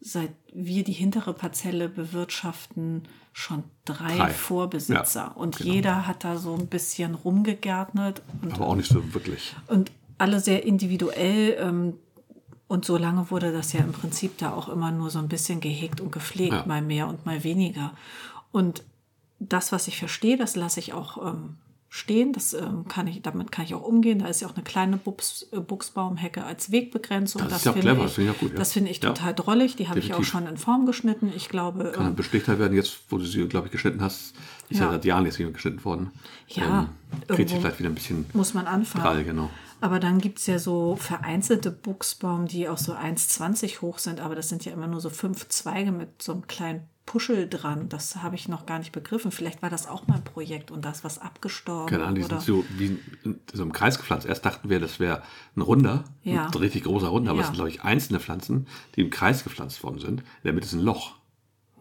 seit 0.00 0.30
wir 0.54 0.84
die 0.84 0.92
hintere 0.92 1.34
Parzelle 1.34 1.88
bewirtschaften, 1.88 3.02
schon 3.32 3.64
drei, 3.84 4.16
Drei. 4.16 4.30
Vorbesitzer. 4.30 5.20
Ja, 5.20 5.32
und 5.32 5.56
genau. 5.58 5.72
jeder 5.72 6.06
hat 6.06 6.24
da 6.24 6.36
so 6.38 6.54
ein 6.54 6.66
bisschen 6.68 7.14
rumgegärtnet 7.14 8.22
und, 8.42 8.54
Aber 8.54 8.68
auch 8.68 8.74
nicht 8.76 8.90
so 8.90 9.12
wirklich. 9.14 9.54
und 9.66 9.90
alle 10.18 10.40
sehr 10.40 10.64
individuell. 10.64 11.56
Ähm, 11.60 11.94
und 12.68 12.84
so 12.84 12.96
lange 12.96 13.30
wurde 13.32 13.52
das 13.52 13.72
ja 13.72 13.80
im 13.80 13.90
Prinzip 13.92 14.38
da 14.38 14.52
auch 14.52 14.68
immer 14.68 14.92
nur 14.92 15.10
so 15.10 15.18
ein 15.18 15.28
bisschen 15.28 15.60
gehegt 15.60 16.00
und 16.00 16.12
gepflegt, 16.12 16.52
Ja. 16.52 16.64
mal 16.66 16.82
mehr 16.82 17.08
und 17.08 17.26
mal 17.26 17.42
weniger. 17.42 17.92
Und 18.52 18.84
das, 19.40 19.72
was 19.72 19.88
ich 19.88 19.96
verstehe, 19.98 20.36
das 20.36 20.54
lasse 20.54 20.78
ich 20.80 20.92
auch 20.92 21.18
ähm, 21.32 21.56
stehen. 21.92 22.32
Das, 22.32 22.54
ähm, 22.54 22.86
kann 22.88 23.06
ich, 23.08 23.20
damit 23.20 23.50
kann 23.52 23.64
ich 23.64 23.74
auch 23.74 23.82
umgehen. 23.82 24.20
Da 24.20 24.28
ist 24.28 24.40
ja 24.40 24.48
auch 24.48 24.54
eine 24.54 24.62
kleine 24.62 24.96
Buchs, 24.96 25.46
äh, 25.52 25.58
Buchsbaumhecke 25.60 26.44
als 26.44 26.70
Wegbegrenzung. 26.70 27.42
Das 27.42 27.58
ist 27.58 27.64
ja 27.66 27.72
clever, 27.72 28.04
das 28.04 28.12
finde 28.14 28.30
ich 28.32 28.38
gut, 28.38 28.52
ja. 28.52 28.56
Das 28.58 28.72
finde 28.72 28.90
ich 28.92 29.02
Ja. 29.02 29.10
total 29.10 29.34
drollig. 29.34 29.74
Die 29.76 29.88
habe 29.88 29.98
ich 29.98 30.14
auch 30.14 30.22
schon 30.24 30.46
in 30.46 30.56
Form 30.56 30.86
geschnitten. 30.86 31.32
Ich 31.34 31.48
glaube, 31.48 31.90
Kann 31.92 32.04
dann 32.04 32.14
beschlichter 32.16 32.58
werden, 32.58 32.74
jetzt, 32.74 33.00
wo 33.10 33.18
du 33.18 33.24
sie, 33.24 33.46
glaube 33.48 33.66
ich, 33.66 33.72
geschnitten 33.72 34.00
hast. 34.00 34.34
Ist 34.68 34.78
ja, 34.78 34.86
Ja. 34.86 34.92
seit 34.92 35.04
Jahren 35.04 35.26
jetzt 35.26 35.38
wieder 35.40 35.50
geschnitten 35.50 35.84
worden. 35.84 36.12
Ja, 36.46 36.82
Ähm, 36.82 36.88
kriegt 37.26 37.30
irgendwo 37.50 37.60
vielleicht 37.60 37.78
wieder 37.80 37.88
ein 37.90 37.94
bisschen 37.96 38.24
muss 38.32 38.54
man 38.54 38.66
anfangen. 38.68 39.02
prall, 39.04 39.24
genau. 39.24 39.50
Aber 39.82 39.98
dann 39.98 40.18
gibt 40.20 40.38
es 40.38 40.46
ja 40.46 40.58
so 40.58 40.94
vereinzelte 40.96 41.70
Buchsbaum, 41.72 42.46
die 42.46 42.68
auch 42.68 42.78
so 42.78 42.92
1,20 42.92 43.80
hoch 43.80 43.98
sind, 43.98 44.20
aber 44.20 44.34
das 44.36 44.48
sind 44.48 44.64
ja 44.64 44.72
immer 44.72 44.86
nur 44.86 45.00
so 45.00 45.10
fünf 45.10 45.48
Zweige 45.48 45.90
mit 45.90 46.22
so 46.22 46.32
einem 46.32 46.46
kleinen 46.46 46.82
Puschel 47.10 47.48
dran. 47.48 47.88
Das 47.88 48.16
habe 48.22 48.36
ich 48.36 48.46
noch 48.48 48.66
gar 48.66 48.78
nicht 48.78 48.92
begriffen. 48.92 49.32
Vielleicht 49.32 49.62
war 49.62 49.70
das 49.70 49.88
auch 49.88 50.06
mal 50.06 50.14
ein 50.16 50.22
Projekt 50.24 50.70
und 50.70 50.84
da 50.84 50.90
ist 50.90 51.02
was 51.02 51.18
abgestorben. 51.18 51.88
Keine 51.88 52.04
Ahnung, 52.04 52.14
die 52.16 52.22
sind 52.22 52.40
so 52.40 52.64
wie 52.78 52.98
in 53.24 53.40
so 53.52 53.64
im 53.64 53.72
Kreis 53.72 53.98
gepflanzt. 53.98 54.26
Erst 54.26 54.44
dachten 54.46 54.68
wir, 54.70 54.78
das 54.78 55.00
wäre 55.00 55.22
ein 55.56 55.60
runder, 55.62 56.04
Ja. 56.22 56.46
ein 56.46 56.54
richtig 56.54 56.84
großer 56.84 57.08
runder, 57.08 57.30
aber 57.32 57.38
Ja. 57.40 57.42
es 57.42 57.46
sind, 57.48 57.54
glaube 57.56 57.70
ich, 57.70 57.82
einzelne 57.82 58.20
Pflanzen, 58.20 58.68
die 58.94 59.00
im 59.00 59.10
Kreis 59.10 59.42
gepflanzt 59.42 59.82
worden 59.82 59.98
sind. 59.98 60.20
In 60.20 60.26
der 60.44 60.52
Mitte 60.52 60.66
ist 60.66 60.72
ein 60.74 60.80
Loch. 60.82 61.16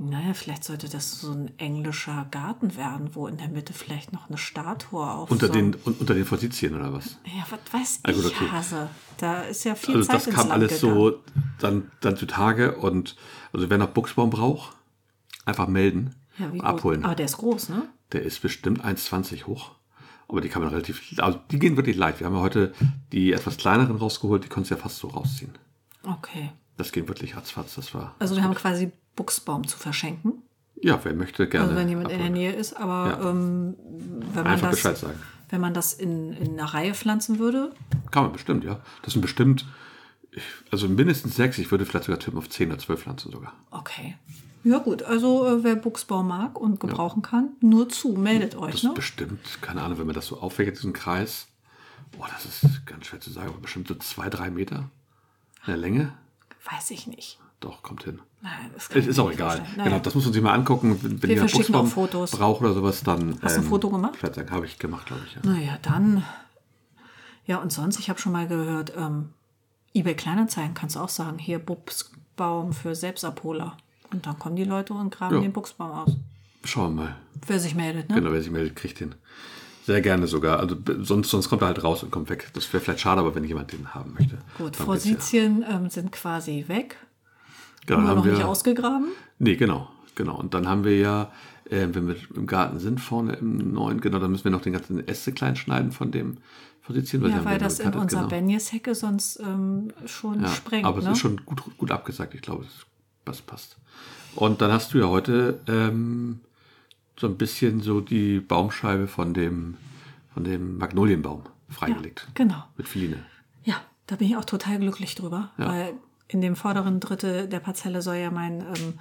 Naja, 0.01 0.33
vielleicht 0.33 0.63
sollte 0.63 0.87
das 0.87 1.19
so 1.19 1.31
ein 1.33 1.51
englischer 1.59 2.25
Garten 2.31 2.77
werden, 2.77 3.09
wo 3.15 3.27
in 3.27 3.35
der 3.37 3.49
Mitte 3.49 3.73
vielleicht 3.73 4.13
noch 4.13 4.29
eine 4.29 4.37
Statue 4.37 5.05
auf 5.05 5.29
Unter 5.29 5.47
so 5.47 5.53
den, 5.53 5.75
un- 5.85 5.95
unter 5.99 6.13
den 6.13 6.23
Forsythien 6.23 6.73
oder 6.73 6.93
was? 6.93 7.17
Ja, 7.25 7.45
was 7.49 7.59
weiß 7.73 7.99
Ah, 8.03 8.09
ich, 8.11 8.25
okay. 8.25 8.47
Hase. 8.49 8.89
Da 9.17 9.41
ist 9.41 9.65
ja 9.65 9.75
viel 9.75 9.97
Also 9.97 10.07
Zeit 10.07 10.15
das 10.15 10.27
ins 10.27 10.35
kam 10.37 10.51
alles 10.51 10.79
gegangen. 10.79 10.95
so 10.99 11.19
dann, 11.59 11.91
dann 11.99 12.15
zutage 12.15 12.77
und 12.77 13.17
also 13.51 13.69
wer 13.69 13.77
noch 13.77 13.89
Buchsbaum 13.89 14.29
braucht, 14.29 14.73
einfach 15.49 15.67
melden, 15.67 16.15
ja, 16.37 16.51
wie 16.53 16.59
groß- 16.59 16.63
abholen. 16.63 17.03
Aber 17.05 17.15
der 17.15 17.25
ist 17.25 17.37
groß, 17.37 17.69
ne? 17.69 17.83
Der 18.11 18.23
ist 18.23 18.41
bestimmt 18.41 18.83
1,20 18.83 19.45
hoch. 19.45 19.71
Aber 20.27 20.41
die 20.41 20.49
kann 20.49 20.61
man 20.61 20.71
relativ, 20.71 21.01
also 21.19 21.39
die 21.51 21.57
gehen 21.59 21.75
wirklich 21.75 21.95
leicht. 21.97 22.19
Wir 22.19 22.27
haben 22.27 22.35
ja 22.35 22.41
heute 22.41 22.73
die 23.11 23.33
etwas 23.33 23.57
kleineren 23.57 23.95
rausgeholt, 23.97 24.43
die 24.43 24.47
konntest 24.47 24.71
du 24.71 24.75
ja 24.75 24.81
fast 24.81 24.97
so 24.97 25.07
rausziehen. 25.07 25.51
Okay. 26.03 26.51
Das 26.77 26.91
ging 26.91 27.07
wirklich 27.07 27.35
ratzfatz, 27.35 27.75
das 27.75 27.93
war. 27.93 28.15
Also 28.19 28.35
wir 28.35 28.43
haben 28.43 28.53
quasi 28.53 28.91
Buchsbaum 29.15 29.67
zu 29.67 29.77
verschenken. 29.77 30.43
Ja, 30.81 30.99
wer 31.03 31.13
möchte 31.13 31.47
gerne. 31.49 31.65
Also 31.65 31.75
wenn 31.77 31.89
jemand 31.89 32.09
in 32.11 32.19
der 32.19 32.27
abholen. 32.27 32.33
Nähe 32.41 32.51
ist, 32.53 32.73
aber 32.77 33.09
Ja. 33.21 33.29
ähm, 33.31 33.75
wenn 34.33 34.43
man 34.43 34.47
Einfach 34.53 34.69
das, 34.69 34.77
Bescheid 34.77 34.97
sagen. 34.97 35.19
wenn 35.49 35.59
man 35.61 35.73
das 35.73 35.93
in, 35.93 36.31
in 36.33 36.53
einer 36.59 36.73
Reihe 36.73 36.93
pflanzen 36.93 37.37
würde, 37.39 37.73
Kann 38.11 38.23
man 38.23 38.31
bestimmt, 38.31 38.63
ja. 38.63 38.79
Das 39.01 39.13
sind 39.13 39.21
bestimmt, 39.21 39.65
also 40.71 40.87
mindestens 40.87 41.35
sechs, 41.35 41.57
ich 41.57 41.69
würde 41.71 41.85
vielleicht 41.85 42.05
sogar 42.05 42.19
tippen 42.19 42.37
auf 42.37 42.49
zehn 42.49 42.69
oder 42.69 42.79
zwölf 42.79 43.01
Pflanzen 43.01 43.31
sogar. 43.31 43.53
okay. 43.71 44.15
Ja 44.63 44.79
gut, 44.79 45.03
also 45.03 45.45
äh, 45.47 45.63
wer 45.63 45.75
Buchsbaum 45.75 46.27
mag 46.27 46.59
und 46.59 46.79
gebrauchen 46.79 47.21
kann, 47.21 47.49
nur 47.61 47.87
zu, 47.89 48.09
meldet 48.13 48.55
euch. 48.55 48.71
Das 48.73 48.83
Ne? 48.83 48.89
ist 48.89 48.95
bestimmt, 48.95 49.39
keine 49.61 49.81
Ahnung, 49.83 49.97
wenn 49.99 50.05
man 50.05 50.15
das 50.15 50.27
so 50.27 50.39
aufwägt, 50.39 50.77
diesen 50.77 50.93
Kreis. 50.93 51.47
Boah, 52.17 52.27
das 52.33 52.45
ist 52.45 52.85
ganz 52.85 53.05
schwer 53.05 53.19
zu 53.19 53.31
sagen, 53.31 53.49
aber 53.49 53.59
bestimmt 53.59 53.87
so 53.87 53.95
zwei, 53.95 54.29
drei 54.29 54.49
Meter 54.49 54.89
in 55.65 55.67
der 55.67 55.77
Länge. 55.77 56.13
Weiß 56.69 56.91
ich 56.91 57.07
nicht. 57.07 57.39
Doch, 57.61 57.83
kommt 57.83 58.03
hin. 58.03 58.19
Nein, 58.41 58.71
das 58.73 58.89
kann 58.89 58.99
Es 59.01 59.07
ist 59.07 59.19
auch 59.19 59.31
egal. 59.31 59.57
vorstellen. 59.57 59.77
Naja. 59.77 59.89
Genau, 59.91 60.01
das 60.03 60.15
muss 60.15 60.23
man 60.25 60.33
sich 60.33 60.41
mal 60.41 60.53
angucken. 60.53 60.97
Wenn, 61.01 61.21
Wir 61.21 61.29
jemand 61.29 61.51
verschicken 61.51 61.87
Fotos. 61.87 62.31
braucht 62.31 62.61
oder 62.61 62.73
sowas, 62.73 63.03
dann. 63.03 63.21
ähm, 63.33 63.39
Hast 63.41 63.57
du 63.57 63.61
ein 63.61 63.67
Foto 63.67 63.89
gemacht? 63.89 64.17
Habe 64.49 64.65
ich 64.65 64.79
gemacht, 64.79 65.07
glaube 65.07 65.21
ich. 65.27 65.35
Ja. 65.35 65.41
Naja, 65.43 65.77
dann. 65.81 66.23
Ja, 67.45 67.57
und 67.57 67.71
sonst, 67.73 67.99
ich 67.99 68.09
habe 68.09 68.19
schon 68.19 68.31
mal 68.31 68.47
gehört, 68.47 68.93
ähm, 68.95 69.29
eBay 69.93 70.15
Kleinanzeigen 70.15 70.73
kannst 70.73 70.95
du 70.95 70.99
auch 71.01 71.09
sagen, 71.09 71.37
hier 71.37 71.59
Buchsbaum 71.59 72.73
für 72.73 72.95
Selbstabholer. 72.95 73.75
Und 74.11 74.25
dann 74.25 74.37
kommen 74.39 74.55
die 74.55 74.63
Leute 74.63 74.93
und 74.93 75.11
graben 75.11 75.35
Ja. 75.35 75.41
den 75.41 75.51
Buchsbaum 75.53 75.91
aus. 75.91 76.15
Schauen 76.63 76.95
wir 76.95 77.03
mal. 77.03 77.15
Wer 77.47 77.59
sich 77.59 77.75
meldet, 77.75 78.09
ne? 78.09 78.15
Genau, 78.15 78.31
wer 78.31 78.41
sich 78.41 78.51
meldet, 78.51 78.75
kriegt 78.75 78.99
den. 78.99 79.15
Sehr 79.85 80.01
gerne 80.01 80.27
sogar. 80.27 80.59
Also 80.59 80.75
sonst, 80.99 81.29
sonst 81.29 81.49
kommt 81.49 81.61
er 81.63 81.67
halt 81.67 81.83
raus 81.83 82.03
und 82.03 82.11
kommt 82.11 82.29
weg. 82.29 82.49
Das 82.53 82.71
wäre 82.73 82.83
vielleicht 82.83 82.99
schade, 82.99 83.21
aber 83.21 83.33
wenn 83.33 83.43
jemand 83.43 83.71
den 83.71 83.93
haben 83.95 84.13
möchte. 84.13 84.37
Gut, 84.57 84.77
geht's 85.03 85.31
ja. 85.31 85.43
Ähm, 85.43 85.89
sind 85.89 86.11
quasi 86.11 86.65
weg. 86.67 86.97
Genau, 87.85 87.99
Immer 87.99 88.07
dann 88.09 88.17
noch 88.17 88.23
haben 88.25 88.29
nicht 88.31 88.39
wir, 88.41 88.47
ausgegraben. 88.47 89.07
Nee, 89.39 89.55
genau, 89.55 89.89
genau. 90.15 90.37
Und 90.37 90.53
dann 90.53 90.67
haben 90.67 90.83
wir 90.83 90.97
ja, 90.97 91.31
äh, 91.65 91.87
wenn 91.91 92.07
wir 92.07 92.15
im 92.35 92.45
Garten 92.45 92.77
sind, 92.77 92.99
vorne 92.99 93.33
im 93.37 93.71
neuen, 93.73 93.99
genau, 94.01 94.19
dann 94.19 94.29
müssen 94.31 94.43
wir 94.43 94.51
noch 94.51 94.61
den 94.61 94.73
ganzen 94.73 95.07
Äste 95.07 95.31
klein 95.31 95.55
schneiden 95.55 95.91
von 95.91 96.11
dem 96.11 96.37
Forsythien. 96.81 97.23
die 97.23 97.29
Ja, 97.29 97.37
haben 97.37 97.45
weil 97.45 97.53
wir 97.53 97.59
das 97.59 97.79
in 97.79 97.93
unserer 97.93 98.21
genau. 98.21 98.29
Benjeshecke 98.29 98.93
sonst 98.93 99.39
ähm, 99.39 99.91
schon 100.05 100.41
Ja, 100.41 100.49
sprengt. 100.49 100.85
aber 100.85 100.99
es 100.99 101.05
ne? 101.05 101.11
ist 101.13 101.19
schon 101.19 101.43
gut, 101.45 101.63
gut 101.77 101.89
abgesagt. 101.89 102.35
Ich 102.35 102.41
glaube, 102.41 102.65
das, 102.65 102.85
das 103.29 103.41
passt. 103.41 103.77
Und 104.35 104.61
dann 104.61 104.71
hast 104.71 104.93
du 104.93 104.99
ja 104.99 105.07
heute 105.07 105.59
ähm, 105.67 106.39
so 107.17 107.27
ein 107.27 107.37
bisschen 107.37 107.81
so 107.81 108.01
die 108.01 108.39
Baumscheibe 108.39 109.07
von 109.07 109.33
dem, 109.33 109.77
von 110.33 110.43
dem 110.43 110.77
Magnolienbaum 110.77 111.43
freigelegt. 111.69 112.27
genau. 112.33 112.63
Mit 112.77 112.87
Filine. 112.87 113.23
Ja, 113.63 113.75
da 114.07 114.15
bin 114.15 114.27
ich 114.27 114.37
auch 114.37 114.45
total 114.45 114.79
glücklich 114.79 115.15
drüber, 115.15 115.51
Ja. 115.57 115.67
weil 115.67 115.93
in 116.27 116.41
dem 116.41 116.55
vorderen 116.55 116.99
Drittel 116.99 117.47
der 117.47 117.59
Parzelle 117.59 118.01
soll 118.01 118.15
ja 118.17 118.29
mein 118.31 118.61
ähm, 118.61 118.93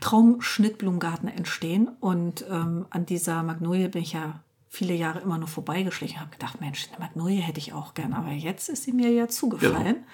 Traumschnittblumengarten 0.00 1.28
entstehen. 1.28 1.88
Und 2.00 2.44
ähm, 2.50 2.86
an 2.90 3.06
dieser 3.06 3.42
Magnolie 3.42 3.88
bin 3.88 4.02
ich 4.02 4.12
ja 4.12 4.40
viele 4.74 4.94
Jahre 4.94 5.20
immer 5.20 5.38
nur 5.38 5.48
vorbeigeschlichen. 5.48 6.20
Habe 6.20 6.30
gedacht, 6.30 6.60
Mensch, 6.60 6.88
eine 6.90 6.98
Magnolie 6.98 7.40
hätte 7.40 7.60
ich 7.60 7.72
auch 7.72 7.94
gern. 7.94 8.12
Aber 8.12 8.30
jetzt 8.30 8.68
ist 8.68 8.82
sie 8.82 8.92
mir 8.92 9.10
ja 9.10 9.28
zugefallen. 9.28 10.04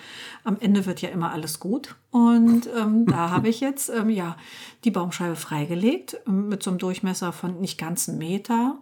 Am 0.44 0.58
Ende 0.60 0.86
wird 0.86 1.00
ja 1.00 1.08
immer 1.08 1.32
alles 1.32 1.60
gut. 1.60 1.96
Und 2.10 2.68
ähm, 2.76 3.06
da 3.06 3.30
habe 3.30 3.48
ich 3.48 3.60
jetzt 3.60 3.88
ähm, 3.88 4.10
ja 4.10 4.36
die 4.84 4.90
Baumscheibe 4.90 5.36
freigelegt 5.36 6.20
ähm, 6.26 6.48
mit 6.48 6.62
so 6.62 6.70
einem 6.70 6.78
Durchmesser 6.78 7.32
von 7.32 7.60
nicht 7.60 7.78
ganz 7.78 8.08
einen 8.08 8.18
Meter, 8.18 8.78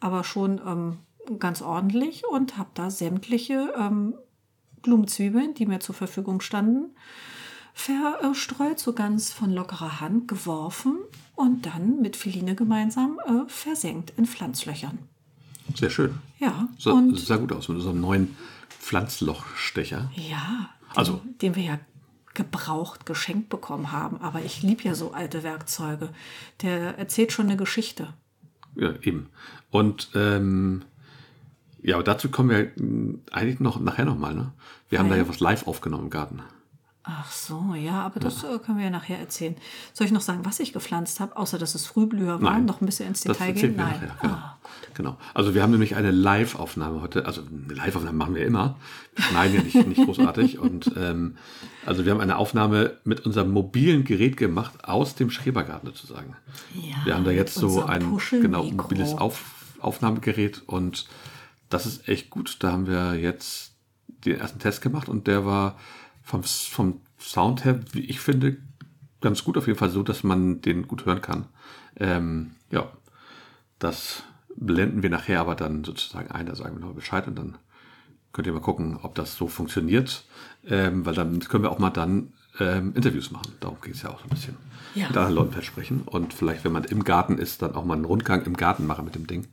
aber 0.00 0.24
schon 0.24 0.60
ähm, 0.66 0.98
ganz 1.38 1.62
ordentlich 1.62 2.24
und 2.30 2.58
habe 2.58 2.70
da 2.74 2.90
sämtliche 2.90 3.72
ähm, 3.78 4.14
Blumenzwiebeln, 4.82 5.54
die 5.54 5.66
mir 5.66 5.80
zur 5.80 5.94
Verfügung 5.94 6.42
standen, 6.42 6.94
verstreut, 7.72 8.78
so 8.78 8.92
ganz 8.92 9.32
von 9.32 9.50
lockerer 9.50 10.00
Hand 10.00 10.28
geworfen 10.28 10.98
und 11.34 11.66
dann 11.66 12.00
mit 12.00 12.16
Filine 12.16 12.54
gemeinsam 12.54 13.18
äh, 13.26 13.48
versenkt 13.48 14.12
in 14.16 14.26
Pflanzlöchern. 14.26 14.98
Sehr 15.74 15.90
schön. 15.90 16.14
Ja, 16.38 16.68
So, 16.78 16.92
und 16.94 17.18
sah 17.18 17.36
gut 17.36 17.52
aus 17.52 17.68
mit 17.68 17.76
unserem 17.78 18.00
neuen 18.00 18.36
Pflanzlochstecher. 18.80 20.10
ja, 20.14 20.68
den, 20.92 20.96
Also- 20.98 21.20
den 21.42 21.56
wir 21.56 21.62
ja 21.62 21.78
gebraucht 22.34 23.06
geschenkt 23.06 23.48
bekommen 23.48 23.92
haben. 23.92 24.20
Aber 24.20 24.42
ich 24.42 24.62
liebe 24.62 24.82
ja 24.82 24.94
so 24.94 25.12
alte 25.12 25.42
Werkzeuge. 25.42 26.08
Der 26.62 26.98
erzählt 26.98 27.32
schon 27.32 27.46
eine 27.46 27.56
Geschichte. 27.56 28.08
Ja, 28.74 28.92
eben. 29.02 29.28
Und 29.70 30.10
ähm, 30.14 30.82
ja, 31.80 31.94
aber 31.94 32.02
dazu 32.04 32.28
kommen 32.30 32.50
wir 32.50 32.72
mh, 32.76 33.18
eigentlich 33.30 33.60
noch 33.60 33.78
nachher 33.78 34.04
nochmal. 34.04 34.34
Ne? 34.34 34.52
Wir 34.88 34.98
haben 34.98 35.08
da 35.08 35.16
ja 35.16 35.28
was 35.28 35.38
live 35.40 35.66
aufgenommen 35.68 36.04
im 36.04 36.10
Garten. 36.10 36.42
Ach 37.06 37.30
so, 37.30 37.74
ja, 37.74 38.00
aber 38.00 38.18
das 38.18 38.44
äh, 38.44 38.58
können 38.58 38.78
wir 38.78 38.86
ja 38.86 38.90
nachher 38.90 39.18
erzählen. 39.18 39.56
Soll 39.92 40.06
ich 40.06 40.12
noch 40.12 40.22
sagen, 40.22 40.40
was 40.44 40.58
ich 40.58 40.72
gepflanzt 40.72 41.20
habe, 41.20 41.36
außer 41.36 41.58
dass 41.58 41.74
es 41.74 41.84
Frühblüher 41.84 42.40
waren? 42.40 42.42
Nein. 42.42 42.64
Noch 42.64 42.80
ein 42.80 42.86
bisschen 42.86 43.08
ins 43.08 43.20
Detail 43.20 43.52
gehen? 43.52 43.76
wir 43.76 43.84
Nein. 43.84 43.92
nachher. 43.92 44.16
Genau. 44.22 44.34
Ah, 44.34 44.58
genau. 44.94 45.18
Also 45.34 45.54
wir 45.54 45.62
haben 45.62 45.72
nämlich 45.72 45.96
eine 45.96 46.10
Live-Aufnahme 46.10 47.02
heute. 47.02 47.26
Also 47.26 47.42
eine 47.42 47.74
Live-Aufnahme 47.74 48.16
machen 48.16 48.34
wir 48.34 48.46
immer. 48.46 48.76
Wir 49.14 49.24
schneiden 49.24 49.56
ja 49.56 49.62
nicht, 49.62 49.86
nicht 49.86 50.02
großartig. 50.02 50.58
Und 50.58 50.92
ähm, 50.96 51.36
also 51.84 52.06
wir 52.06 52.12
haben 52.12 52.22
eine 52.22 52.38
Aufnahme 52.38 52.96
mit 53.04 53.26
unserem 53.26 53.50
mobilen 53.50 54.04
Gerät 54.04 54.38
gemacht 54.38 54.72
aus 54.84 55.14
dem 55.14 55.28
Schrebergarten 55.28 55.86
sozusagen. 55.86 56.34
Ja, 56.72 57.04
wir 57.04 57.14
haben 57.16 57.24
da 57.24 57.32
jetzt 57.32 57.54
so 57.54 57.84
ein 57.84 58.18
genau, 58.30 58.64
mobiles 58.64 59.12
Auf, 59.12 59.44
Aufnahmegerät 59.78 60.62
und 60.66 61.06
das 61.68 61.84
ist 61.84 62.08
echt 62.08 62.30
gut. 62.30 62.56
Da 62.60 62.72
haben 62.72 62.86
wir 62.86 63.16
jetzt 63.16 63.72
den 64.24 64.38
ersten 64.38 64.58
Test 64.58 64.80
gemacht 64.80 65.10
und 65.10 65.26
der 65.26 65.44
war 65.44 65.76
vom, 66.24 66.42
vom 66.42 67.00
Sound 67.20 67.64
her, 67.64 67.80
wie 67.92 68.00
ich 68.00 68.18
finde, 68.18 68.56
ganz 69.20 69.44
gut. 69.44 69.56
Auf 69.56 69.66
jeden 69.66 69.78
Fall 69.78 69.90
so, 69.90 70.02
dass 70.02 70.24
man 70.24 70.60
den 70.60 70.88
gut 70.88 71.06
hören 71.06 71.20
kann. 71.20 71.46
Ähm, 71.96 72.52
ja, 72.70 72.90
das 73.78 74.24
blenden 74.56 75.02
wir 75.02 75.10
nachher 75.10 75.40
aber 75.40 75.54
dann 75.54 75.84
sozusagen 75.84 76.30
ein. 76.30 76.46
Da 76.46 76.56
sagen 76.56 76.76
wir 76.76 76.86
noch 76.86 76.94
Bescheid 76.94 77.26
und 77.28 77.36
dann 77.36 77.58
könnt 78.32 78.46
ihr 78.46 78.52
mal 78.52 78.60
gucken, 78.60 78.98
ob 79.02 79.14
das 79.14 79.36
so 79.36 79.46
funktioniert. 79.46 80.24
Ähm, 80.66 81.06
weil 81.06 81.14
dann 81.14 81.38
können 81.40 81.62
wir 81.62 81.70
auch 81.70 81.78
mal 81.78 81.90
dann 81.90 82.32
ähm, 82.58 82.92
Interviews 82.94 83.30
machen. 83.30 83.52
Darum 83.60 83.78
geht 83.80 83.94
es 83.94 84.02
ja 84.02 84.10
auch 84.10 84.18
so 84.18 84.24
ein 84.24 84.30
bisschen. 84.30 84.56
Ja. 84.94 85.08
Mit 85.08 85.16
anderen 85.16 85.34
Leuten 85.34 85.52
versprechen. 85.52 86.02
Und 86.02 86.32
vielleicht, 86.32 86.64
wenn 86.64 86.72
man 86.72 86.84
im 86.84 87.04
Garten 87.04 87.38
ist, 87.38 87.62
dann 87.62 87.74
auch 87.74 87.84
mal 87.84 87.94
einen 87.94 88.04
Rundgang 88.04 88.42
im 88.44 88.56
Garten 88.56 88.86
machen 88.86 89.04
mit 89.04 89.14
dem 89.14 89.26
Ding. 89.26 89.46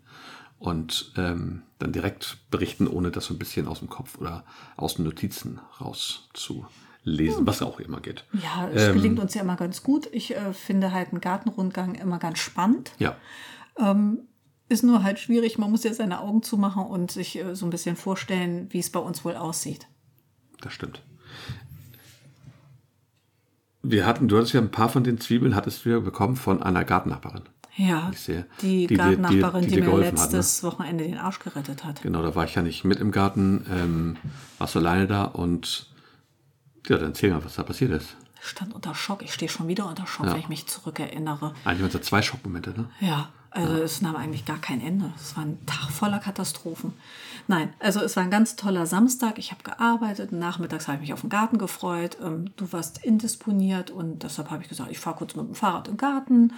Und 0.61 1.11
ähm, 1.17 1.63
dann 1.79 1.91
direkt 1.91 2.37
berichten, 2.51 2.87
ohne 2.87 3.09
das 3.09 3.25
so 3.25 3.33
ein 3.33 3.39
bisschen 3.39 3.67
aus 3.67 3.79
dem 3.79 3.89
Kopf 3.89 4.17
oder 4.19 4.43
aus 4.77 4.95
den 4.95 5.05
Notizen 5.05 5.59
rauszulesen, 5.81 7.47
was 7.47 7.63
auch 7.63 7.79
immer 7.79 7.99
geht. 7.99 8.25
Ja, 8.33 8.69
es 8.71 8.83
Ähm, 8.89 8.93
gelingt 8.93 9.19
uns 9.19 9.33
ja 9.33 9.41
immer 9.41 9.55
ganz 9.55 9.81
gut. 9.81 10.07
Ich 10.11 10.35
äh, 10.35 10.53
finde 10.53 10.91
halt 10.91 11.09
einen 11.09 11.19
Gartenrundgang 11.21 11.95
immer 11.95 12.19
ganz 12.19 12.37
spannend. 12.39 12.91
Ja, 12.99 13.15
Ist 14.69 14.83
nur 14.83 15.03
halt 15.03 15.17
schwierig, 15.19 15.57
man 15.57 15.71
muss 15.71 15.83
ja 15.83 15.93
seine 15.93 16.21
Augen 16.21 16.43
zumachen 16.43 16.85
und 16.85 17.09
sich 17.11 17.37
äh, 17.39 17.55
so 17.55 17.65
ein 17.65 17.71
bisschen 17.71 17.95
vorstellen, 17.95 18.67
wie 18.69 18.79
es 18.79 18.91
bei 18.91 18.99
uns 18.99 19.25
wohl 19.25 19.35
aussieht. 19.35 19.87
das 20.61 20.73
stimmt. 20.73 21.01
Wir 23.83 24.05
hatten, 24.05 24.27
du 24.27 24.37
hattest 24.37 24.53
ja 24.53 24.61
ein 24.61 24.69
paar 24.71 24.89
von 24.89 25.03
den 25.03 25.19
Zwiebeln, 25.19 25.55
hattest 25.55 25.85
du 25.85 25.89
ja 25.89 25.99
bekommen 25.99 26.35
von 26.35 26.61
einer 26.61 26.83
Gartennachbarin. 26.85 27.43
Ja, 27.77 28.11
sehe. 28.13 28.45
die, 28.61 28.87
Die 28.87 28.95
Gartennachbarin, 28.95 29.61
die- 29.61 29.67
die, 29.67 29.75
die 29.75 29.79
mir 29.81 29.85
geholfen 29.87 30.19
hat, 30.19 30.31
ne? 30.31 30.37
letztes 30.37 30.63
Wochenende 30.63 31.03
den 31.05 31.17
Arsch 31.17 31.39
gerettet 31.39 31.83
hat. 31.85 32.01
Genau, 32.01 32.21
da 32.21 32.35
war 32.35 32.43
ich 32.45 32.55
ja 32.55 32.61
nicht 32.61 32.83
mit 32.83 32.99
im 32.99 33.11
Garten, 33.11 33.65
ähm, 33.71 34.17
warst 34.57 34.75
du 34.75 34.79
alleine 34.79 35.07
da 35.07 35.23
und 35.23 35.87
ja, 36.87 36.97
dann 36.97 37.09
erzähl 37.09 37.31
mal, 37.31 37.43
was 37.45 37.55
da 37.55 37.63
passiert 37.63 37.91
ist. 37.91 38.15
Ich 38.41 38.47
stand 38.49 38.73
unter 38.73 38.93
Schock. 38.95 39.21
Ich 39.21 39.33
stehe 39.33 39.49
schon 39.49 39.67
wieder 39.67 39.87
unter 39.87 40.05
Schock, 40.07 40.25
Ja. 40.25 40.33
wenn 40.33 40.39
ich 40.39 40.49
mich 40.49 40.67
zurückerinnere. 40.67 41.53
Eigentlich 41.63 41.93
waren 41.93 42.01
es 42.01 42.07
zwei 42.07 42.21
Schockmomente, 42.23 42.71
ne? 42.71 42.89
Ja, 42.99 43.29
also 43.51 43.73
es 43.75 44.01
nahm 44.01 44.15
eigentlich 44.15 44.45
gar 44.45 44.57
kein 44.57 44.81
Ende. 44.81 45.13
Es 45.15 45.37
war 45.37 45.45
ein 45.45 45.63
Tag 45.67 45.91
voller 45.91 46.17
Katastrophen. 46.19 46.93
Nein, 47.47 47.71
also 47.79 48.01
es 48.01 48.15
war 48.15 48.23
ein 48.23 48.31
ganz 48.31 48.55
toller 48.55 48.85
Samstag. 48.87 49.37
Ich 49.37 49.51
habe 49.51 49.61
gearbeitet. 49.63 50.31
Nachmittags 50.31 50.87
habe 50.87 50.95
ich 50.97 51.01
mich 51.01 51.13
auf 51.13 51.21
den 51.21 51.29
Garten 51.29 51.57
gefreut. 51.59 52.17
Ähm, 52.21 52.49
Du 52.57 52.71
warst 52.73 53.03
indisponiert 53.05 53.91
und 53.91 54.23
deshalb 54.23 54.49
habe 54.49 54.63
ich 54.63 54.69
gesagt, 54.69 54.89
ich 54.91 54.99
fahre 54.99 55.17
kurz 55.17 55.35
mit 55.35 55.45
dem 55.47 55.55
Fahrrad 55.55 55.87
im 55.87 55.97
Garten 55.97 56.53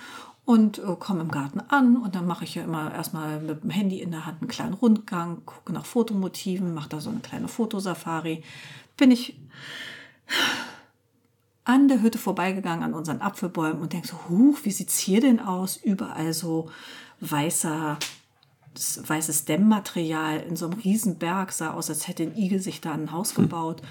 und 0.45 0.79
äh, 0.79 0.95
komme 0.99 1.21
im 1.21 1.31
Garten 1.31 1.61
an. 1.61 1.97
Und 1.97 2.15
dann 2.15 2.27
mache 2.27 2.43
ich 2.43 2.55
ja 2.55 2.63
immer 2.63 2.93
erstmal 2.93 3.39
mit 3.39 3.63
dem 3.63 3.69
Handy 3.69 4.01
in 4.01 4.11
der 4.11 4.25
Hand 4.25 4.41
einen 4.41 4.49
kleinen 4.49 4.73
Rundgang, 4.73 5.41
gucke 5.45 5.71
nach 5.71 5.85
Fotomotiven, 5.85 6.73
mache 6.73 6.89
da 6.89 6.99
so 6.99 7.09
eine 7.09 7.19
kleine 7.19 7.47
Fotosafari. 7.47 8.43
Bin 8.97 9.11
ich 9.11 9.39
an 11.65 11.87
der 11.87 12.01
Hütte 12.01 12.17
vorbeigegangen, 12.17 12.83
an 12.83 12.93
unseren 12.93 13.21
Apfelbäumen 13.21 13.81
und 13.81 13.93
denk 13.93 14.05
so, 14.05 14.17
huch, 14.27 14.59
wie 14.63 14.71
sieht's 14.71 14.97
hier 14.97 15.21
denn 15.21 15.39
aus? 15.39 15.77
Überall 15.77 16.33
so 16.33 16.69
weißer, 17.21 17.97
weißes 19.07 19.45
Dämmmaterial 19.45 20.41
in 20.41 20.57
so 20.57 20.65
einem 20.65 20.79
Riesenberg, 20.79 21.53
sah 21.53 21.71
aus, 21.71 21.89
als 21.89 22.07
hätte 22.09 22.23
ein 22.23 22.35
Igel 22.35 22.59
sich 22.59 22.81
da 22.81 22.91
ein 22.91 23.13
Haus 23.13 23.33
gebaut. 23.35 23.81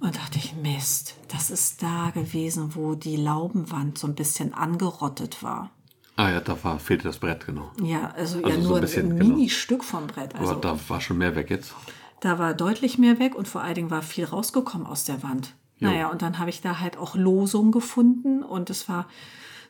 Und 0.00 0.16
dachte 0.16 0.38
ich, 0.38 0.56
Mist, 0.56 1.14
das 1.28 1.50
ist 1.50 1.82
da 1.82 2.10
gewesen, 2.10 2.74
wo 2.74 2.96
die 2.96 3.16
Laubenwand 3.16 3.96
so 3.96 4.08
ein 4.08 4.16
bisschen 4.16 4.52
angerottet 4.52 5.42
war. 5.42 5.70
Ah 6.16 6.30
ja, 6.30 6.40
da 6.40 6.62
war, 6.62 6.78
fehlte 6.78 7.04
das 7.04 7.18
Brett, 7.18 7.46
genau. 7.46 7.72
Ja, 7.82 8.12
also, 8.16 8.38
Also 8.38 8.48
ja 8.48 8.54
so 8.54 8.68
nur 8.68 8.76
ein 8.76 8.80
bisschen, 8.82 9.10
ein 9.12 9.18
genau. 9.18 9.34
Mini-Stück 9.34 9.82
vom 9.82 10.06
Brett. 10.06 10.34
Also 10.36 10.52
Aber 10.52 10.60
da 10.60 10.78
war 10.88 11.00
schon 11.00 11.18
mehr 11.18 11.34
weg 11.34 11.50
jetzt. 11.50 11.74
da 12.20 12.38
war 12.38 12.54
deutlich 12.54 12.98
mehr 12.98 13.18
weg 13.18 13.34
und 13.34 13.48
vor 13.48 13.62
allen 13.62 13.74
Dingen 13.74 13.90
war 13.90 14.02
viel 14.02 14.24
rausgekommen 14.24 14.86
aus 14.86 15.04
der 15.04 15.22
Wand. 15.22 15.54
Jo. 15.78 15.88
Naja, 15.88 16.08
und 16.10 16.22
dann 16.22 16.38
habe 16.38 16.50
ich 16.50 16.60
da 16.60 16.78
halt 16.78 16.96
auch 16.96 17.16
Losung 17.16 17.72
gefunden 17.72 18.44
und 18.44 18.70
es 18.70 18.88
war 18.88 19.08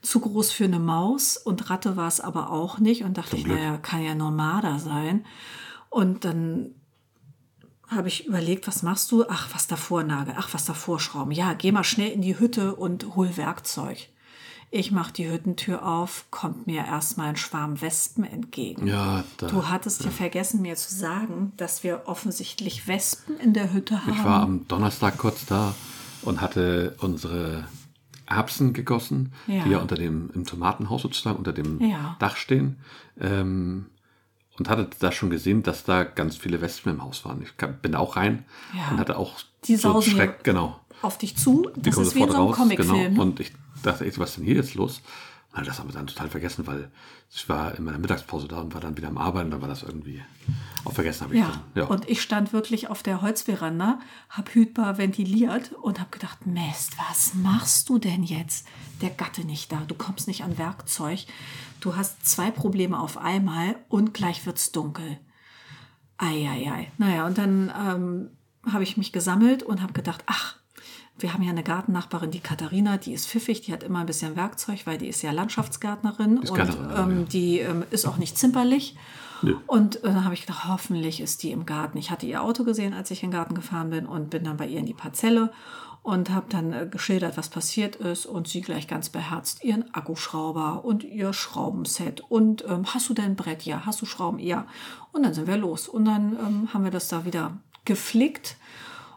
zu 0.02 0.20
groß 0.20 0.52
für 0.52 0.64
eine 0.64 0.78
Maus 0.78 1.38
und 1.38 1.70
Ratte 1.70 1.96
war 1.96 2.08
es 2.08 2.20
aber 2.20 2.50
auch 2.50 2.78
nicht 2.78 3.04
und 3.04 3.16
dachte 3.16 3.36
ich, 3.36 3.44
Glück. 3.44 3.56
naja, 3.58 3.78
kann 3.78 4.02
ja 4.02 4.14
nur 4.14 4.30
Marder 4.30 4.78
sein. 4.78 5.24
Und 5.88 6.26
dann 6.26 6.74
habe 7.88 8.08
ich 8.08 8.26
überlegt, 8.26 8.66
was 8.66 8.82
machst 8.82 9.10
du? 9.12 9.24
Ach, 9.28 9.48
was 9.54 9.66
davor 9.66 10.02
nagel, 10.02 10.34
ach, 10.36 10.52
was 10.52 10.66
davor 10.66 11.00
schrauben. 11.00 11.32
Ja, 11.32 11.54
geh 11.54 11.72
mal 11.72 11.84
schnell 11.84 12.10
in 12.10 12.20
die 12.20 12.38
Hütte 12.38 12.74
und 12.74 13.16
hol 13.16 13.34
Werkzeug. 13.38 14.08
Ich 14.76 14.90
mache 14.90 15.12
die 15.12 15.30
Hüttentür 15.30 15.86
auf, 15.86 16.24
kommt 16.32 16.66
mir 16.66 16.84
erstmal 16.84 17.28
ein 17.28 17.36
Schwarm 17.36 17.80
Wespen 17.80 18.24
entgegen. 18.24 18.88
Ja, 18.88 19.22
da. 19.36 19.46
Du 19.46 19.68
hattest 19.68 20.02
ja 20.04 20.10
vergessen, 20.10 20.62
mir 20.62 20.74
zu 20.74 20.92
sagen, 20.92 21.52
dass 21.56 21.84
wir 21.84 22.02
offensichtlich 22.06 22.88
Wespen 22.88 23.38
in 23.38 23.52
der 23.52 23.72
Hütte 23.72 24.04
haben. 24.04 24.12
Ich 24.18 24.24
war 24.24 24.42
am 24.42 24.66
Donnerstag 24.66 25.16
kurz 25.16 25.46
da 25.46 25.76
und 26.22 26.40
hatte 26.40 26.96
unsere 26.98 27.68
Erbsen 28.26 28.72
gegossen, 28.72 29.32
Ja. 29.46 29.62
die 29.62 29.70
ja 29.70 29.78
unter 29.78 29.94
dem, 29.94 30.30
im 30.34 30.44
Tomatenhaus 30.44 31.02
sozusagen, 31.02 31.36
unter 31.36 31.52
dem 31.52 31.80
Ja. 31.80 32.16
Dach 32.18 32.34
stehen. 32.36 32.78
Ähm, 33.20 33.86
und 34.58 34.68
hatte 34.68 34.88
da 34.98 35.12
schon 35.12 35.30
gesehen, 35.30 35.62
dass 35.62 35.84
da 35.84 36.02
ganz 36.02 36.36
viele 36.36 36.60
Wespen 36.60 36.94
im 36.94 37.04
Haus 37.04 37.24
waren. 37.24 37.40
Ich 37.42 37.52
bin 37.54 37.92
da 37.92 37.98
auch 37.98 38.16
rein 38.16 38.44
und 38.90 38.98
hatte 38.98 39.18
auch 39.18 39.38
Die 39.64 39.76
so 39.76 40.00
Schreck, 40.00 40.42
genau. 40.42 40.80
auf 41.00 41.16
dich 41.18 41.36
zu. 41.36 41.68
Die 41.76 41.82
Das 41.82 41.94
kommen 41.94 42.06
ist 42.08 42.14
wie 42.16 42.20
in 42.22 42.28
so 42.28 42.34
einem 42.34 42.42
sofort 42.48 42.48
raus, 42.50 42.56
Comicfilm. 42.56 43.08
genau. 43.14 43.22
Und 43.22 43.38
ich 43.40 43.52
dachte 43.86 44.04
echt, 44.04 44.18
was 44.18 44.30
ist 44.30 44.38
denn 44.38 44.44
hier 44.44 44.56
jetzt 44.56 44.74
los? 44.74 45.00
Na, 45.54 45.62
das 45.62 45.78
haben 45.78 45.88
wir 45.88 45.94
dann 45.94 46.08
total 46.08 46.28
vergessen, 46.28 46.66
weil 46.66 46.90
ich 47.30 47.48
war 47.48 47.76
in 47.76 47.84
meiner 47.84 47.98
Mittagspause 47.98 48.48
da 48.48 48.60
und 48.60 48.74
war 48.74 48.80
dann 48.80 48.96
wieder 48.96 49.08
am 49.08 49.18
Arbeiten, 49.18 49.50
dann 49.52 49.60
war 49.60 49.68
das 49.68 49.84
irgendwie 49.84 50.20
auch 50.84 50.92
vergessen, 50.92 51.24
habe 51.24 51.34
ich 51.34 51.40
ja. 51.40 51.48
dann. 51.48 51.82
Ja. 51.82 51.84
und 51.84 52.08
ich 52.08 52.22
stand 52.22 52.52
wirklich 52.52 52.88
auf 52.88 53.02
der 53.04 53.22
Holzveranda, 53.22 54.00
habe 54.30 54.54
hütbar 54.54 54.98
ventiliert 54.98 55.72
und 55.72 56.00
habe 56.00 56.10
gedacht, 56.10 56.44
Mist, 56.46 56.92
was 57.08 57.34
machst 57.34 57.88
du 57.88 57.98
denn 57.98 58.24
jetzt? 58.24 58.66
Der 59.00 59.10
Gatte 59.10 59.44
nicht 59.44 59.70
da, 59.70 59.82
du 59.86 59.94
kommst 59.94 60.26
nicht 60.26 60.42
an 60.42 60.58
Werkzeug, 60.58 61.20
du 61.80 61.94
hast 61.94 62.26
zwei 62.26 62.50
Probleme 62.50 62.98
auf 62.98 63.16
einmal 63.16 63.76
und 63.88 64.12
gleich 64.12 64.44
wird's 64.46 64.72
dunkel. 64.72 65.18
Eieiei. 66.18 66.90
Naja, 66.98 67.26
und 67.26 67.38
dann 67.38 67.72
ähm, 67.76 68.30
habe 68.72 68.82
ich 68.82 68.96
mich 68.96 69.12
gesammelt 69.12 69.62
und 69.62 69.82
habe 69.82 69.92
gedacht, 69.92 70.24
ach, 70.26 70.56
wir 71.18 71.32
haben 71.32 71.42
ja 71.42 71.50
eine 71.50 71.62
Gartennachbarin, 71.62 72.30
die 72.30 72.40
Katharina, 72.40 72.96
die 72.96 73.12
ist 73.12 73.28
pfiffig, 73.28 73.60
die 73.62 73.72
hat 73.72 73.82
immer 73.82 74.00
ein 74.00 74.06
bisschen 74.06 74.34
Werkzeug, 74.34 74.80
weil 74.84 74.98
die 74.98 75.08
ist 75.08 75.22
ja 75.22 75.30
Landschaftsgärtnerin 75.30 76.42
ist 76.42 76.50
und 76.50 76.58
ähm, 76.58 77.18
ja. 77.20 77.24
die 77.26 77.58
ähm, 77.60 77.84
ist 77.90 78.06
auch 78.06 78.16
nicht 78.16 78.36
zimperlich. 78.36 78.96
Nö. 79.42 79.56
Und 79.66 79.96
äh, 79.96 80.08
dann 80.08 80.24
habe 80.24 80.34
ich 80.34 80.40
gedacht, 80.42 80.66
hoffentlich 80.66 81.20
ist 81.20 81.42
die 81.42 81.52
im 81.52 81.66
Garten. 81.66 81.98
Ich 81.98 82.10
hatte 82.10 82.26
ihr 82.26 82.42
Auto 82.42 82.64
gesehen, 82.64 82.94
als 82.94 83.10
ich 83.10 83.22
in 83.22 83.30
den 83.30 83.36
Garten 83.36 83.54
gefahren 83.54 83.90
bin 83.90 84.06
und 84.06 84.30
bin 84.30 84.44
dann 84.44 84.56
bei 84.56 84.66
ihr 84.66 84.80
in 84.80 84.86
die 84.86 84.94
Parzelle 84.94 85.52
und 86.02 86.30
habe 86.30 86.46
dann 86.48 86.72
äh, 86.72 86.88
geschildert, 86.90 87.36
was 87.36 87.48
passiert 87.48 87.96
ist 87.96 88.26
und 88.26 88.48
sie 88.48 88.60
gleich 88.60 88.88
ganz 88.88 89.08
beherzt 89.08 89.62
ihren 89.64 89.94
Akkuschrauber 89.94 90.84
und 90.84 91.04
ihr 91.04 91.32
Schraubenset 91.32 92.22
und 92.28 92.64
ähm, 92.68 92.86
hast 92.92 93.08
du 93.08 93.14
denn 93.14 93.36
Brett? 93.36 93.62
Ja. 93.62 93.86
Hast 93.86 94.02
du 94.02 94.06
Schrauben? 94.06 94.38
Ja. 94.38 94.66
Und 95.12 95.22
dann 95.22 95.32
sind 95.32 95.46
wir 95.46 95.56
los 95.56 95.88
und 95.88 96.06
dann 96.06 96.36
ähm, 96.38 96.68
haben 96.74 96.84
wir 96.84 96.90
das 96.90 97.08
da 97.08 97.24
wieder 97.24 97.56
geflickt. 97.84 98.56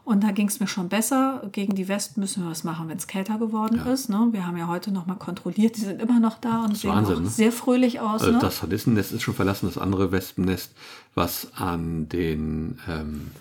Und 0.08 0.24
da 0.24 0.30
ging 0.30 0.48
es 0.48 0.58
mir 0.58 0.66
schon 0.66 0.88
besser. 0.88 1.42
Gegen 1.52 1.74
die 1.74 1.86
Wespen 1.86 2.22
müssen 2.22 2.42
wir 2.42 2.50
was 2.50 2.64
machen, 2.64 2.88
wenn 2.88 2.96
es 2.96 3.06
kälter 3.06 3.38
geworden 3.38 3.78
ist. 3.88 4.08
Ne? 4.08 4.28
Wir 4.30 4.46
haben 4.46 4.56
ja 4.56 4.66
heute 4.66 4.90
noch 4.90 5.04
mal 5.04 5.16
kontrolliert. 5.16 5.76
Die 5.76 5.82
sind 5.82 6.00
immer 6.00 6.18
noch 6.18 6.38
da 6.38 6.64
und 6.64 6.78
sehen 6.78 6.92
Wahnsinn, 6.92 7.16
auch 7.16 7.20
ne? 7.20 7.28
sehr 7.28 7.52
fröhlich 7.52 8.00
aus. 8.00 8.22
Also 8.22 8.32
ne? 8.32 8.38
das 8.38 8.62
Hornissennest 8.62 9.12
ist 9.12 9.20
schon 9.20 9.34
verlassen, 9.34 9.66
das 9.66 9.76
andere 9.76 10.10
Wespennest, 10.10 10.72
was 11.14 11.48
an 11.56 12.08
den 12.08 12.78
ähm, 12.88 13.32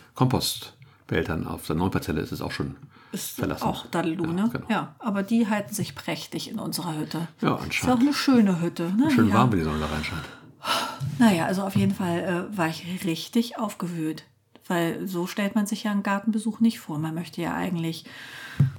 Eltern 1.09 1.47
auf 1.47 1.65
der 1.67 1.77
neuen 1.77 1.91
Parzelle 1.91 2.19
ist 2.19 2.33
es 2.33 2.41
auch 2.41 2.51
schon 2.51 2.75
Ist 3.13 3.37
verlassen. 3.37 3.63
auch 3.63 3.85
Daddelu, 3.85 4.25
ja, 4.25 4.33
ne? 4.33 4.49
Genau. 4.51 4.65
Ja, 4.67 4.95
aber 4.99 5.23
die 5.23 5.47
halten 5.47 5.73
sich 5.73 5.95
prächtig 5.95 6.51
in 6.51 6.59
unserer 6.59 6.97
Hütte. 6.97 7.29
Ja, 7.39 7.47
Ist 7.47 7.53
auch 7.53 7.63
anscheinend. 7.63 8.01
eine 8.01 8.13
schöne 8.13 8.59
Hütte. 8.59 8.91
Ne? 8.91 9.09
Schön 9.09 9.29
ja. 9.29 9.35
warm, 9.35 9.53
wenn 9.53 9.59
die 9.59 9.63
Sonne 9.63 9.79
da 9.79 9.85
reinscheint. 9.85 10.25
Naja, 11.17 11.45
also 11.45 11.61
auf 11.61 11.77
jeden 11.77 11.95
Fall 11.95 12.49
äh, 12.51 12.57
war 12.57 12.67
ich 12.67 13.05
richtig 13.05 13.57
aufgewühlt. 13.57 14.25
Weil 14.67 15.07
so 15.07 15.27
stellt 15.27 15.55
man 15.55 15.65
sich 15.65 15.83
ja 15.83 15.91
einen 15.91 16.03
Gartenbesuch 16.03 16.59
nicht 16.59 16.79
vor. 16.79 16.99
Man 16.99 17.13
möchte 17.13 17.41
ja 17.41 17.53
eigentlich 17.53 18.05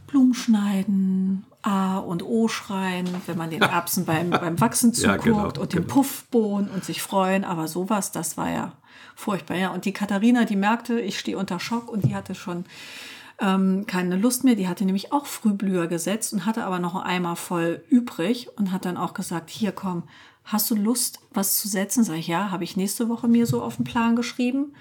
Blumen 0.06 0.34
schneiden, 0.34 1.44
A 1.62 1.98
und 1.98 2.22
O 2.22 2.48
schreien, 2.48 3.08
wenn 3.26 3.38
man 3.38 3.50
den 3.50 3.62
Erbsen 3.62 4.04
beim, 4.04 4.30
beim 4.30 4.60
Wachsen 4.60 4.92
Ja, 4.94 5.18
zuguckt 5.18 5.24
genau, 5.24 5.46
und 5.46 5.72
den 5.72 5.82
genau. 5.82 5.94
Puffbohnen 5.94 6.70
und 6.70 6.84
sich 6.84 7.02
freuen. 7.02 7.44
Aber 7.44 7.68
sowas, 7.68 8.12
das 8.12 8.36
war 8.36 8.50
ja 8.50 8.72
furchtbar. 9.14 9.56
Ja. 9.56 9.70
Und 9.72 9.84
die 9.84 9.92
Katharina, 9.92 10.44
die 10.44 10.56
merkte, 10.56 11.00
ich 11.00 11.18
stehe 11.18 11.36
unter 11.36 11.60
Schock 11.60 11.90
und 11.90 12.04
die 12.04 12.14
hatte 12.14 12.34
schon 12.34 12.64
ähm, 13.40 13.86
keine 13.86 14.16
Lust 14.16 14.44
mehr. 14.44 14.54
Die 14.54 14.68
hatte 14.68 14.84
nämlich 14.84 15.12
auch 15.12 15.26
Frühblüher 15.26 15.86
gesetzt 15.86 16.32
und 16.32 16.46
hatte 16.46 16.64
aber 16.64 16.78
noch 16.78 16.94
einen 16.94 17.04
Eimer 17.04 17.36
voll 17.36 17.82
übrig 17.88 18.48
und 18.56 18.72
hat 18.72 18.84
dann 18.84 18.96
auch 18.96 19.14
gesagt, 19.14 19.50
hier 19.50 19.72
komm, 19.72 20.04
hast 20.44 20.70
du 20.70 20.74
Lust, 20.74 21.20
was 21.32 21.58
zu 21.58 21.68
setzen? 21.68 22.04
Sag 22.04 22.16
ich, 22.16 22.28
ja, 22.28 22.50
habe 22.50 22.64
ich 22.64 22.76
nächste 22.76 23.08
Woche 23.08 23.28
mir 23.28 23.46
so 23.46 23.62
auf 23.62 23.76
den 23.76 23.84
Plan 23.84 24.16
geschrieben. 24.16 24.74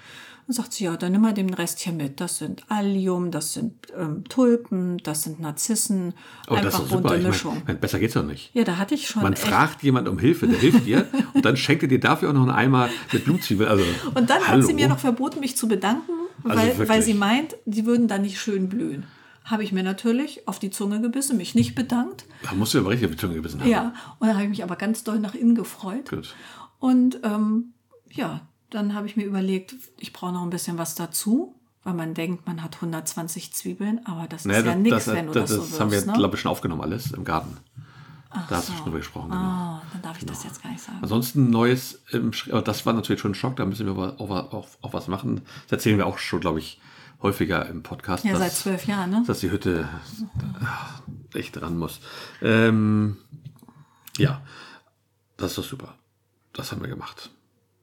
Und 0.48 0.54
sagt 0.54 0.72
sie, 0.72 0.84
ja, 0.84 0.96
dann 0.96 1.12
nimm 1.12 1.20
mal 1.20 1.34
den 1.34 1.52
Rest 1.52 1.78
hier 1.80 1.92
mit. 1.92 2.20
Das 2.22 2.38
sind 2.38 2.64
Allium, 2.68 3.30
das 3.30 3.52
sind 3.52 3.74
ähm, 3.94 4.24
Tulpen, 4.30 4.96
das 5.02 5.22
sind 5.24 5.40
Narzissen. 5.40 6.14
Aber 6.46 6.56
das 6.62 6.64
einfach 6.74 6.78
ist 6.84 6.84
doch 6.92 6.96
super. 6.96 7.00
bunte 7.02 7.16
Ich 7.18 7.22
mein, 7.22 7.30
Mischung. 7.32 7.62
mein, 7.66 7.78
besser 7.80 7.98
geht's 7.98 8.14
doch 8.14 8.24
nicht. 8.24 8.50
ja, 8.54 8.64
da 8.64 8.78
hatte 8.78 8.94
ich 8.94 9.06
schon 9.08 9.22
Man 9.22 9.34
echt 9.34 9.42
fragt 9.42 9.82
jemand 9.82 10.08
um 10.08 10.18
Hilfe, 10.18 10.48
der 10.48 10.58
hilft 10.58 10.86
dir 10.86 11.06
und 11.34 11.44
dann 11.44 11.56
schenkt 11.58 11.82
er 11.82 11.88
dir 11.90 12.00
dafür 12.00 12.30
auch 12.30 12.32
noch 12.32 12.40
einen 12.42 12.50
Eimer 12.52 12.88
mit 13.12 13.26
Blutzwiebel. 13.26 13.68
Also, 13.68 13.84
Und 14.14 14.30
dann 14.30 14.42
hallo. 14.48 14.62
hat 14.62 14.66
sie 14.66 14.72
mir 14.72 14.88
noch 14.88 14.98
verboten, 14.98 15.40
mich 15.40 15.54
zu 15.54 15.68
bedanken, 15.68 16.12
Also 16.44 16.56
weil, 16.58 16.66
wirklich. 16.68 16.88
weil 16.88 17.02
sie 17.02 17.12
meint, 17.14 17.54
die 17.66 17.84
würden 17.84 18.08
dann 18.08 18.22
nicht 18.22 18.40
schön 18.40 18.70
blühen. 18.70 19.04
Habe 19.44 19.64
ich 19.64 19.72
mir 19.72 19.82
natürlich 19.82 20.48
auf 20.48 20.58
die 20.58 20.70
Zunge 20.70 21.00
gebissen, 21.02 21.36
mich 21.36 21.54
nicht 21.54 21.74
bedankt. 21.74 22.24
Da 22.42 22.54
musst 22.54 22.72
du 22.72 22.78
aber 22.78 22.88
richtig 22.88 23.06
auf 23.06 23.12
die 23.12 23.18
Zunge 23.18 23.34
gebissen 23.34 23.60
haben. 23.60 23.68
Ja, 23.68 23.92
und 24.18 24.26
dann 24.28 24.34
habe 24.36 24.44
ich 24.44 24.50
mich 24.50 24.62
aber 24.62 24.76
ganz 24.76 25.04
doll 25.04 25.18
nach 25.20 25.34
innen 25.34 25.54
gefreut. 25.54 26.08
Gut. 26.08 26.34
Und 26.78 27.20
ähm, 27.22 27.74
ja, 28.10 28.40
dann 28.70 28.94
habe 28.94 29.06
ich 29.06 29.16
mir 29.16 29.24
überlegt, 29.24 29.74
ich 29.98 30.12
brauche 30.12 30.32
noch 30.32 30.42
ein 30.42 30.50
bisschen 30.50 30.78
was 30.78 30.94
dazu, 30.94 31.54
weil 31.84 31.94
man 31.94 32.14
denkt, 32.14 32.46
man 32.46 32.62
hat 32.62 32.76
120 32.76 33.52
Zwiebeln, 33.52 34.00
aber 34.04 34.26
das 34.28 34.44
Naja, 34.44 34.60
ist 34.60 34.66
ja 34.66 34.72
das, 34.72 34.82
nichts, 34.82 35.04
das, 35.06 35.14
wenn 35.14 35.26
du 35.26 35.32
das, 35.32 35.50
das, 35.50 35.58
das 35.58 35.70
so 35.70 35.80
haben 35.80 35.90
wir, 35.90 36.04
ne? 36.04 36.12
glaube 36.12 36.36
ich, 36.36 36.40
schon 36.42 36.50
aufgenommen 36.50 36.82
alles 36.82 37.12
im 37.12 37.24
Garten. 37.24 37.56
da 38.30 38.46
hast 38.50 38.68
du 38.68 38.72
so. 38.72 38.76
schon 38.76 38.84
drüber 38.86 38.98
gesprochen. 38.98 39.30
Genau. 39.30 39.40
Ah, 39.40 39.82
dann 39.92 40.02
darf 40.02 40.18
ich 40.18 40.26
das 40.26 40.44
jetzt 40.44 40.62
gar 40.62 40.70
nicht 40.70 40.82
sagen. 40.82 40.98
Ansonsten 41.00 41.50
Neues, 41.50 42.02
das 42.64 42.84
war 42.84 42.92
natürlich 42.92 43.20
schon 43.20 43.32
ein 43.32 43.34
Schock, 43.34 43.56
da 43.56 43.64
müssen 43.64 43.86
wir 43.86 43.92
aber 43.92 44.20
auch, 44.20 44.30
auch, 44.30 44.68
auch 44.82 44.92
was 44.92 45.08
machen. 45.08 45.42
Das 45.64 45.78
erzählen 45.78 45.96
wir 45.96 46.06
auch 46.06 46.18
schon, 46.18 46.40
glaube 46.40 46.58
ich, 46.58 46.80
häufiger 47.22 47.66
im 47.66 47.82
Podcast. 47.82 48.24
Ja, 48.24 48.32
dass, 48.32 48.40
seit 48.40 48.52
zwölf 48.52 48.86
Jahren, 48.86 49.10
ne? 49.10 49.24
Dass 49.26 49.40
die 49.40 49.50
Hütte 49.50 49.88
äh, 51.32 51.38
echt 51.38 51.56
dran 51.56 51.78
muss. 51.78 52.00
Ähm, 52.42 53.16
ja, 54.18 54.42
das 55.36 55.52
ist 55.52 55.58
doch 55.58 55.64
super. 55.64 55.94
Das 56.52 56.72
haben 56.72 56.80
wir 56.80 56.88
gemacht. 56.88 57.30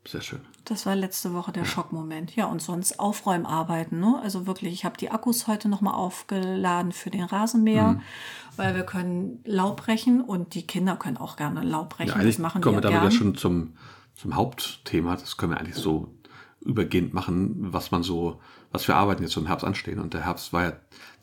Sehr 0.08 0.22
schön. 0.22 0.40
Das 0.66 0.86
war 0.86 0.96
letzte 0.96 1.34
Woche 1.34 1.52
der 1.52 1.66
Schockmoment. 1.66 2.36
Ja, 2.36 2.46
und 2.46 2.62
sonst 2.62 3.00
Aufräumarbeiten. 3.00 4.00
Ne? 4.00 4.20
Also 4.24 4.46
wirklich, 4.46 4.72
ich 4.74 4.86
habe 4.86 4.98
die 4.98 5.10
Akkus 5.12 5.48
heute 5.48 5.68
nochmal 5.68 5.96
aufgeladen 5.96 6.92
für 6.92 7.10
den 7.10 7.24
Rasenmäher, 7.24 7.94
Mhm. 7.94 8.02
weil 8.56 8.76
wir 8.76 8.84
können 8.84 9.40
Laub 9.46 9.78
brechen 9.78 10.22
und 10.22 10.54
die 10.54 10.66
Kinder 10.68 10.96
können 10.96 11.18
auch 11.18 11.38
gerne 11.38 11.62
Laub 11.64 11.90
brechen. 11.98 12.18
Ja, 12.20 12.24
das 12.24 12.38
machen 12.38 12.62
kommen 12.62 12.76
wir 12.78 12.84
ja 12.84 12.90
damit 12.90 13.02
gern. 13.02 13.12
ja 13.12 13.18
schon 13.18 13.36
zum, 13.36 13.74
zum 14.16 14.36
Hauptthema. 14.36 15.16
Das 15.16 15.38
können 15.38 15.54
wir 15.54 15.60
eigentlich 15.60 15.76
so 15.76 16.14
übergehend 16.62 17.14
machen, 17.14 17.56
was 17.74 17.92
man 17.92 18.02
so, 18.04 18.42
was 18.72 18.86
für 18.86 18.96
Arbeiten 18.96 19.22
jetzt 19.24 19.34
so 19.34 19.40
im 19.42 19.48
Herbst 19.48 19.66
anstehen. 19.66 20.00
Und 20.00 20.14
der 20.14 20.26
Herbst 20.26 20.52
war 20.54 20.64
ja 20.64 20.74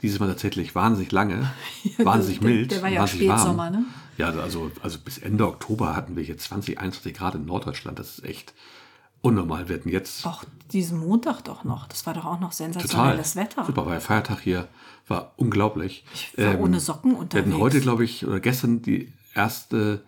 dieses 0.00 0.18
Mal 0.20 0.28
tatsächlich 0.28 0.74
wahnsinnig 0.74 1.10
lange, 1.12 1.50
wahnsinnig 1.98 2.40
der- 2.40 2.48
mild, 2.50 2.70
der 2.72 2.82
war 2.82 2.88
ja 2.88 3.00
wahnsinnig 3.02 3.28
Spätsommer, 3.28 3.58
warm. 3.64 3.72
ne? 3.72 3.84
Ja, 4.18 4.28
also, 4.28 4.70
also 4.82 4.98
bis 4.98 5.18
Ende 5.18 5.46
Oktober 5.48 5.96
hatten 5.96 6.16
wir 6.16 6.22
hier 6.22 6.36
20, 6.36 6.78
21 6.78 7.14
Grad 7.14 7.34
in 7.34 7.46
Norddeutschland. 7.46 7.98
Das 7.98 8.18
ist 8.18 8.24
echt 8.24 8.52
unnormal. 9.22 9.68
Wir 9.68 9.76
hatten 9.76 9.88
jetzt 9.88 10.26
Auch 10.26 10.44
diesen 10.72 10.98
Montag 10.98 11.42
doch 11.42 11.64
noch. 11.64 11.86
Das 11.88 12.04
war 12.06 12.14
doch 12.14 12.24
auch 12.26 12.40
noch 12.40 12.52
total 12.52 12.72
sensationelles 12.72 13.36
Wetter. 13.36 13.64
super, 13.64 13.84
weil 13.86 13.92
der 13.92 14.00
Feiertag 14.00 14.40
hier 14.40 14.68
war 15.08 15.32
unglaublich. 15.36 16.04
Ähm, 16.36 16.44
Ich 16.48 16.54
war 16.54 16.60
ohne 16.60 16.80
Socken 16.80 17.12
Wir 17.12 17.18
unterwegs. 17.18 17.46
hatten 17.48 17.58
heute, 17.60 17.80
glaube 17.80 18.04
ich, 18.04 18.26
oder 18.26 18.40
gestern 18.40 18.82
die 18.82 19.12
erste 19.34 20.02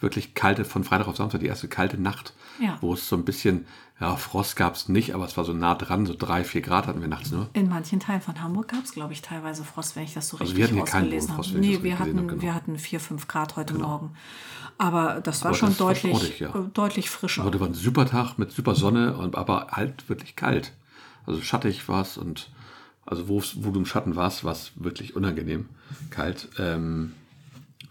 wirklich 0.00 0.34
kalte, 0.34 0.64
von 0.64 0.84
Freitag 0.84 1.08
auf 1.08 1.16
Samstag, 1.16 1.40
die 1.40 1.46
erste 1.46 1.68
kalte 1.68 2.00
Nacht, 2.00 2.32
Ja. 2.58 2.78
wo 2.80 2.94
es 2.94 3.08
so 3.08 3.16
ein 3.16 3.24
bisschen, 3.24 3.66
ja, 4.00 4.16
Frost 4.16 4.56
gab 4.56 4.74
es 4.74 4.88
nicht, 4.88 5.14
aber 5.14 5.26
es 5.26 5.36
war 5.36 5.44
so 5.44 5.52
nah 5.52 5.74
dran, 5.74 6.06
so 6.06 6.14
drei, 6.16 6.42
vier 6.44 6.62
Grad 6.62 6.86
hatten 6.86 7.00
wir 7.02 7.08
nachts 7.08 7.30
nur. 7.30 7.50
In 7.52 7.68
manchen 7.68 8.00
Teilen 8.00 8.22
von 8.22 8.40
Hamburg 8.42 8.68
gab 8.68 8.82
es, 8.84 8.92
glaube 8.92 9.12
ich, 9.12 9.20
teilweise 9.20 9.62
Frost, 9.64 9.96
wenn 9.96 10.04
ich 10.04 10.14
das 10.14 10.28
so 10.28 10.38
Also 10.38 10.52
richtig 10.52 10.56
wir 10.58 10.64
hatten 10.64 10.74
hier 10.76 10.84
keinen 10.84 11.02
ausgelesen 11.04 11.28
Bodenfrost, 11.28 11.50
habe. 11.50 11.60
Nee, 11.60 11.82
wir 11.82 11.98
hatten, 11.98 12.16
habe, 12.18 12.26
genau. 12.28 12.42
wir 12.42 12.54
hatten 12.54 12.78
4, 12.78 13.00
5 13.00 13.28
Grad 13.28 13.56
heute 13.56 13.74
Morgen. 13.74 14.12
Aber 14.78 15.20
das 15.20 15.42
war 15.42 15.50
Aber 15.50 15.58
schon 15.58 15.68
das 15.70 15.78
deutlich, 15.78 16.14
ordentlich, 16.14 16.40
ja. 16.40 16.48
deutlich 16.72 17.10
frischer. 17.10 17.44
Heute 17.44 17.60
war 17.60 17.66
ein 17.68 17.74
super 17.74 18.06
Tag 18.06 18.38
mit 18.38 18.50
super 18.52 18.74
Sonne, 18.74 19.14
und, 19.16 19.36
aber 19.36 19.68
halt 19.72 20.08
wirklich 20.08 20.36
kalt. 20.36 20.72
Also 21.26 21.42
schattig 21.42 21.86
war 21.88 22.00
es 22.00 22.16
und 22.16 22.50
also 23.04 23.28
wo, 23.28 23.42
wo 23.56 23.70
du 23.70 23.80
im 23.80 23.86
Schatten 23.86 24.16
warst, 24.16 24.44
war 24.44 24.52
es 24.52 24.72
wirklich 24.76 25.16
unangenehm 25.16 25.68
kalt. 26.10 26.48
Ähm, 26.58 27.12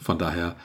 von 0.01 0.17
daher 0.17 0.55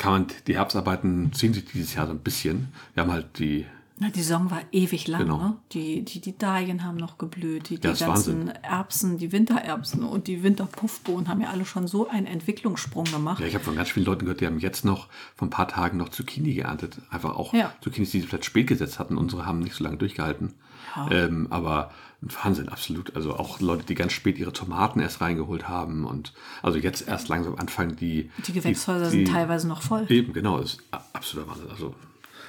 kann 0.00 0.12
man 0.12 0.26
die 0.46 0.56
Herbstarbeiten 0.56 1.30
ziehen 1.34 1.52
sich 1.52 1.66
dieses 1.66 1.94
Jahr 1.94 2.06
so 2.06 2.12
ein 2.12 2.20
bisschen. 2.20 2.68
Wir 2.94 3.02
haben 3.02 3.12
halt 3.12 3.38
die 3.38 3.66
Na, 3.98 4.08
die 4.08 4.22
Saison 4.22 4.50
war 4.50 4.62
ewig 4.72 5.06
lang. 5.08 5.20
Genau. 5.24 5.36
Ne? 5.36 5.56
Die, 5.72 6.02
die, 6.02 6.22
die 6.22 6.38
Dahlien 6.38 6.84
haben 6.84 6.96
noch 6.96 7.18
geblüht. 7.18 7.68
Die, 7.68 7.78
die 7.78 7.86
ist 7.86 8.00
ganzen 8.00 8.46
Wahnsinn. 8.46 8.62
Erbsen, 8.62 9.18
die 9.18 9.30
Wintererbsen 9.30 10.02
und 10.02 10.26
die 10.26 10.42
Winterpuffbohnen 10.42 11.28
haben 11.28 11.42
ja 11.42 11.50
alle 11.50 11.66
schon 11.66 11.86
so 11.86 12.08
einen 12.08 12.26
Entwicklungssprung 12.26 13.04
gemacht. 13.04 13.40
Ja, 13.40 13.46
ich 13.46 13.54
habe 13.54 13.62
von 13.62 13.76
ganz 13.76 13.90
vielen 13.90 14.06
Leuten 14.06 14.20
gehört, 14.24 14.40
die 14.40 14.46
haben 14.46 14.58
jetzt 14.58 14.86
noch 14.86 15.08
vor 15.36 15.46
ein 15.46 15.50
paar 15.50 15.68
Tagen 15.68 15.98
noch 15.98 16.08
Zucchini 16.08 16.54
geerntet. 16.54 16.96
Einfach 17.10 17.36
auch 17.36 17.52
Ja. 17.52 17.74
Zucchinis, 17.82 18.10
die 18.10 18.22
sie 18.22 18.26
vielleicht 18.26 18.46
spät 18.46 18.68
gesetzt 18.68 18.98
hatten. 18.98 19.18
Unsere 19.18 19.44
haben 19.44 19.58
nicht 19.58 19.74
so 19.74 19.84
lange 19.84 19.98
durchgehalten. 19.98 20.54
Ähm, 21.10 21.46
aber 21.50 21.90
Wahnsinn, 22.22 22.68
absolut. 22.68 23.16
Also 23.16 23.34
auch 23.36 23.60
Leute, 23.60 23.84
die 23.84 23.94
ganz 23.94 24.12
spät 24.12 24.38
ihre 24.38 24.52
Tomaten 24.52 25.00
erst 25.00 25.20
reingeholt 25.22 25.68
haben 25.68 26.04
und 26.04 26.32
also 26.62 26.78
jetzt 26.78 27.08
erst 27.08 27.28
langsam 27.28 27.54
anfangen, 27.56 27.96
die. 27.96 28.30
Die 28.46 28.52
Gewächshäuser 28.52 29.10
die- 29.10 29.24
sind 29.24 29.28
teilweise 29.32 29.66
noch 29.68 29.80
voll. 29.82 30.04
Eben, 30.10 30.32
genau, 30.34 30.58
das 30.58 30.74
ist 30.74 30.80
absoluter 31.14 31.50
Wahnsinn. 31.50 31.70
Also, 31.70 31.94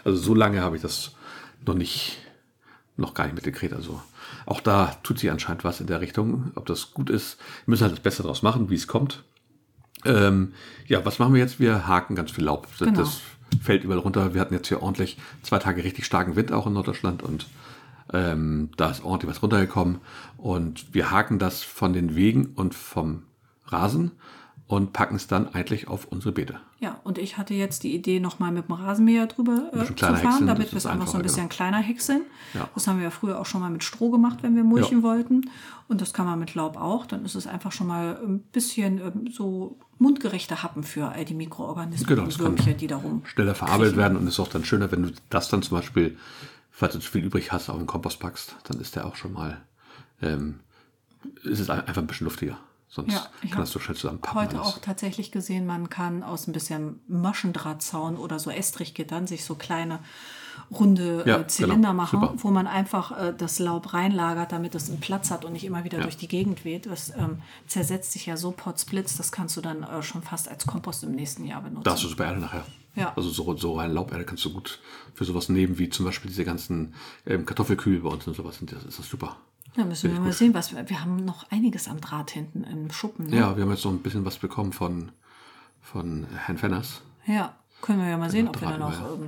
also 0.04 0.18
so 0.22 0.34
lange 0.36 0.62
habe 0.62 0.76
ich 0.76 0.82
das 0.82 1.12
noch 1.66 1.76
nicht, 1.76 2.18
noch 2.98 3.14
gar 3.14 3.26
nicht 3.26 3.36
mitgekriegt. 3.36 3.74
Also 3.74 4.02
auch 4.46 4.60
da 4.60 4.98
tut 5.04 5.20
sich 5.20 5.32
anscheinend 5.32 5.64
was 5.64 5.80
in 5.80 5.88
der 5.88 6.02
Richtung. 6.02 6.52
Ob 6.56 6.66
das 6.66 6.92
gut 6.94 7.10
ist, 7.10 7.38
wir 7.66 7.72
müssen 7.72 7.84
halt 7.84 7.94
das 7.94 8.00
Beste 8.02 8.24
draus 8.24 8.42
machen, 8.42 8.70
wie 8.70 8.76
es 8.76 8.88
kommt. 8.88 9.24
Ähm, 10.04 10.54
ja, 10.88 11.06
was 11.06 11.20
machen 11.20 11.34
wir 11.34 11.40
jetzt? 11.42 11.60
Wir 11.60 11.88
haken 11.88 12.16
ganz 12.16 12.32
viel 12.32 12.44
Laub. 12.44 12.68
Das, 12.80 12.88
Genau. 12.88 13.00
das 13.00 13.22
fällt 13.62 13.84
überall 13.84 14.00
runter. 14.00 14.34
Wir 14.34 14.42
hatten 14.42 14.54
jetzt 14.54 14.68
hier 14.68 14.82
ordentlich 14.82 15.18
zwei 15.44 15.60
Tage 15.60 15.84
richtig 15.84 16.06
starken 16.06 16.36
Wind 16.36 16.52
auch 16.52 16.68
in 16.68 16.74
Norddeutschland 16.74 17.22
und 17.24 17.46
ähm, 18.14 18.70
da 18.78 18.90
ist 18.92 19.04
ordentlich 19.04 19.30
was 19.30 19.42
runtergekommen. 19.42 20.00
Und 20.38 20.94
wir 20.94 21.12
haken 21.12 21.40
das 21.40 21.62
von 21.64 21.94
den 21.94 22.16
Wegen 22.16 22.48
und 22.56 22.74
vom 22.76 23.24
Rasen 23.68 24.12
und 24.68 24.94
packen 24.94 25.16
es 25.16 25.28
dann 25.28 25.54
eigentlich 25.54 25.90
auf 25.90 26.06
unsere 26.06 26.32
Beete. 26.32 26.60
Ja, 26.80 27.00
und 27.04 27.18
ich 27.18 27.38
hatte 27.38 27.54
jetzt 27.54 27.84
die 27.84 27.94
Idee, 27.94 28.20
nochmal 28.22 28.52
mit 28.54 28.70
dem 28.70 28.74
Rasenmäher 28.76 29.28
drüber 29.28 29.70
äh, 29.74 29.86
zu 29.86 29.94
fahren, 30.06 30.16
häckseln, 30.16 30.48
damit 30.48 30.72
wir 30.72 30.78
es 30.78 30.86
einfach 30.86 31.08
so 31.08 31.12
ein 31.12 31.18
einfacher, 31.18 31.24
bisschen 31.24 31.38
genau. 31.44 31.56
kleiner 31.56 31.78
häckseln. 31.80 32.22
Ja. 32.54 32.70
Das 32.74 32.88
haben 32.88 32.98
wir 32.98 33.04
ja 33.04 33.10
früher 33.12 33.40
auch 33.40 33.46
schon 33.46 33.60
mal 33.62 33.70
mit 33.70 33.84
Stroh 33.84 34.10
gemacht, 34.12 34.40
wenn 34.44 34.56
wir 34.56 34.64
mulchen 34.64 35.00
Ja. 35.00 35.04
wollten. 35.04 35.50
Und 35.90 36.00
das 36.00 36.14
kann 36.14 36.26
man 36.26 36.40
mit 36.40 36.56
Laub 36.56 36.78
auch. 36.78 37.06
Dann 37.06 37.26
ist 37.26 37.36
es 37.36 37.48
einfach 37.48 37.74
schon 37.74 37.88
mal 37.88 38.18
ein 38.26 38.40
bisschen 38.40 39.00
ähm, 39.00 39.30
so 39.30 39.78
mundgerechte 40.00 40.64
Happen 40.64 40.84
für 40.84 41.10
all 41.10 41.26
die 41.26 41.34
Mikroorganismen, 41.36 42.08
Genau, 42.08 42.24
kann 42.30 42.40
Würmchen, 42.40 42.78
die 42.78 42.88
da 42.88 42.96
rum. 42.96 43.22
schneller 43.26 43.54
verarbeitet 43.56 43.98
werden 43.98 44.18
und 44.18 44.24
es 44.26 44.34
ist 44.36 44.40
auch 44.40 44.48
dann 44.48 44.64
schöner, 44.64 44.90
wenn 44.92 45.04
du 45.04 45.12
das 45.30 45.50
dann 45.50 45.62
zum 45.62 45.78
Beispiel, 45.78 46.18
falls 46.82 46.94
du 46.94 47.00
zu 47.00 47.12
viel 47.12 47.24
übrig 47.24 47.52
hast, 47.52 47.70
auf 47.70 47.78
den 47.78 47.86
Kompost 47.88 48.20
packst, 48.20 48.56
dann 48.66 48.80
ist 48.82 48.96
der 48.96 49.06
auch 49.06 49.16
schon 49.16 49.34
mal, 49.34 49.62
ähm, 50.22 50.60
ist 51.44 51.60
es 51.60 51.70
ein- 51.70 51.82
einfach 51.88 52.02
ein 52.02 52.08
bisschen 52.08 52.26
luftiger. 52.26 52.58
Sonst 52.90 53.14
Ja, 53.14 53.28
ich 53.42 53.52
kann 53.52 53.60
hab 53.60 53.66
das 53.66 53.72
so 53.72 53.80
schnell 53.80 53.96
zusammenpappen. 53.96 54.42
Heute 54.42 54.60
alles. 54.60 54.68
auch 54.68 54.78
tatsächlich 54.80 55.32
gesehen, 55.32 55.66
man 55.68 55.90
kann 55.90 56.24
aus 56.24 56.48
ein 56.48 56.52
bisschen 56.54 57.00
Maschendrahtzaun 57.08 58.18
oder 58.18 58.38
so 58.40 58.50
Estrichgittern 58.50 59.28
sich 59.28 59.46
so 59.46 59.56
kleine 59.56 60.00
runde 60.72 61.24
Ja, 61.26 61.38
äh, 61.40 61.48
Zylinder 61.48 61.76
genau, 61.90 61.94
machen, 61.94 62.20
super. 62.20 62.34
wo 62.38 62.50
man 62.50 62.68
einfach 62.68 63.12
äh, 63.18 63.34
das 63.38 63.60
Laub 63.60 63.94
reinlagert, 63.94 64.52
damit 64.52 64.76
es 64.76 64.90
einen 64.90 65.00
Platz 65.00 65.32
hat 65.32 65.46
und 65.46 65.54
nicht 65.54 65.64
immer 65.64 65.84
wieder 65.86 66.00
Ja. 66.00 66.04
durch 66.04 66.18
die 66.18 66.28
Gegend 66.28 66.66
weht. 66.66 66.86
Das 66.88 67.12
ähm, 67.16 67.42
zersetzt 67.68 68.12
sich 68.12 68.26
ja 68.26 68.36
so 68.36 68.52
potzblitz, 68.52 69.16
das 69.16 69.32
kannst 69.32 69.56
du 69.56 69.62
dann 69.62 69.84
äh, 69.84 70.02
schon 70.04 70.22
fast 70.24 70.50
als 70.50 70.66
Kompost 70.66 71.04
im 71.04 71.12
nächsten 71.14 71.46
Jahr 71.46 71.62
benutzen. 71.62 71.84
Da 71.84 71.92
hast 71.92 72.04
du 72.04 72.08
super 72.10 72.26
Erde 72.26 72.42
nachher. 72.42 72.66
Ja. 72.96 73.14
Also 73.16 73.30
so, 73.30 73.56
so 73.56 73.78
rein 73.78 73.92
Lauberde 73.94 74.26
kannst 74.26 74.44
du 74.46 74.52
gut 74.52 74.80
für 75.14 75.24
sowas 75.26 75.50
nehmen, 75.50 75.78
wie 75.78 75.90
zum 75.90 76.06
Beispiel 76.06 76.30
diese 76.30 76.44
ganzen 76.46 76.94
ähm, 77.26 77.46
Kartoffelkühe 77.46 78.00
bei 78.02 78.10
uns 78.10 78.28
und 78.28 78.36
sowas. 78.36 78.60
Und 78.60 78.72
das 78.72 78.84
ist 78.84 79.00
das 79.00 79.10
super. 79.10 79.38
ja, 79.78 79.86
müssen 79.86 80.12
wir 80.12 80.20
mal 80.20 80.34
sehen, 80.34 80.54
was 80.54 80.76
wir, 80.76 80.90
wir 80.90 81.02
haben 81.02 81.24
noch 81.24 81.50
einiges 81.52 81.88
am 81.88 82.02
Draht 82.02 82.32
hinten 82.32 82.64
im 82.64 82.92
Schuppen. 82.92 83.28
Ne? 83.28 83.38
Ja, 83.38 83.56
wir 83.56 83.64
haben 83.64 83.72
jetzt 83.72 83.86
noch 83.86 83.92
ein 83.92 84.00
bisschen 84.02 84.26
was 84.26 84.38
bekommen 84.38 84.74
von, 84.74 85.12
von 85.82 86.28
Herrn 86.36 86.58
Fenners. 86.58 87.02
Ja, 87.26 87.56
können 87.82 88.00
wir 88.00 88.10
ja 88.10 88.18
mal 88.18 88.30
sehen, 88.30 88.48
ob 88.50 88.60
wir 88.60 88.68
auch 88.68 88.78
Drahtmeier. 88.78 89.20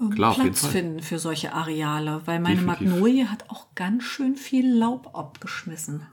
ähm, 0.00 0.10
Klar, 0.10 0.34
Platz 0.34 0.66
finden 0.66 1.00
für 1.00 1.18
solche 1.18 1.52
Areale, 1.52 2.22
weil 2.26 2.40
meine 2.40 2.56
Definitiv. 2.56 2.88
Magnolie 2.90 3.28
hat 3.28 3.50
auch 3.50 3.66
ganz 3.74 4.04
schön 4.04 4.36
viel 4.36 4.72
Laub 4.72 5.16
abgeschmissen. 5.16 6.06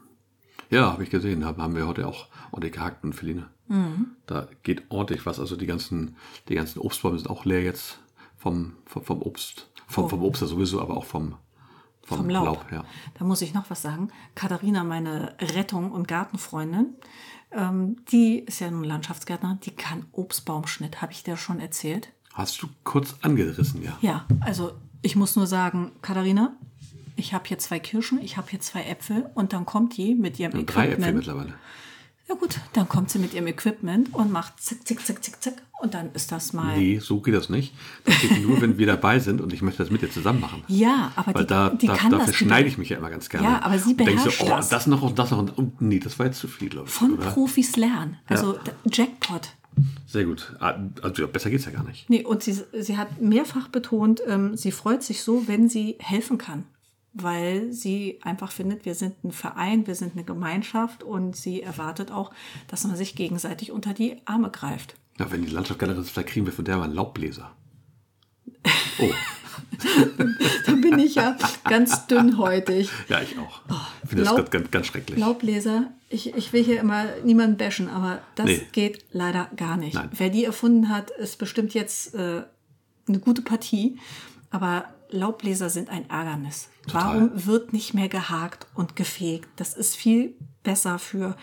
Ja, 0.72 0.94
habe 0.94 1.04
ich 1.04 1.10
gesehen. 1.10 1.42
Da 1.42 1.56
haben 1.56 1.76
wir 1.76 1.86
heute 1.88 2.08
auch 2.08 2.28
ordentlich 2.52 2.74
gehackten 2.74 3.14
Feline. 3.14 3.48
Mhm. 3.68 4.08
Da 4.26 4.48
geht 4.64 4.84
ordentlich 4.90 5.26
was. 5.26 5.40
Also 5.40 5.56
die 5.56 5.68
ganzen, 5.68 6.16
die 6.50 6.56
ganzen 6.56 6.80
Obstbäume 6.80 7.18
sind 7.20 7.30
auch 7.30 7.46
leer 7.46 7.62
jetzt 7.62 8.00
vom, 8.38 8.74
vom, 8.86 9.04
vom 9.04 9.22
Obst. 9.22 9.68
Vom, 9.88 10.10
vom 10.10 10.24
Obst 10.24 10.42
ja 10.42 10.48
sowieso, 10.48 10.82
aber 10.82 10.98
auch 10.98 11.06
vom, 11.06 11.32
vom, 11.32 11.38
Oh. 12.12 12.16
Vom 12.16 12.30
Laub. 12.30 12.66
ja. 12.72 12.84
Da 13.20 13.26
muss 13.26 13.42
ich 13.42 13.54
noch 13.54 13.70
was 13.70 13.82
sagen. 13.84 14.10
Katharina, 14.36 14.84
meine 14.84 15.36
Rettung- 15.40 15.92
und 15.92 16.08
Gartenfreundin, 16.08 16.96
ähm, 17.52 17.98
die 18.12 18.40
ist 18.40 18.60
ja 18.60 18.72
nun 18.72 18.84
Landschaftsgärtnerin, 18.86 19.60
die 19.62 19.72
kann 19.72 20.06
Obstbaumschnitt, 20.14 21.02
habe 21.02 21.12
ich 21.12 21.24
dir 21.24 21.38
schon 21.38 21.60
erzählt. 21.60 22.12
Hast 22.34 22.62
du 22.62 22.68
kurz 22.84 23.16
angerissen, 23.22 23.84
ja. 23.84 23.98
Ja, 24.02 24.26
also 24.40 24.72
ich 25.02 25.16
muss 25.16 25.36
nur 25.36 25.48
sagen, 25.48 25.92
Katharina, 26.02 26.56
ich 27.22 27.34
habe 27.34 27.48
hier 27.48 27.58
zwei 27.60 27.80
Kirschen, 27.80 28.20
ich 28.22 28.36
habe 28.38 28.50
hier 28.50 28.60
zwei 28.60 28.84
Äpfel 28.84 29.30
und 29.36 29.54
dann 29.54 29.66
kommt 29.66 29.96
die 29.98 30.16
mit 30.16 30.40
ihrem 30.40 30.54
Und 30.60 30.66
drei 30.66 30.86
Äpfel 30.88 30.94
Equipment. 30.94 31.16
mittlerweile. 31.18 31.54
Ja 32.28 32.36
gut, 32.36 32.60
dann 32.74 32.88
kommt 32.88 33.10
sie 33.10 33.20
mit 33.20 33.34
ihrem 33.34 33.48
Equipment 33.48 34.14
und 34.14 34.32
macht 34.32 34.62
zick, 34.62 34.88
zick, 34.88 35.06
zick, 35.06 35.22
zick, 35.24 35.42
zick 35.42 35.54
und 35.82 35.94
dann 35.94 36.12
ist 36.14 36.32
das 36.32 36.54
mal... 36.54 36.78
Nee, 36.78 37.00
so 37.00 37.20
geht 37.20 37.34
das 37.34 37.50
nicht. 37.50 37.74
Das 38.06 38.20
geht 38.22 38.42
nur, 38.48 38.62
wenn 38.62 38.78
wir 38.78 38.88
dabei 38.88 39.20
sind 39.20 39.42
und 39.42 39.52
ich 39.52 39.62
möchte 39.62 39.84
das 39.84 39.92
mit 39.92 40.02
dir 40.02 40.10
zusammen 40.10 40.40
machen. 40.40 40.64
Ja, 40.68 41.12
aber 41.18 41.34
Weil 41.34 41.44
die, 41.44 41.48
da, 41.50 41.70
die 41.72 41.88
da, 41.88 41.96
kann 41.98 42.12
dafür 42.12 42.28
das 42.28 42.36
schneide 42.38 42.70
ich 42.70 42.78
mich 42.78 42.88
ja 42.90 42.98
immer 42.98 43.10
ganz 43.10 43.28
gerne. 43.30 43.48
Ja, 43.48 43.62
aber 43.64 43.78
sie 43.80 43.90
Und 43.92 43.98
beherrscht 43.98 44.40
so, 44.40 44.46
oh, 44.46 44.50
das. 44.50 44.70
das 44.70 44.88
noch 44.88 45.02
und 45.02 45.20
das 45.20 45.32
noch 45.32 45.40
und, 45.40 45.58
und 45.58 45.82
nee, 45.82 46.00
das 46.00 46.18
war 46.20 46.28
jetzt 46.28 46.40
zu 46.40 46.48
viel, 46.48 46.70
glaube 46.70 46.88
ich. 46.88 46.94
von 46.94 47.14
oder? 47.16 47.32
Profis 47.32 47.76
lernen. 47.76 48.18
Also 48.28 48.54
da- 48.54 48.72
Jackpot. 48.90 49.50
Sehr 50.06 50.24
gut. 50.26 50.56
Ah, 50.60 50.76
Also 51.02 51.24
ja, 51.24 51.28
besser 51.28 51.50
geht's 51.50 51.66
ja 51.66 51.72
gar 51.72 51.84
nicht. 51.84 52.10
Nee, 52.10 52.24
und 52.24 52.44
sie, 52.44 52.58
sie 52.80 52.98
hat 52.98 53.20
mehrfach 53.22 53.68
betont, 53.70 54.22
ähm, 54.28 54.56
sie 54.56 54.72
freut 54.72 55.04
sich 55.04 55.22
so, 55.24 55.48
wenn 55.48 55.68
sie 55.68 55.96
helfen 56.00 56.38
kann. 56.38 56.64
Weil 57.14 57.72
sie 57.74 58.20
einfach 58.24 58.52
findet, 58.52 58.86
wir 58.86 58.96
sind 58.96 59.22
ein 59.26 59.32
Verein, 59.34 59.86
wir 59.86 59.96
sind 59.96 60.14
eine 60.14 60.24
Gemeinschaft 60.24 61.04
und 61.04 61.36
sie 61.36 61.62
erwartet 61.62 62.10
auch, 62.12 62.32
dass 62.68 62.86
man 62.86 62.96
sich 62.96 63.16
gegenseitig 63.16 63.72
unter 63.72 63.94
die 63.94 64.18
Arme 64.26 64.50
greift. 64.50 64.96
Ja, 65.20 65.30
wenn 65.30 65.42
die 65.44 65.52
Landschaft 65.52 65.80
generell 65.80 66.02
ist, 66.02 66.12
vielleicht 66.12 66.30
kriegen 66.30 66.46
wir 66.46 66.54
von 66.54 66.64
der 66.66 66.78
mal 66.78 66.86
einen 66.86 66.94
Laubbläser. 66.94 67.52
Oh, 69.00 69.10
Da 70.68 70.74
bin 70.74 71.00
ich 71.00 71.16
ja 71.16 71.36
ganz 71.64 72.06
dünnhäutig. 72.08 72.90
ja, 73.10 73.22
ich 73.22 73.38
auch. 73.40 73.62
Ich 74.04 74.10
finde 74.10 74.24
das 74.26 74.34
Laub- 74.34 74.38
ganz, 74.38 74.50
ganz, 74.52 74.72
ganz 74.72 74.88
schrecklich. 74.88 75.18
Laubbläser, 75.20 75.92
ich, 76.10 76.36
ich 76.36 76.54
will 76.54 76.64
hier 76.64 76.80
immer 76.80 77.06
niemanden 77.24 77.58
bashen, 77.58 77.90
aber 77.90 78.22
das 78.36 78.46
Nee. 78.48 78.62
geht 78.74 79.06
leider 79.12 79.50
gar 79.56 79.78
nicht. 79.78 79.96
Nein. 79.96 80.10
Wer 80.16 80.30
die 80.30 80.46
erfunden 80.46 80.90
hat, 80.90 81.10
ist 81.12 81.38
bestimmt 81.40 81.74
jetzt 81.74 82.14
äh, 82.14 82.44
eine 83.08 83.20
gute 83.20 83.42
Partie, 83.42 83.98
aber 84.52 84.86
Laubbläser 85.12 85.70
sind 85.70 85.90
ein 85.90 86.10
Ärgernis. 86.10 86.70
Total. 86.86 87.04
Warum 87.04 87.46
wird 87.46 87.74
nicht 87.74 87.94
mehr 87.94 88.10
gehakt 88.10 88.68
und 88.76 88.96
gefegt? 88.96 89.48
Das 89.56 89.74
ist 89.74 89.96
viel 89.96 90.34
besser 90.64 91.00
für 91.00 91.36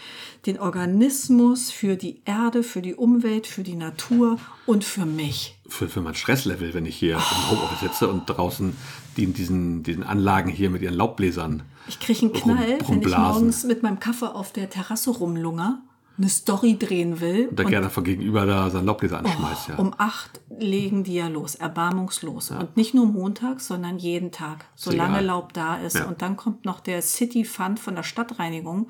den 0.47 0.59
Organismus, 0.59 1.71
für 1.71 1.97
die 1.97 2.23
Erde, 2.25 2.63
für 2.63 2.83
die 2.83 2.95
Umwelt, 2.95 3.47
für 3.47 3.63
die 3.63 3.75
Natur 3.75 4.39
und 4.67 4.85
für 4.85 5.07
mich. 5.07 5.59
Für, 5.69 5.89
für 5.89 6.01
mein 6.01 6.15
Stresslevel, 6.15 6.73
wenn 6.75 6.87
ich 6.87 6.97
hier 6.97 7.15
im 7.15 7.51
Homeoffice 7.51 7.81
sitze 7.81 8.09
und 8.09 8.27
draußen 8.27 8.77
die 9.17 9.25
in 9.25 9.33
diesen, 9.33 9.83
diesen 9.83 10.05
Anlagen 10.05 10.51
hier 10.51 10.71
mit 10.71 10.83
ihren 10.83 10.95
Laubbläsern. 10.95 11.63
Ich 11.89 11.99
kriege 11.99 12.21
einen 12.21 12.33
Knall, 12.33 12.79
wenn 12.87 13.03
ich 13.03 13.17
morgens 13.17 13.65
mit 13.65 13.83
meinem 13.83 13.99
Kaffee 13.99 14.33
auf 14.33 14.53
der 14.53 14.71
Terrasse 14.71 15.11
rumlunger, 15.11 15.83
eine 16.19 16.29
Story 16.29 16.77
drehen 16.79 17.21
will. 17.21 17.49
Und 17.49 17.59
da 17.59 17.65
gerne 17.65 17.91
von 17.91 18.05
gegenüber 18.05 18.45
da 18.45 18.69
seinen 18.71 18.87
Laubbläser 18.87 19.19
anschmeißt, 19.19 19.69
ja. 19.69 19.77
Um 19.77 19.95
acht 19.97 20.41
legen 20.59 21.05
die 21.05 21.15
ja 21.15 21.29
los, 21.29 21.55
erbarmungslos. 21.55 22.51
Und 22.51 22.77
nicht 22.77 22.93
nur 22.93 23.07
montags, 23.07 23.69
sondern 23.69 23.99
jeden 23.99 24.33
Tag, 24.33 24.67
solange. 24.75 25.21
Laub 25.21 25.53
da 25.53 25.77
ist. 25.77 25.97
Ja. 25.97 26.07
Und 26.07 26.23
dann 26.23 26.37
kommt 26.37 26.65
noch 26.65 26.81
der 26.81 27.03
City 27.03 27.45
Fund 27.45 27.79
von 27.79 27.95
der 27.95 28.03
Stadtreinigung 28.03 28.89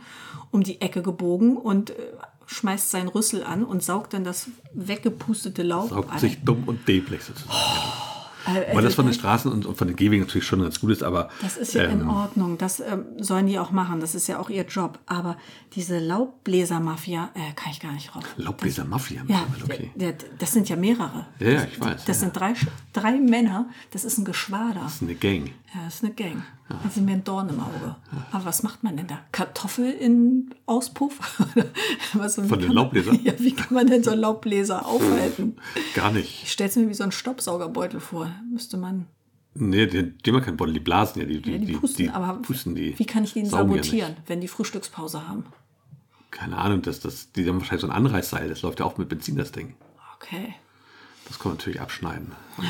um 0.51 0.63
die 0.63 0.81
Ecke 0.81 1.03
gebogen 1.03 1.57
und 1.57 1.91
äh, 1.91 1.95
schmeißt 2.47 2.91
seinen 2.91 3.09
Rüssel 3.09 3.45
an 3.45 3.65
und 3.65 3.83
saugt 3.83 4.15
dann 4.15 4.25
das 4.25 4.49
weggepustete 4.73 5.63
Laub 5.63 5.91
Saugt 5.91 6.11
ein. 6.11 6.19
sich 6.19 6.43
dumm 6.43 6.65
und 6.67 6.89
dämlich 6.89 7.23
sozusagen. 7.25 7.53
Äh, 7.55 8.18
Weil 8.55 8.83
das 8.83 8.95
von 8.95 9.07
den 9.07 9.15
Straßen 9.15 9.51
und, 9.51 9.77
von 9.77 9.87
den 9.87 9.97
Gehwegen 9.97 10.25
natürlich 10.25 10.47
schon 10.47 10.63
ganz 10.63 10.81
gut 10.81 10.91
ist, 10.91 11.03
aber 11.03 11.29
Das 11.43 11.57
ist 11.57 11.75
ja 11.75 11.85
in 11.85 12.07
Ordnung, 12.09 12.59
das 12.59 12.81
ähm, 12.81 13.05
sollen 13.19 13.47
die 13.47 13.59
auch 13.59 13.71
machen, 13.71 14.01
das 14.01 14.15
ist 14.15 14.27
ja 14.27 14.39
auch 14.39 14.51
ihr 14.51 14.65
Job. 14.65 14.99
Aber 15.07 15.37
diese 15.75 15.99
Laubbläser-Mafia 15.99 17.31
äh, 17.35 17.53
kann 17.55 17.73
ich 17.73 17.81
gar 17.81 17.93
nicht 17.93 18.15
rauf. 18.15 18.25
Laubbläser-Mafia 18.37 19.23
Ja, 19.29 19.47
okay. 19.65 19.91
das 20.39 20.53
sind 20.53 20.69
ja 20.69 20.77
mehrere. 20.77 21.27
Ja, 21.39 21.51
ja, 21.51 21.65
ich 21.65 21.81
weiß. 21.81 22.05
Das 22.05 22.17
ja. 22.17 22.25
sind 22.25 22.37
drei, 22.37 22.55
drei 22.93 23.19
Männer, 23.19 23.69
das 23.91 24.05
ist 24.05 24.19
ein 24.19 24.25
Geschwader. 24.25 24.81
Das 24.83 24.97
ist 24.97 25.03
eine 25.03 25.15
Gang. 25.15 25.47
Ja, 25.75 25.85
das 25.85 25.97
ist 25.97 26.05
eine 26.05 26.15
Gang. 26.15 26.43
Das 26.85 26.95
sind 26.95 27.07
mir 27.07 27.13
ein 27.13 27.25
Dorn 27.25 27.49
im 27.49 27.61
Auge. 27.61 27.97
Aber 28.31 28.45
was 28.45 28.63
macht 28.63 28.83
man 28.85 28.97
denn 28.97 29.07
da? 29.07 29.21
Kartoffel 29.33 29.91
in 29.91 30.55
Auspuff? 30.67 31.19
was, 32.13 32.35
Von 32.35 32.49
man- 32.49 32.61
Laubbläsern? 32.73 33.19
Ja, 33.25 33.33
wie 33.39 33.53
kann 33.53 33.73
man 33.75 33.87
denn 33.87 34.05
so 34.05 34.11
einen 34.11 34.21
Laubbläser 34.21 34.85
aufhalten? 34.87 35.57
Gar 35.95 36.13
nicht. 36.13 36.43
Ich 36.43 36.53
stelle 36.53 36.69
es 36.69 36.77
mir 36.77 36.89
wie 36.89 36.95
so 36.95 37.05
einen 37.05 37.13
Staubsaugerbeutel 37.13 38.01
vor. 38.01 38.31
Müsste 38.53 38.77
man. 38.77 39.07
Nee, 39.55 39.87
die, 39.87 40.11
die 40.19 40.31
man 40.33 40.43
kein 40.43 40.57
Beutel, 40.57 40.75
die 40.75 40.81
blasen 40.81 41.21
ja, 41.23 41.27
die, 41.27 41.41
die, 41.41 41.53
Ja, 41.53 41.59
die 41.59 41.73
pusten, 41.73 42.11
aber 42.11 42.41
pusten 42.43 42.75
die. 42.75 42.97
wie 42.99 43.07
kann 43.07 43.25
ich 43.25 43.33
den 43.33 43.45
ja 43.47 43.51
sabotieren, 43.51 44.13
nicht. 44.13 44.23
wenn 44.29 44.41
die 44.41 44.47
Frühstückspause 44.49 45.27
haben? 45.27 45.47
Keine 46.31 46.59
Ahnung, 46.59 46.83
das, 46.83 47.01
das, 47.01 47.33
die 47.33 47.49
haben 47.49 47.59
wahrscheinlich 47.59 47.81
so 47.81 47.89
ein 47.89 47.93
Anreißseil, 47.93 48.49
das 48.51 48.63
läuft 48.63 48.79
ja 48.81 48.87
auch 48.87 48.99
mit 48.99 49.09
Benzin, 49.09 49.37
das 49.37 49.51
Ding. 49.51 49.75
Okay. 50.17 50.55
Das 51.29 51.39
kann 51.39 51.51
man 51.51 51.59
natürlich 51.59 51.81
abschneiden. 51.81 52.33
Ja, 52.59 52.65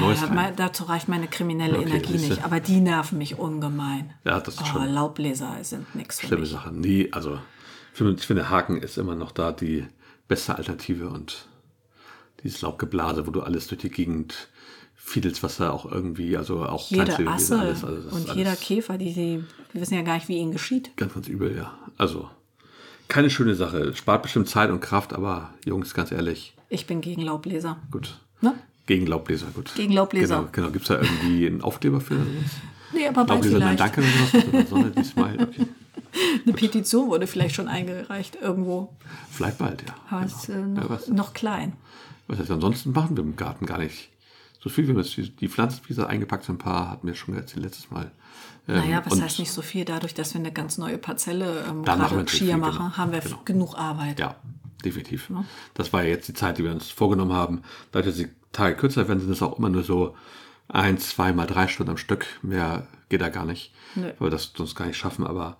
da- 0.00 0.06
rein. 0.26 0.34
mein- 0.34 0.56
dazu 0.56 0.84
reicht 0.84 1.08
meine 1.08 1.28
kriminelle 1.28 1.78
Okay, 1.78 1.88
Energie 1.88 2.16
nicht. 2.18 2.42
Aber 2.44 2.58
die 2.60 2.80
nerven 2.80 3.18
mich 3.18 3.38
ungemein. 3.38 4.12
Ja, 4.24 4.40
das 4.40 4.54
ist 4.54 4.62
oh, 4.62 4.66
schon 4.66 4.86
Laubbläser 4.88 5.56
sind 5.62 5.94
nichts 5.94 6.20
für 6.20 6.26
schlimme 6.26 6.42
mich. 6.42 6.50
Sache. 6.50 6.72
Nee, 6.72 7.08
also 7.12 7.38
ich 7.92 8.26
finde, 8.26 8.48
Haken 8.50 8.78
ist 8.78 8.96
immer 8.96 9.14
noch 9.14 9.32
da 9.32 9.52
die 9.52 9.86
beste 10.26 10.56
Alternative 10.56 11.08
und 11.08 11.48
dieses 12.42 12.62
Laubgeblase, 12.62 13.26
wo 13.26 13.30
du 13.30 13.42
alles 13.42 13.66
durch 13.66 13.80
die 13.80 13.90
Gegend 13.90 14.48
fiedelst, 14.94 15.42
was 15.42 15.56
da 15.56 15.70
auch 15.70 15.90
irgendwie, 15.90 16.36
also 16.36 16.64
auch 16.64 16.88
Jede 16.90 17.26
Asse 17.28 17.58
alles, 17.58 17.84
also 17.84 18.08
und 18.10 18.34
jeder 18.34 18.50
alles 18.50 18.60
Käfer, 18.60 18.98
die, 18.98 19.12
die, 19.14 19.44
die 19.72 19.80
wissen 19.80 19.94
ja 19.94 20.02
gar 20.02 20.14
nicht, 20.14 20.28
wie 20.28 20.36
ihnen 20.36 20.52
geschieht. 20.52 20.96
Ganz, 20.96 21.14
ganz 21.14 21.28
übel, 21.28 21.56
ja. 21.56 21.76
Also 21.96 22.28
keine 23.08 23.30
schöne 23.30 23.54
Sache. 23.54 23.94
Spart 23.96 24.22
bestimmt 24.22 24.48
Zeit 24.48 24.70
und 24.70 24.80
Kraft, 24.80 25.12
aber 25.14 25.54
Jungs, 25.64 25.94
ganz 25.94 26.12
ehrlich, 26.12 26.54
Ich 26.68 26.86
bin 26.86 27.00
gegen 27.00 27.22
Laubbläser. 27.22 27.78
gut. 27.90 28.18
Ne? 28.40 28.54
Gegen 28.86 29.06
Laubbläser, 29.06 29.46
gut. 29.54 29.74
Gegen 29.74 29.92
Laubbläser. 29.92 30.36
Genau, 30.38 30.48
genau. 30.52 30.70
Gibt 30.70 30.82
es 30.82 30.88
da 30.88 31.00
irgendwie 31.02 31.46
einen 31.46 31.60
Aufkleber 31.62 32.00
für 32.00 32.14
oder 32.14 32.24
sowas? 32.24 32.50
Nee, 32.94 33.06
aber 33.08 33.24
bald 33.24 33.28
Laubbläser, 33.44 33.58
nein, 33.58 33.76
vielleicht. 33.76 33.96
danke 33.96 34.00
oder 34.00 34.10
sowas? 34.40 34.48
Oder 34.48 34.66
Sonne, 34.66 34.90
diesmal. 34.92 35.42
Okay. 35.42 35.66
Eine 36.46 36.54
Petition 36.54 37.08
wurde 37.08 37.26
vielleicht 37.26 37.54
schon 37.54 37.68
eingereicht 37.68 38.38
irgendwo. 38.40 38.96
Vielleicht 39.30 39.58
bald, 39.58 39.82
ja. 39.86 39.94
Aber 40.10 40.20
Genau. 40.22 40.32
es 40.34 40.42
ist 40.42 40.48
äh, 40.48 40.52
Ja, 40.58 40.66
noch, 40.66 40.88
was, 40.90 41.08
noch 41.08 41.34
klein. 41.34 41.74
was 42.28 42.38
heißt, 42.38 42.50
ansonsten 42.50 42.92
machen 42.92 43.16
wir 43.16 43.24
im 43.24 43.36
Garten 43.36 43.66
gar 43.66 43.78
nicht 43.78 44.08
so 44.60 44.70
viel. 44.70 44.86
Wir 44.86 44.94
haben 44.94 45.02
jetzt 45.02 45.16
die, 45.18 45.28
die 45.28 45.48
Pflanzen, 45.48 45.80
wie 45.84 45.88
gesagt, 45.88 46.08
eingepackt 46.08 46.44
sind 46.44 46.54
ein 46.54 46.58
paar, 46.58 46.90
hatten 46.90 47.06
wir 47.06 47.14
schon 47.14 47.34
erzählt 47.36 47.64
letztes 47.64 47.90
Mal. 47.90 48.10
Ähm, 48.66 48.76
Naja, 48.76 49.02
was 49.04 49.20
heißt 49.20 49.38
nicht 49.38 49.52
so 49.52 49.60
viel? 49.60 49.84
Dadurch, 49.84 50.14
dass 50.14 50.32
wir 50.32 50.40
eine 50.40 50.50
ganz 50.52 50.78
neue 50.78 50.96
Parzelle 50.96 51.64
ähm, 51.68 51.82
machen 51.82 51.84
wir 51.84 51.84
gerade 51.84 52.14
natürlich 52.16 52.30
Skier 52.40 52.46
viel, 52.54 52.56
machen, 52.56 52.78
genau. 52.86 52.96
haben 52.96 53.12
wir 53.12 53.20
Genau. 53.20 53.40
genug 53.44 53.74
Arbeit. 53.76 54.18
Ja, 54.18 54.36
definitiv. 54.84 55.30
Das 55.74 55.92
war 55.92 56.02
ja 56.02 56.10
jetzt 56.10 56.28
die 56.28 56.34
Zeit, 56.34 56.58
die 56.58 56.64
wir 56.64 56.72
uns 56.72 56.90
vorgenommen 56.90 57.32
haben. 57.32 57.62
Dadurch, 57.92 58.14
dass 58.14 58.24
die 58.24 58.30
Tage 58.52 58.76
kürzer 58.76 59.08
werden, 59.08 59.20
sind 59.20 59.30
es 59.30 59.42
auch 59.42 59.58
immer 59.58 59.68
nur 59.68 59.82
so 59.82 60.16
ein, 60.68 60.98
zwei 60.98 61.32
mal 61.32 61.46
drei 61.46 61.68
Stunden 61.68 61.90
am 61.90 61.96
Stück. 61.96 62.26
Mehr 62.42 62.86
geht 63.08 63.20
da 63.20 63.28
gar 63.28 63.44
nicht, 63.44 63.72
Nö. 63.94 64.12
weil 64.18 64.28
wir 64.28 64.30
das 64.30 64.52
sonst 64.56 64.74
gar 64.74 64.86
nicht 64.86 64.98
schaffen. 64.98 65.26
Aber 65.26 65.56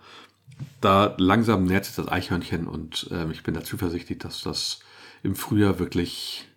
da 0.80 1.14
langsam 1.18 1.64
nähert 1.64 1.84
sich 1.84 1.96
das 1.96 2.08
Eichhörnchen 2.08 2.66
und 2.66 3.08
ähm, 3.10 3.30
ich 3.30 3.42
bin 3.42 3.54
da 3.54 3.64
zuversichtlich, 3.64 4.18
dass 4.18 4.42
das 4.42 4.80
im 5.22 5.34
Frühjahr 5.34 5.78
wirklich 5.78 6.48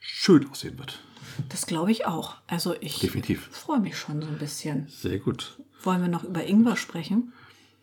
schön 0.00 0.48
aussehen 0.50 0.78
wird. 0.78 1.00
Das 1.48 1.66
glaube 1.66 1.92
ich 1.92 2.06
auch. 2.06 2.36
Also 2.46 2.74
ich 2.80 3.10
freue 3.52 3.80
mich 3.80 3.96
schon 3.96 4.22
so 4.22 4.28
ein 4.28 4.38
bisschen. 4.38 4.88
Sehr 4.88 5.18
gut. 5.18 5.58
Wollen 5.82 6.00
wir 6.00 6.08
noch 6.08 6.24
über 6.24 6.44
Ingwer 6.44 6.76
sprechen? 6.76 7.32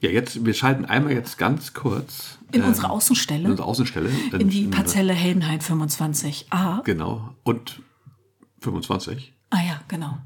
Ja, 0.02 0.10
jetzt, 0.10 0.46
wir 0.46 0.54
schalten 0.54 0.86
einmal 0.86 1.14
jetzt 1.14 1.38
ganz 1.38 1.74
kurz 1.74 2.38
In 2.56 2.62
ähm, 2.62 2.68
unsere 2.70 2.90
Außenstelle? 2.90 3.46
in 3.46 3.52
unsere 3.52 3.68
Außenstelle. 3.68 4.10
In 4.40 4.50
die 4.50 4.68
Parzelle 4.68 5.14
Heldenhain 5.14 5.60
25a. 5.60 6.84
Genau. 6.84 7.36
Und 7.44 7.82
25. 8.62 9.34
Ah 9.50 9.62
ja, 9.62 9.82
genau. 9.88 10.18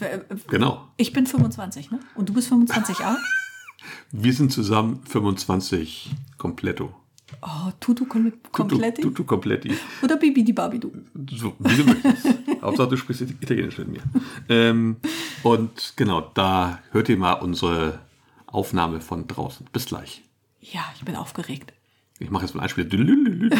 Äh, 0.00 0.16
äh, 0.16 0.20
Genau. 0.48 0.88
Ich 0.96 1.12
bin 1.12 1.26
25, 1.26 1.90
ne? 1.90 2.00
Und 2.14 2.28
du 2.28 2.32
bist 2.34 2.52
25a? 2.52 3.16
Wir 4.12 4.32
sind 4.32 4.52
zusammen 4.52 5.00
25 5.06 6.10
kompletto. 6.38 6.94
Oh, 7.40 7.72
Tutu 7.80 8.04
kom 8.04 8.32
Kompletti? 8.52 9.02
Tutu, 9.02 9.14
tutu 9.14 9.24
kompletti. 9.24 9.72
Oder 10.02 10.16
Bibi 10.16 10.44
die 10.44 10.52
Babidu? 10.52 10.92
So, 11.30 11.54
wie 11.58 11.76
du 11.76 11.84
möchtest. 11.84 12.26
Hauptsache, 12.62 12.88
du 12.88 12.96
sprichst 12.96 13.22
Italienisch 13.22 13.78
mit 13.78 13.88
mir. 13.88 14.02
Ähm, 14.48 14.96
und 15.42 15.94
genau, 15.96 16.20
da 16.34 16.78
hört 16.92 17.08
ihr 17.08 17.16
mal 17.16 17.32
unsere 17.34 18.00
Aufnahme 18.46 19.00
von 19.00 19.26
draußen. 19.26 19.66
Bis 19.72 19.86
gleich. 19.86 20.22
Ja, 20.62 20.92
ich 20.96 21.04
bin 21.04 21.16
aufgeregt. 21.16 21.72
Ich 22.18 22.30
mache 22.30 22.44
jetzt 22.46 22.54
mal 22.54 22.62
ein 22.62 22.68
Spiel. 22.68 22.88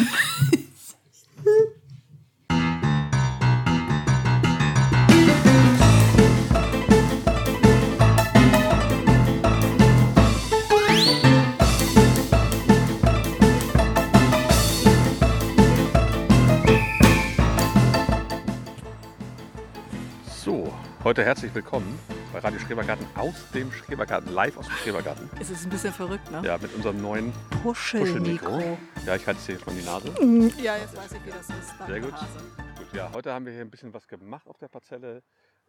Heute 21.03 21.25
herzlich 21.25 21.53
willkommen 21.53 21.99
bei 22.31 22.39
Radio 22.39 22.57
Schrebergarten 22.59 23.05
aus 23.17 23.51
dem 23.51 23.69
Schrebergarten, 23.73 24.31
live 24.31 24.55
aus 24.55 24.67
dem 24.67 24.75
Schrebergarten. 24.75 25.29
Es 25.37 25.49
ist 25.49 25.65
ein 25.65 25.69
bisschen 25.69 25.91
verrückt, 25.91 26.31
ne? 26.31 26.41
Ja, 26.45 26.57
mit 26.57 26.73
unserem 26.73 27.01
neuen 27.01 27.33
Puschelmikro. 27.61 28.51
Puschelmikro. 28.51 28.77
Ja, 29.05 29.17
ich 29.17 29.27
halte 29.27 29.53
es 29.53 29.65
mal 29.65 29.73
in 29.73 29.79
die 29.79 29.85
Nase. 29.85 30.61
Ja, 30.63 30.77
jetzt 30.77 30.95
weiß 30.95 31.11
ich, 31.11 31.25
wie 31.25 31.31
das 31.31 31.49
ist. 31.49 31.73
Sehr 31.85 31.99
gut. 31.99 32.13
Gut, 32.13 32.93
ja, 32.93 33.11
heute 33.13 33.33
haben 33.33 33.45
wir 33.45 33.51
hier 33.51 33.63
ein 33.63 33.69
bisschen 33.69 33.93
was 33.93 34.07
gemacht 34.07 34.47
auf 34.47 34.57
der 34.59 34.69
Parzelle. 34.69 35.23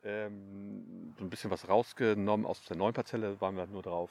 Ähm, 0.04 1.12
so 1.18 1.24
ein 1.24 1.30
bisschen 1.30 1.50
was 1.50 1.68
rausgenommen 1.68 2.46
aus 2.46 2.62
der 2.66 2.76
neuen 2.76 2.94
Parzelle, 2.94 3.40
waren 3.40 3.56
wir 3.56 3.66
nur 3.66 3.82
drauf. 3.82 4.10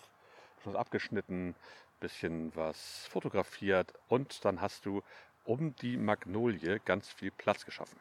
Schon 0.62 0.74
was 0.74 0.80
abgeschnitten, 0.80 1.52
ein 1.52 1.56
bisschen 2.02 2.54
was 2.54 3.08
fotografiert 3.10 3.94
und 4.10 4.44
dann 4.44 4.60
hast 4.60 4.86
du 4.86 5.02
um 5.46 5.74
die 5.78 5.96
Magnolie 5.96 6.82
ganz 6.84 7.08
viel 7.08 7.32
Platz 7.32 7.64
geschaffen. 7.64 7.98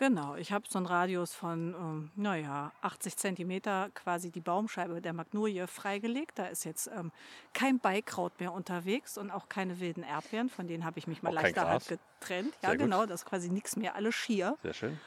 Genau, 0.00 0.34
ich 0.34 0.50
habe 0.50 0.64
so 0.66 0.78
einen 0.78 0.86
Radius 0.86 1.34
von, 1.34 1.74
ähm, 1.74 2.10
naja, 2.16 2.72
80 2.80 3.18
Zentimeter 3.18 3.90
quasi 3.92 4.30
die 4.30 4.40
Baumscheibe 4.40 5.02
der 5.02 5.12
Magnolie 5.12 5.66
freigelegt. 5.66 6.38
Da 6.38 6.46
ist 6.46 6.64
jetzt 6.64 6.86
ähm, 6.96 7.12
kein 7.52 7.80
Beikraut 7.80 8.40
mehr 8.40 8.54
unterwegs 8.54 9.18
und 9.18 9.30
auch 9.30 9.50
keine 9.50 9.78
wilden 9.78 10.02
Erdbeeren. 10.02 10.48
Von 10.48 10.68
denen 10.68 10.86
habe 10.86 10.98
ich 10.98 11.06
mich 11.06 11.22
mal 11.22 11.28
Auch 11.28 11.34
kein 11.34 11.42
leichterhalb 11.44 11.86
Gras. 11.86 11.98
getrennt. 12.18 12.54
Ja, 12.62 12.70
Sehr 12.70 12.78
gut. 12.78 12.86
genau, 12.86 13.04
das 13.04 13.20
ist 13.20 13.26
quasi 13.26 13.50
nichts 13.50 13.76
mehr, 13.76 13.94
alles 13.94 14.14
schier. 14.14 14.56
Sehr 14.62 14.72
schön. 14.72 14.98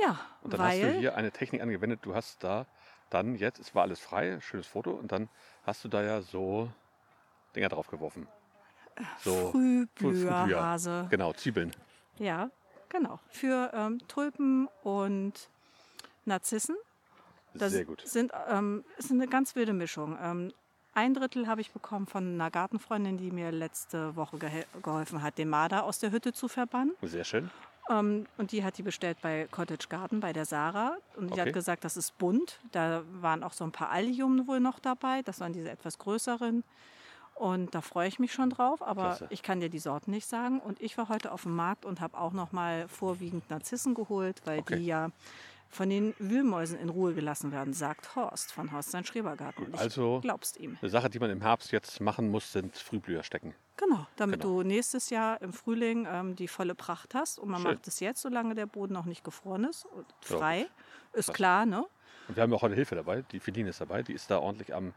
Ja, 0.00 0.18
Und 0.40 0.54
dann 0.54 0.62
hast 0.62 0.78
du 0.78 0.82
weil 0.84 0.98
hier 0.98 1.14
eine 1.14 1.30
Technik 1.30 1.60
angewendet. 1.60 2.00
Du 2.04 2.14
hast 2.14 2.42
da 2.42 2.64
dann 3.10 3.34
jetzt, 3.34 3.58
es 3.58 3.74
war 3.74 3.82
alles 3.82 4.00
frei, 4.00 4.40
schönes 4.40 4.66
Foto, 4.66 4.92
und 4.92 5.12
dann 5.12 5.28
hast 5.64 5.84
du 5.84 5.88
da 5.88 6.02
ja 6.02 6.22
so 6.22 6.72
Dinger 7.54 7.68
drauf 7.68 7.88
geworfen. 7.88 8.26
So 9.18 9.50
Früh- 9.50 9.86
Frühblüherhase. 9.96 11.06
Genau, 11.10 11.34
Zwiebeln. 11.34 11.70
Ja, 12.16 12.50
genau. 12.88 13.18
Für 13.30 13.70
ähm, 13.74 14.00
Tulpen 14.08 14.68
und 14.82 15.48
Narzissen. 16.24 16.76
Das 17.54 17.72
Sehr 17.72 17.84
gut. 17.84 18.02
Sind, 18.06 18.32
ähm, 18.48 18.84
ist 18.98 19.10
eine 19.10 19.26
ganz 19.26 19.56
wilde 19.56 19.72
Mischung. 19.72 20.16
Ähm, 20.20 20.52
ein 20.94 21.14
Drittel 21.14 21.46
habe 21.46 21.60
ich 21.60 21.70
bekommen 21.70 22.06
von 22.06 22.34
einer 22.34 22.50
Gartenfreundin, 22.50 23.16
die 23.18 23.30
mir 23.30 23.52
letzte 23.52 24.16
Woche 24.16 24.38
gehe 24.38 24.66
geholfen 24.82 25.22
hat, 25.22 25.38
den 25.38 25.48
Marder 25.48 25.84
aus 25.84 25.98
der 25.98 26.10
Hütte 26.10 26.32
zu 26.32 26.48
verbannen. 26.48 26.94
Sehr 27.02 27.24
schön. 27.24 27.50
Ähm, 27.90 28.26
und 28.36 28.52
die 28.52 28.64
hat 28.64 28.78
die 28.78 28.82
bestellt 28.82 29.18
bei 29.22 29.48
Cottage 29.50 29.86
Garden, 29.88 30.20
bei 30.20 30.32
der 30.32 30.44
Sarah. 30.44 30.96
Und 31.16 31.28
die 31.28 31.32
Okay. 31.34 31.42
hat 31.42 31.52
gesagt, 31.52 31.84
das 31.84 31.96
ist 31.96 32.18
bunt. 32.18 32.60
Da 32.72 33.02
waren 33.20 33.42
auch 33.42 33.52
so 33.52 33.64
ein 33.64 33.72
paar 33.72 33.90
Allium 33.90 34.46
wohl 34.46 34.60
noch 34.60 34.78
dabei. 34.78 35.22
Das 35.22 35.40
waren 35.40 35.52
diese 35.52 35.70
etwas 35.70 35.98
größeren. 35.98 36.64
Und 37.38 37.74
da 37.74 37.80
freue 37.82 38.08
ich 38.08 38.18
mich 38.18 38.32
schon 38.32 38.50
drauf. 38.50 38.82
Aber 38.82 39.02
Klasse. 39.02 39.26
ich 39.30 39.42
kann 39.42 39.60
dir 39.60 39.68
die 39.68 39.78
Sorten 39.78 40.10
nicht 40.10 40.26
sagen. 40.28 40.58
Und 40.60 40.80
ich 40.80 40.98
war 40.98 41.08
heute 41.08 41.30
auf 41.30 41.42
dem 41.44 41.54
Markt 41.54 41.84
und 41.84 42.00
habe 42.00 42.18
auch 42.18 42.32
noch 42.32 42.50
mal 42.52 42.88
vorwiegend 42.88 43.48
Narzissen 43.48 43.94
geholt, 43.94 44.40
weil 44.44 44.58
Okay. 44.60 44.76
die 44.76 44.86
ja 44.86 45.10
von 45.70 45.88
den 45.90 46.14
Wühlmäusen 46.18 46.78
in 46.78 46.88
Ruhe 46.88 47.12
gelassen 47.14 47.52
werden, 47.52 47.74
sagt 47.74 48.16
Horst 48.16 48.50
von 48.52 48.72
Horst 48.72 48.90
sein 48.90 49.04
Schrebergarten. 49.04 49.66
Und 49.66 49.74
ich 49.74 49.80
Also- 49.80 50.18
glaubst 50.20 50.56
ihm. 50.58 50.78
Eine 50.80 50.90
Sache, 50.90 51.10
die 51.10 51.18
man 51.18 51.30
im 51.30 51.42
Herbst 51.42 51.70
jetzt 51.72 52.00
machen 52.00 52.30
muss, 52.30 52.50
sind 52.52 52.74
Frühblüher 52.76 53.22
stecken. 53.22 53.54
Genau, 53.76 54.06
damit 54.16 54.40
Genau. 54.40 54.62
du 54.62 54.62
nächstes 54.66 55.10
Jahr 55.10 55.40
im 55.40 55.52
Frühling 55.52 56.08
ähm, 56.10 56.34
die 56.34 56.48
volle 56.48 56.74
Pracht 56.74 57.14
hast. 57.14 57.38
Und 57.38 57.50
man 57.50 57.60
Schön. 57.62 57.74
macht 57.74 57.86
es 57.86 58.00
jetzt, 58.00 58.22
solange 58.22 58.54
der 58.56 58.66
Boden 58.66 58.94
noch 58.94 59.04
nicht 59.04 59.22
gefroren 59.22 59.64
ist 59.64 59.84
und 59.84 60.06
Ja, 60.28 60.38
frei. 60.38 60.60
Ist 61.12 61.26
Klasse. 61.26 61.32
klar, 61.34 61.66
ne? 61.66 61.84
Und 62.28 62.36
wir 62.36 62.42
haben 62.42 62.52
auch 62.52 62.62
heute 62.62 62.74
Hilfe 62.74 62.94
dabei. 62.96 63.22
Die 63.30 63.38
Feline 63.38 63.68
ist 63.68 63.80
dabei. 63.80 64.02
Die 64.02 64.12
ist 64.14 64.30
da 64.30 64.38
ordentlich 64.38 64.74
am, 64.74 64.92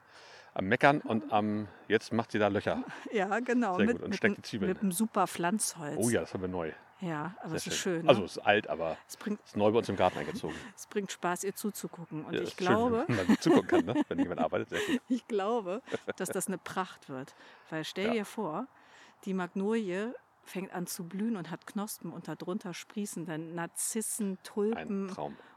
am 0.54 0.66
Meckern 0.66 1.02
und 1.02 1.32
am. 1.32 1.68
Jetzt 1.88 2.12
macht 2.14 2.32
sie 2.32 2.40
da 2.40 2.48
Löcher. 2.48 2.84
Ja, 3.12 3.40
genau. 3.40 3.78
Sehr 3.78 3.86
mit, 3.86 3.96
gut. 3.98 4.04
Und 4.04 4.10
mit, 4.10 4.18
steckt 4.18 4.38
die 4.38 4.42
Zwiebeln. 4.42 4.72
Mit 4.72 4.82
einem 4.82 4.92
super 4.92 5.28
Pflanzholz. 5.28 5.98
Oh 5.98 6.10
ja, 6.10 6.22
das 6.22 6.34
haben 6.34 6.42
wir 6.42 6.48
neu. 6.50 6.72
Ja, 7.02 7.34
aber 7.42 7.56
es 7.56 7.66
ist 7.66 7.78
schön. 7.78 8.08
Also 8.08 8.22
ne? 8.22 8.26
es 8.28 8.38
ist 8.38 8.46
alt, 8.46 8.70
aber 8.70 8.96
es, 9.08 9.18
bringt, 9.18 9.40
ist 9.44 9.58
neu 9.58 9.72
bei 9.72 9.80
uns 9.80 9.90
im 9.90 9.96
Garten 9.96 10.20
eingezogen. 10.20 10.56
es 10.76 10.86
bringt 10.86 11.12
Spaß, 11.12 11.44
ihr 11.44 11.56
zuzugucken. 11.56 12.26
Und 12.26 12.34
Ja, 12.34 12.42
ich 12.42 12.50
ist 12.50 12.58
schön, 12.60 12.68
glaube, 12.68 13.06
wenn 13.08 13.28
man 13.28 13.40
zugucken 13.40 13.68
kann, 13.68 13.86
ne? 13.86 14.04
wenn 14.08 14.20
jemand 14.20 14.40
arbeitet. 14.40 14.70
Sehr 14.70 14.80
gut. 14.82 15.02
ich 15.10 15.28
glaube, 15.28 15.82
dass 16.18 16.30
das 16.30 16.48
eine 16.48 16.60
Pracht 16.60 17.10
wird. 17.10 17.34
Weil 17.72 17.84
stell 17.86 18.08
Ja. 18.08 18.14
dir 18.14 18.26
vor, 18.26 18.68
die 19.26 19.34
Magnolie 19.34 20.14
fängt 20.44 20.74
an 20.74 20.86
zu 20.86 21.04
blühen 21.04 21.38
und 21.38 21.50
hat 21.50 21.66
Knospen 21.66 22.12
und 22.14 22.28
darunter 22.28 22.74
sprießen 22.74 23.26
dann 23.26 23.56
Narzissen, 23.56 24.38
Tulpen 24.44 25.12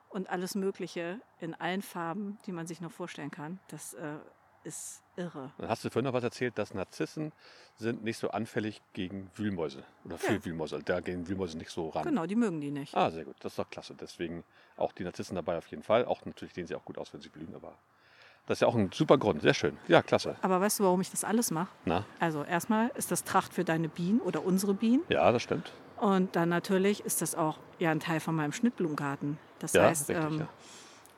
und 0.09 0.31
alles 0.31 0.55
Mögliche 0.55 1.21
in 1.41 1.55
allen 1.55 1.83
Farben, 1.83 2.39
die 2.47 2.53
man 2.53 2.67
sich 2.67 2.81
noch 2.81 2.93
vorstellen 2.93 3.31
kann. 3.31 3.59
Das 3.69 3.95
äh, 3.95 4.17
ist 4.65 5.03
irre. 5.17 5.53
Dann 5.59 5.69
hast 5.69 5.85
du 5.85 5.91
vorhin 5.91 6.07
noch 6.07 6.13
was 6.13 6.25
erzählt, 6.25 6.59
dass 6.59 6.75
Narzissen 6.75 7.33
sind 7.77 8.03
nicht 8.03 8.19
so 8.19 8.31
anfällig 8.31 8.83
gegen 8.93 9.31
Wühlmäuse 9.37 9.85
oder 10.05 10.19
für 10.19 10.35
Ja. 10.35 10.45
Wühlmäuse. 10.45 10.81
Da 10.85 11.01
gehen 11.01 11.29
Wühlmäuse 11.29 11.57
nicht 11.57 11.71
so 11.71 11.91
ran. 11.91 12.05
Genau, 12.05 12.27
die 12.27 12.35
mögen 12.37 12.61
die 12.61 12.71
nicht. 12.71 12.97
Ah, 12.97 13.11
sehr 13.11 13.25
gut. 13.25 13.37
Das 13.41 13.53
ist 13.53 13.59
doch 13.59 13.71
klasse. 13.71 13.95
Deswegen 13.99 14.43
auch 14.77 14.93
die 14.93 15.05
Narzissen 15.05 15.37
dabei 15.37 15.57
auf 15.59 15.67
jeden 15.69 15.83
Fall. 15.83 16.05
Auch 16.05 16.25
natürlich 16.25 16.55
sehen 16.55 16.67
sie 16.67 16.75
auch 16.75 16.85
gut 16.85 16.99
aus, 16.99 17.13
wenn 17.15 17.21
sie 17.21 17.29
blühen, 17.29 17.55
aber 17.55 17.75
das 18.47 18.57
ist 18.59 18.61
ja 18.63 18.69
auch 18.69 18.75
ein 18.75 18.91
super 18.93 19.17
Grund. 19.17 19.41
Sehr 19.43 19.55
schön. 19.55 19.79
Ja, 19.89 20.03
klasse. 20.03 20.37
Aber 20.43 20.61
weißt 20.61 20.81
du, 20.81 20.85
warum 20.85 21.01
ich 21.01 21.11
das 21.11 21.25
alles 21.25 21.51
mache? 21.51 21.71
Na, 21.85 22.05
Also 22.19 22.43
erstmal 22.45 22.89
ist 22.97 23.11
das 23.11 23.25
Tracht 23.25 23.55
für 23.55 23.65
deine 23.65 23.89
Bienen 23.89 24.21
oder 24.21 24.45
unsere 24.45 24.75
Bienen. 24.75 25.03
ja, 25.09 25.31
das 25.33 25.43
stimmt. 25.43 25.73
Und 25.97 26.35
dann 26.37 26.49
natürlich 26.49 27.05
ist 27.05 27.23
das 27.23 27.35
auch 27.37 27.59
ja, 27.79 27.91
ein 27.93 28.01
Teil 28.01 28.19
von 28.21 28.35
meinem 28.35 28.53
Schnittblumengarten. 28.53 29.39
Das 29.61 29.73
Ja, 29.75 29.85
heißt, 29.85 30.11
richtig, 30.11 30.25
ähm, 30.33 30.39
ja. 30.41 30.49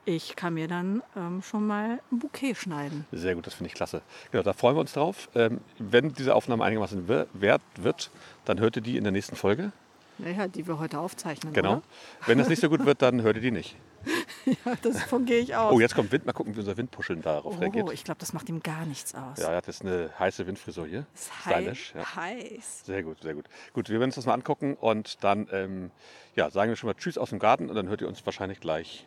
Ich 0.06 0.34
kann 0.36 0.54
mir 0.54 0.68
dann 0.68 1.02
ähm, 1.16 1.42
schon 1.42 1.66
mal 1.66 1.98
ein 2.10 2.18
Bouquet 2.18 2.54
schneiden. 2.54 3.04
Sehr 3.12 3.34
gut, 3.34 3.46
das 3.46 3.54
finde 3.54 3.68
ich 3.68 3.74
klasse. 3.74 4.00
Genau, 4.30 4.42
da 4.42 4.52
freuen 4.54 4.76
wir 4.76 4.80
uns 4.80 4.92
drauf. 4.94 5.28
Ähm, 5.34 5.60
wenn 5.78 6.12
diese 6.14 6.34
Aufnahme 6.34 6.64
einigermaßen 6.64 7.08
wer- 7.08 7.26
wert 7.34 7.62
wird, 7.76 8.10
dann 8.44 8.58
hört 8.60 8.76
ihr 8.76 8.82
die 8.82 8.96
in 8.96 9.02
der 9.04 9.12
nächsten 9.12 9.36
Folge. 9.36 9.72
Naja, 10.18 10.48
die 10.48 10.66
wir 10.66 10.78
heute 10.78 10.98
aufzeichnen. 10.98 11.52
Genau. 11.52 11.82
Wenn 12.24 12.38
das 12.38 12.48
nicht 12.48 12.60
so 12.62 12.70
gut 12.70 12.86
wird, 12.86 13.02
dann 13.02 13.20
hört 13.20 13.36
ihr 13.36 13.42
die 13.42 13.50
nicht. 13.50 13.76
Oder? 14.64 14.76
Das 14.80 15.02
von 15.02 15.26
gehe 15.26 15.40
ich 15.40 15.54
aus. 15.56 15.74
Oh, 15.74 15.80
jetzt 15.80 15.94
kommt 15.94 16.10
Wind. 16.12 16.24
Mal 16.24 16.32
gucken, 16.32 16.54
wie 16.54 16.60
unser 16.60 16.76
Windpuscheln 16.76 17.20
darauf 17.20 17.56
Oh, 17.56 17.60
reagiert. 17.60 17.92
ich 17.92 18.04
glaube, 18.04 18.20
das 18.20 18.32
macht 18.32 18.48
ihm 18.48 18.62
gar 18.62 18.86
nichts 18.86 19.14
aus. 19.14 19.38
Ja, 19.38 19.50
er 19.50 19.56
hat 19.56 19.66
jetzt 19.66 19.82
eine 19.82 20.08
heiße 20.18 20.46
Windfrisur 20.46 20.86
hier. 20.86 21.04
ist 21.14 21.44
hei 21.44 21.60
Stylisch. 21.60 21.92
Ja. 21.94 22.16
heiß. 22.16 22.86
Sehr 22.86 23.02
gut, 23.02 23.20
sehr 23.22 23.34
gut. 23.34 23.44
Gut, 23.74 23.88
wir 23.90 23.98
werden 23.98 24.08
uns 24.08 24.14
das 24.14 24.24
mal 24.24 24.32
angucken 24.34 24.74
und 24.80 25.22
dann 25.24 25.48
ähm, 25.52 25.90
ja, 26.36 26.48
sagen 26.50 26.70
wir 26.70 26.76
schon 26.76 26.88
mal 26.88 26.94
Tschüss 26.94 27.18
aus 27.18 27.30
dem 27.30 27.38
Garten 27.40 27.68
und 27.68 27.74
dann 27.74 27.88
hört 27.88 28.00
ihr 28.00 28.08
uns 28.08 28.24
wahrscheinlich 28.24 28.60
gleich 28.60 29.06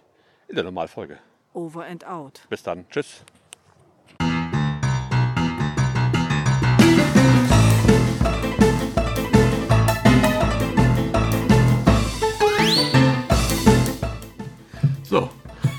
in 0.49 0.55
der 0.55 0.63
Normalfolge. 0.63 1.19
Over 1.53 1.85
and 1.85 2.05
out. 2.05 2.41
Bis 2.49 2.63
dann. 2.63 2.85
Tschüss. 2.89 3.23
So, 15.03 15.29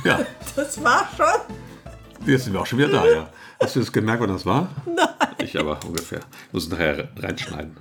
ja, 0.04 0.20
Das 0.56 0.82
war 0.82 1.08
schon. 1.16 2.26
jetzt 2.26 2.44
sind 2.44 2.52
wir 2.52 2.60
auch 2.60 2.66
schon 2.66 2.78
wieder 2.78 2.88
da, 2.88 3.06
ja. 3.06 3.30
Hast 3.62 3.76
du 3.76 3.80
das 3.80 3.92
gemerkt, 3.92 4.22
wann 4.22 4.30
das 4.30 4.44
war? 4.46 4.68
Nein. 4.86 5.06
Ich 5.38 5.58
aber 5.58 5.78
ungefähr. 5.86 6.20
Ich 6.48 6.52
muss 6.52 6.64
es 6.64 6.70
nachher 6.70 7.08
reinschneiden. 7.16 7.76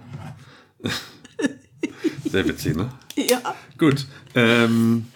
Sehr 2.26 2.48
witzig, 2.48 2.76
ne? 2.76 2.90
Ja. 3.16 3.56
Gut. 3.78 4.06
Ähm, 4.36 5.08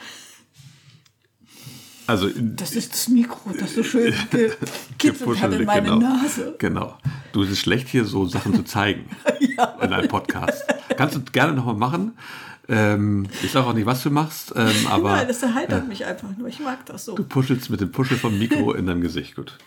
also 2.07 2.29
Das 2.37 2.75
ist 2.75 2.93
das 2.93 3.07
Mikro, 3.09 3.51
das 3.59 3.73
so 3.75 3.83
schön 3.83 4.13
gekitzelt 4.97 5.41
hat 5.41 5.53
in 5.53 5.65
meine 5.65 5.89
genau. 5.89 5.99
Nase. 5.99 6.55
Genau. 6.57 6.97
Du, 7.31 7.43
es 7.43 7.51
ist 7.51 7.59
schlecht, 7.59 7.87
hier 7.87 8.05
so 8.05 8.25
Sachen 8.25 8.53
zu 8.55 8.63
zeigen 8.63 9.05
in 9.81 9.93
einem 9.93 10.07
Podcast. 10.07 10.63
Kannst 10.97 11.15
du 11.15 11.21
gerne 11.31 11.53
nochmal 11.53 11.75
machen. 11.75 12.17
Ähm, 12.69 13.27
ich 13.43 13.51
sage 13.51 13.67
auch 13.67 13.73
nicht, 13.73 13.85
was 13.85 14.03
du 14.03 14.09
machst, 14.09 14.53
ähm, 14.55 14.71
aber 14.89 15.11
Nein, 15.17 15.27
das 15.27 15.43
erheitert 15.43 15.85
mich 15.89 16.05
einfach 16.05 16.29
nur. 16.37 16.47
Ich 16.47 16.61
mag 16.61 16.85
das 16.85 17.03
so. 17.05 17.13
du 17.15 17.23
puschelst 17.23 17.69
mit 17.69 17.81
dem 17.81 17.91
Puschel 17.91 18.15
vom 18.17 18.39
Mikro 18.39 18.71
in 18.73 18.85
deinem 18.87 19.01
Gesicht. 19.01 19.35
Gut. 19.35 19.57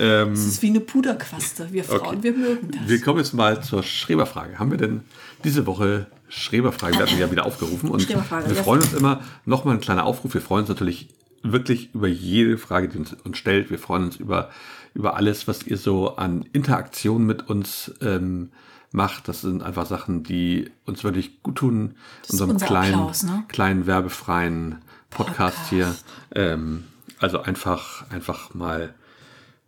Ähm, 0.00 0.30
Das 0.30 0.46
ist 0.46 0.60
wie 0.60 0.70
eine 0.70 0.80
Puderquaste. 0.80 1.68
Wir 1.72 1.84
Frauen, 1.84 2.00
Okay. 2.00 2.18
wir 2.22 2.32
mögen 2.32 2.70
das. 2.72 2.88
wir 2.88 3.00
kommen 3.00 3.18
jetzt 3.18 3.34
mal 3.34 3.62
zur 3.62 3.84
Schreberfrage. 3.84 4.58
Haben 4.58 4.72
wir 4.72 4.78
denn 4.78 5.02
diese 5.44 5.64
Woche 5.66 6.06
Schreberfrage? 6.28 6.94
Wir 6.94 7.02
hatten 7.06 7.18
ja 7.20 7.30
wieder 7.30 7.46
aufgerufen 7.46 7.88
und 7.88 8.08
wir 8.08 8.16
ja. 8.16 8.22
freuen 8.22 8.80
uns 8.82 8.94
immer, 8.94 9.22
nochmal 9.44 9.76
ein 9.76 9.80
kleiner 9.80 10.04
Aufruf, 10.04 10.34
wir 10.34 10.40
freuen 10.40 10.62
uns 10.62 10.68
natürlich 10.70 11.08
wirklich 11.42 11.94
über 11.94 12.08
jede 12.08 12.58
Frage, 12.58 12.88
die 12.88 12.98
uns, 12.98 13.12
uns 13.12 13.38
stellt. 13.38 13.70
Wir 13.70 13.78
freuen 13.78 14.04
uns 14.04 14.16
über, 14.16 14.50
über 14.94 15.16
alles, 15.16 15.48
was 15.48 15.66
ihr 15.66 15.76
so 15.76 16.16
an 16.16 16.44
Interaktion 16.52 17.24
mit 17.24 17.48
uns 17.48 17.94
ähm, 18.00 18.50
macht. 18.92 19.28
Das 19.28 19.40
sind 19.40 19.62
einfach 19.62 19.86
Sachen, 19.86 20.22
die 20.22 20.70
uns 20.84 21.04
wirklich 21.04 21.42
gut 21.42 21.56
tun. 21.56 21.94
ist 22.22 22.32
Unserem 22.32 22.50
unser 22.50 22.66
kleinen, 22.66 22.94
Applaus, 22.94 23.22
ne? 23.22 23.44
kleinen 23.48 23.86
werbefreien 23.86 24.78
Podcast, 25.10 25.70
hier. 25.70 25.94
Ähm, 26.34 26.84
also 27.18 27.40
einfach, 27.42 28.10
einfach 28.10 28.54
mal 28.54 28.94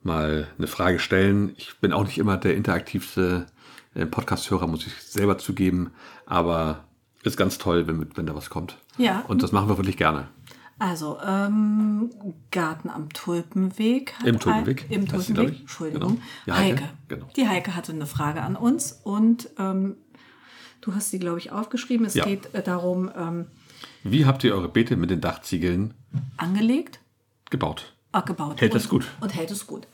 mal 0.02 0.48
eine 0.58 0.66
Frage 0.66 0.98
stellen. 0.98 1.52
Ich 1.56 1.76
bin 1.80 1.92
auch 1.92 2.04
nicht 2.04 2.18
immer 2.18 2.36
der 2.36 2.56
interaktivste 2.56 3.46
äh, 3.94 4.06
Podcast-Hörer, 4.06 4.66
muss 4.66 4.86
ich 4.86 4.94
selber 5.02 5.38
zugeben, 5.38 5.92
aber 6.26 6.84
ist 7.22 7.36
ganz 7.36 7.58
toll, 7.58 7.86
wenn, 7.86 8.04
wenn 8.16 8.26
da 8.26 8.34
was 8.34 8.50
kommt. 8.50 8.78
Ja. 8.98 9.24
Und 9.28 9.42
das 9.42 9.52
machen 9.52 9.68
wir 9.68 9.78
wirklich 9.78 9.96
gerne. 9.96 10.28
Also, 10.82 11.16
ähm, 11.24 12.10
Garten 12.50 12.90
am 12.90 13.08
Tulpenweg. 13.12 14.14
Im 14.24 14.40
Tulpenweg, 14.40 14.86
Ein, 14.90 14.90
Im 14.90 15.12
heißt 15.12 15.26
sie, 15.26 15.34
Tulpenweg, 15.34 15.54
ich. 15.54 15.60
Entschuldigung. 15.60 16.08
Genau. 16.08 16.22
Die 16.46 16.52
Heike, 16.52 16.74
Heike. 16.82 16.88
genau. 17.06 17.26
Die 17.36 17.48
Heike 17.48 17.76
hatte 17.76 17.92
eine 17.92 18.06
Frage 18.06 18.42
an 18.42 18.56
uns 18.56 18.98
und 19.04 19.48
ähm, 19.60 19.94
du 20.80 20.92
hast 20.96 21.10
sie, 21.10 21.20
glaube 21.20 21.38
ich, 21.38 21.52
aufgeschrieben. 21.52 22.04
Es 22.04 22.14
Ja. 22.14 22.24
geht 22.24 22.52
äh, 22.52 22.64
darum, 22.64 23.12
ähm, 23.16 23.46
Wie 24.02 24.26
habt 24.26 24.42
ihr 24.42 24.56
eure 24.56 24.68
Beete 24.68 24.96
mit 24.96 25.10
den 25.10 25.20
Dachziegeln 25.20 25.94
angelegt, 26.36 26.98
gebaut. 27.50 27.92
Ah, 28.10 28.22
gebaut. 28.22 28.60
Hält 28.60 28.72
und, 28.72 28.78
es 28.78 28.88
gut. 28.88 29.06
Und 29.20 29.36
hält 29.36 29.52
es 29.52 29.68
gut. 29.68 29.86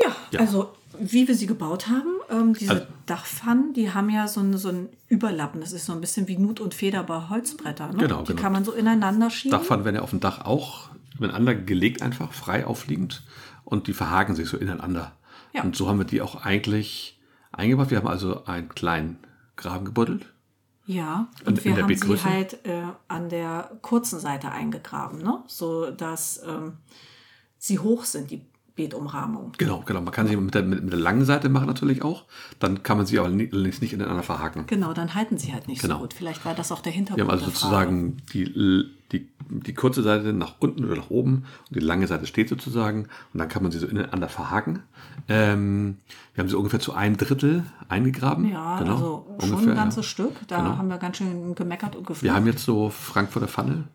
Ja, 0.00 0.14
Ja. 0.30 0.40
also 0.40 0.74
wie 1.00 1.28
wir 1.28 1.34
sie 1.34 1.46
gebaut 1.46 1.88
haben, 1.88 2.10
ähm, 2.30 2.54
diese 2.54 2.72
Also- 2.72 2.86
Dachpfannen, 3.06 3.72
die 3.74 3.92
haben 3.92 4.10
ja 4.10 4.26
so 4.26 4.40
ein, 4.40 4.56
so 4.56 4.68
ein 4.70 4.88
Überlappen. 5.08 5.60
Das 5.60 5.72
ist 5.72 5.86
so 5.86 5.92
ein 5.92 6.00
bisschen 6.00 6.26
wie 6.28 6.36
Nut 6.36 6.60
und 6.60 6.74
Feder 6.74 7.02
bei 7.04 7.28
Holzbrettern. 7.28 7.92
Ne? 7.96 8.02
Genau, 8.02 8.22
die 8.22 8.28
genau. 8.28 8.40
kann 8.42 8.52
man 8.52 8.64
so 8.64 8.72
ineinander 8.72 9.30
schieben. 9.30 9.56
Dachpfannen 9.56 9.84
werden 9.84 9.96
ja 9.96 10.02
auf 10.02 10.10
dem 10.10 10.20
Dach 10.20 10.44
auch 10.44 10.88
übereinander 11.16 11.54
gelegt, 11.54 12.02
einfach 12.02 12.32
frei 12.32 12.66
aufliegend. 12.66 13.22
Und 13.64 13.86
die 13.86 13.92
verhaken 13.92 14.34
sich 14.34 14.48
so 14.48 14.56
ineinander. 14.56 15.12
Ja. 15.52 15.62
Und 15.62 15.76
so 15.76 15.88
haben 15.88 15.98
wir 15.98 16.04
die 16.04 16.20
auch 16.22 16.44
eigentlich 16.44 17.18
eingebaut. 17.52 17.90
Wir 17.90 17.98
haben 17.98 18.08
also 18.08 18.44
einen 18.46 18.68
kleinen 18.68 19.18
Graben 19.56 19.84
gebuddelt. 19.84 20.26
Ja, 20.86 21.28
Und 21.40 21.48
und 21.48 21.58
in 21.58 21.76
wir 21.76 21.82
haben 21.82 21.94
sie 21.94 22.24
halt 22.24 22.64
äh, 22.64 22.82
an 23.08 23.28
der 23.28 23.72
kurzen 23.82 24.20
Seite 24.20 24.50
eingegraben, 24.50 25.18
ne? 25.22 25.42
so 25.46 25.90
dass 25.90 26.40
ähm, 26.46 26.78
sie 27.58 27.78
hoch 27.78 28.04
sind, 28.04 28.30
die 28.30 28.40
Beetumrahmung. 28.78 29.52
Genau, 29.58 29.82
genau. 29.84 30.00
Man 30.00 30.12
kann 30.12 30.28
sie 30.28 30.36
mit 30.36 30.54
der, 30.54 30.62
mit, 30.62 30.82
mit 30.84 30.92
der 30.92 31.00
langen 31.00 31.24
Seite 31.24 31.48
machen 31.48 31.66
natürlich 31.66 32.02
auch. 32.02 32.24
Dann 32.60 32.84
kann 32.84 32.96
man 32.96 33.06
sie 33.06 33.18
aber 33.18 33.26
allerdings 33.28 33.80
nicht 33.80 33.92
ineinander 33.92 34.22
verhaken. 34.22 34.64
Genau, 34.68 34.92
dann 34.94 35.14
halten 35.14 35.36
sie 35.36 35.52
halt 35.52 35.66
nicht 35.66 35.82
Genau. 35.82 35.96
so 35.96 36.00
gut. 36.02 36.14
Vielleicht 36.14 36.44
war 36.44 36.54
das 36.54 36.70
auch 36.70 36.80
der 36.80 36.92
Hintergrund. 36.92 37.18
Wir 37.18 37.24
haben 37.24 37.30
also 37.38 37.46
sozusagen 37.46 38.18
die, 38.32 38.88
die, 39.12 39.28
die 39.50 39.74
kurze 39.74 40.02
Seite 40.04 40.32
nach 40.32 40.54
unten 40.60 40.84
oder 40.84 40.94
nach 40.94 41.10
oben 41.10 41.44
und 41.68 41.74
die 41.76 41.80
lange 41.80 42.06
Seite 42.06 42.26
steht 42.26 42.48
sozusagen 42.48 43.08
und 43.34 43.40
dann 43.40 43.48
kann 43.48 43.64
man 43.64 43.72
sie 43.72 43.78
so 43.80 43.86
ineinander 43.88 44.28
verhaken. 44.28 44.84
Ähm, 45.28 45.96
wir 46.34 46.42
haben 46.42 46.48
sie 46.48 46.56
ungefähr 46.56 46.78
zu 46.78 46.92
einem 46.94 47.16
Drittel 47.16 47.64
eingegraben. 47.88 48.48
Ja, 48.48 48.78
genau, 48.78 48.92
also 48.92 49.26
schon 49.40 49.50
ungefähr, 49.54 49.72
ein 49.72 49.76
ganzes 49.76 50.04
ja. 50.04 50.10
Stück. 50.10 50.32
Da 50.46 50.58
Genau. 50.58 50.78
haben 50.78 50.88
wir 50.88 50.98
ganz 50.98 51.16
schön 51.16 51.54
gemeckert 51.56 51.96
und 51.96 52.06
geflucht. 52.06 52.22
Wir 52.22 52.32
haben 52.34 52.46
jetzt 52.46 52.64
so 52.64 52.90
Frankfurter 52.90 53.48
Pfanne, 53.48 53.88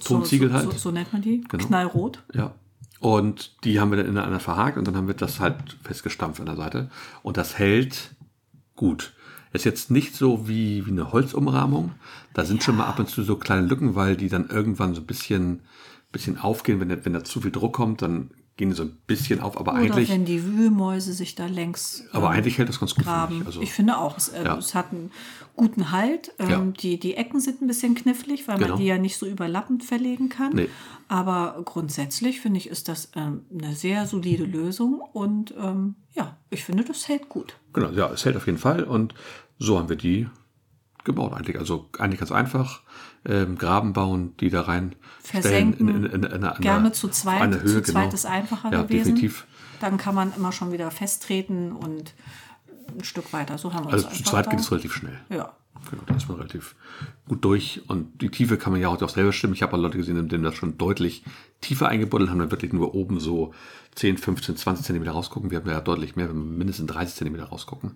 so, 0.00 0.14
Tonziegel 0.16 0.48
so, 0.48 0.54
halt. 0.54 0.72
So, 0.72 0.78
so 0.78 0.90
nennt 0.90 1.12
man 1.12 1.22
die. 1.22 1.42
Genau. 1.48 1.64
Knallrot. 1.66 2.22
Ja. 2.34 2.54
Und 3.00 3.64
die 3.64 3.80
haben 3.80 3.90
wir 3.90 3.96
dann 3.96 4.06
ineinander 4.06 4.40
verhakt 4.40 4.76
und 4.76 4.86
dann 4.86 4.94
haben 4.94 5.08
wir 5.08 5.14
das 5.14 5.40
halt 5.40 5.56
festgestampft 5.82 6.38
an 6.38 6.46
der 6.46 6.56
Seite. 6.56 6.90
Und 7.22 7.38
das 7.38 7.58
hält 7.58 8.14
gut. 8.76 9.14
Ist 9.52 9.64
jetzt 9.64 9.90
nicht 9.90 10.14
so 10.14 10.46
wie, 10.46 10.86
wie 10.86 10.90
eine 10.90 11.10
Holzumrahmung. 11.10 11.92
Da 12.34 12.44
sind 12.44 12.62
schon 12.62 12.76
mal 12.76 12.84
ab 12.84 12.98
und 12.98 13.08
zu 13.08 13.22
so 13.22 13.36
kleine 13.36 13.66
Lücken, 13.66 13.94
weil 13.96 14.16
die 14.16 14.28
dann 14.28 14.48
irgendwann 14.48 14.94
so 14.94 15.00
ein 15.00 15.06
bisschen, 15.06 15.62
bisschen 16.12 16.38
aufgehen. 16.38 16.78
Wenn, 16.78 17.04
wenn 17.04 17.12
da 17.14 17.24
zu 17.24 17.40
viel 17.40 17.50
Druck 17.50 17.72
kommt, 17.72 18.02
dann 18.02 18.30
gehen 18.60 18.68
die 18.70 18.76
so 18.76 18.82
ein 18.84 18.96
bisschen 19.06 19.40
auf. 19.40 19.58
Aber 19.58 19.72
Oder 19.72 19.80
eigentlich, 19.80 20.10
wenn 20.10 20.26
die 20.26 20.44
Wühlmäuse 20.44 21.14
sich 21.14 21.34
da 21.34 21.46
längs 21.46 22.04
aber 22.12 22.26
ähm, 22.26 22.32
eigentlich 22.32 22.58
hält 22.58 22.68
das 22.68 22.78
ganz 22.78 22.94
gut. 22.94 23.04
graben. 23.04 23.40
Ich. 23.40 23.46
Also, 23.46 23.60
ich 23.62 23.72
finde 23.72 23.96
auch, 23.98 24.16
es, 24.18 24.28
äh, 24.28 24.44
Ja. 24.44 24.58
es 24.58 24.74
hat 24.74 24.92
einen 24.92 25.10
guten 25.56 25.90
Halt. 25.90 26.32
Ähm, 26.38 26.48
Ja. 26.50 26.60
die, 26.60 27.00
die 27.00 27.14
Ecken 27.14 27.40
sind 27.40 27.62
ein 27.62 27.66
bisschen 27.66 27.94
knifflig, 27.94 28.46
weil 28.46 28.58
Genau. 28.58 28.68
man 28.70 28.78
die 28.78 28.84
ja 28.86 28.98
nicht 28.98 29.16
so 29.16 29.24
überlappend 29.26 29.82
verlegen 29.82 30.28
kann. 30.28 30.52
Nee. 30.54 30.68
Aber 31.08 31.60
grundsätzlich 31.64 32.40
finde 32.40 32.58
ich, 32.58 32.68
ist 32.68 32.88
das 32.88 33.10
ähm, 33.16 33.46
eine 33.52 33.74
sehr 33.74 34.06
solide 34.06 34.44
Lösung. 34.44 35.00
Und 35.00 35.54
ähm, 35.58 35.94
ja, 36.12 36.36
ich 36.50 36.62
finde, 36.64 36.84
das 36.84 37.08
hält 37.08 37.28
gut. 37.30 37.54
Genau, 37.72 37.90
ja, 37.90 38.10
es 38.12 38.24
hält 38.26 38.36
auf 38.36 38.46
jeden 38.46 38.58
Fall. 38.58 38.84
Und 38.84 39.14
so 39.58 39.78
haben 39.78 39.88
wir 39.88 39.96
die 39.96 40.28
gebaut 41.04 41.32
eigentlich. 41.32 41.58
Also 41.58 41.88
eigentlich 41.98 42.20
ganz 42.20 42.30
einfach. 42.30 42.82
Ähm, 43.26 43.58
Graben 43.58 43.92
bauen, 43.92 44.34
die 44.40 44.48
da 44.48 44.62
rein 44.62 44.94
Versenken, 45.22 45.88
in, 45.88 45.96
in, 45.96 46.04
in, 46.06 46.22
in, 46.22 46.24
in, 46.24 46.40
Gerne 46.40 46.56
einer- 46.70 46.92
zu 46.92 47.08
zweit. 47.08 47.42
einer 47.42 47.60
Höhe, 47.60 47.82
zu 47.82 47.92
zweit 47.92 48.04
genau. 48.04 48.14
ist 48.14 48.24
einfacher 48.26 48.72
ja, 48.72 48.82
gewesen. 48.82 49.04
definitiv. 49.14 49.46
Dann 49.80 49.98
kann 49.98 50.14
man 50.14 50.32
immer 50.34 50.52
schon 50.52 50.72
wieder 50.72 50.90
festtreten 50.90 51.72
und 51.72 52.14
ein 52.98 53.04
Stück 53.04 53.32
weiter. 53.32 53.58
So 53.58 53.74
haben 53.74 53.86
wir 53.86 53.92
Also 53.92 54.08
zu 54.08 54.22
zweit 54.24 54.46
da- 54.46 54.50
geht 54.50 54.60
es 54.60 54.70
relativ 54.70 54.94
schnell. 54.94 55.18
Ja. 55.28 55.52
Genau, 55.90 56.02
da 56.06 56.14
ist 56.14 56.28
man 56.28 56.36
relativ 56.38 56.74
gut 57.28 57.42
durch. 57.44 57.82
Und 57.88 58.20
die 58.20 58.28
Tiefe 58.30 58.58
kann 58.58 58.72
man 58.72 58.82
ja 58.82 58.88
auch 58.88 59.08
selber 59.08 59.32
stimmen. 59.32 59.54
Ich 59.54 59.62
habe 59.62 59.74
auch 59.76 59.80
Leute 59.80 59.96
gesehen, 59.96 60.28
denen 60.28 60.44
das 60.44 60.54
schon 60.54 60.76
deutlich 60.76 61.24
tiefer 61.62 61.88
eingebuddelt 61.88 62.30
haben, 62.30 62.38
dann 62.38 62.50
wirklich 62.50 62.72
nur 62.74 62.94
oben 62.94 63.18
so 63.20 63.54
10, 64.00 64.16
15, 64.16 64.56
20 64.56 64.86
Zentimeter 64.86 65.12
rausgucken. 65.12 65.50
Wir 65.50 65.58
haben 65.58 65.68
ja 65.68 65.78
deutlich 65.82 66.16
mehr, 66.16 66.30
wenn 66.30 66.36
wir 66.36 66.42
mindestens 66.58 66.86
30 66.90 67.16
Zentimeter 67.16 67.44
rausgucken. 67.44 67.92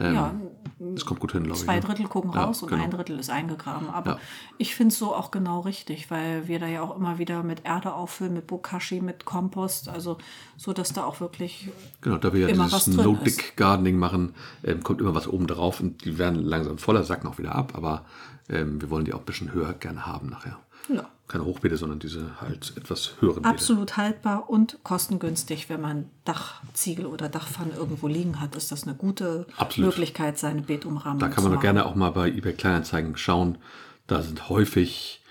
ja, 0.00 0.34
Das 0.78 1.04
kommt 1.04 1.18
gut 1.18 1.32
hin, 1.32 1.42
glaube 1.42 1.58
ich. 1.58 1.64
Zwei 1.64 1.74
ne? 1.74 1.80
Drittel 1.80 2.06
gucken 2.06 2.30
Ja, 2.32 2.44
raus 2.44 2.62
und 2.62 2.68
genau. 2.68 2.84
ein 2.84 2.92
Drittel 2.92 3.18
ist 3.18 3.28
eingegraben. 3.28 3.90
Aber 3.90 4.12
Ja. 4.12 4.18
ich 4.58 4.76
finde 4.76 4.92
es 4.92 5.00
so 5.00 5.12
auch 5.16 5.32
genau 5.32 5.58
richtig, 5.58 6.12
weil 6.12 6.46
wir 6.46 6.60
da 6.60 6.68
ja 6.68 6.82
auch 6.82 6.96
immer 6.96 7.18
wieder 7.18 7.42
mit 7.42 7.64
Erde 7.64 7.92
auffüllen, 7.92 8.34
mit 8.34 8.46
Bokashi, 8.46 9.00
mit 9.00 9.24
Kompost, 9.24 9.88
also 9.88 10.16
so, 10.56 10.72
dass 10.72 10.92
da 10.92 11.02
auch 11.02 11.18
wirklich 11.18 11.70
Genau, 12.02 12.18
da 12.18 12.32
wir 12.32 12.48
ja 12.48 12.54
dieses 12.54 12.86
No-Dick-Gardening 12.86 13.98
machen, 13.98 14.34
ähm, 14.62 14.84
kommt 14.84 15.00
immer 15.00 15.16
was 15.16 15.26
oben 15.26 15.48
drauf 15.48 15.80
und 15.80 16.04
die 16.04 16.18
werden 16.18 16.40
langsam 16.40 16.78
voller, 16.78 17.02
sacken 17.02 17.26
auch 17.26 17.38
wieder 17.38 17.56
ab, 17.56 17.72
aber 17.74 18.04
ähm, 18.52 18.80
wir 18.80 18.90
wollen 18.90 19.04
die 19.04 19.12
auch 19.14 19.20
ein 19.20 19.24
bisschen 19.24 19.52
höher 19.52 19.72
gerne 19.74 20.06
haben 20.06 20.28
nachher. 20.28 20.58
ja, 20.88 21.08
Keine 21.28 21.44
Hochbeete, 21.44 21.76
sondern 21.76 21.98
diese 21.98 22.40
halt 22.40 22.74
etwas 22.76 23.14
höheren 23.20 23.42
Beete. 23.42 23.48
absolut 23.48 23.96
haltbar 23.96 24.50
und 24.50 24.78
kostengünstig. 24.82 25.68
Wenn 25.68 25.80
man 25.80 26.10
Dachziegel 26.24 27.06
oder 27.06 27.28
Dachpfannen 27.28 27.74
irgendwo 27.74 28.08
liegen 28.08 28.40
hat, 28.40 28.54
ist 28.56 28.70
das 28.72 28.84
eine 28.84 28.94
gute 28.94 29.46
Absolut. 29.56 29.90
Möglichkeit, 29.90 30.38
seine 30.38 30.62
Beetumrahmung 30.62 31.18
Da 31.20 31.28
kann 31.28 31.38
zu 31.38 31.42
man 31.44 31.52
doch 31.54 31.60
gerne 31.62 31.86
auch 31.86 31.94
mal 31.94 32.10
bei 32.10 32.28
eBay 32.28 32.52
Kleinanzeigen 32.52 33.16
schauen. 33.16 33.58
Da 34.06 34.22
sind 34.22 34.48
häufig 34.48 35.22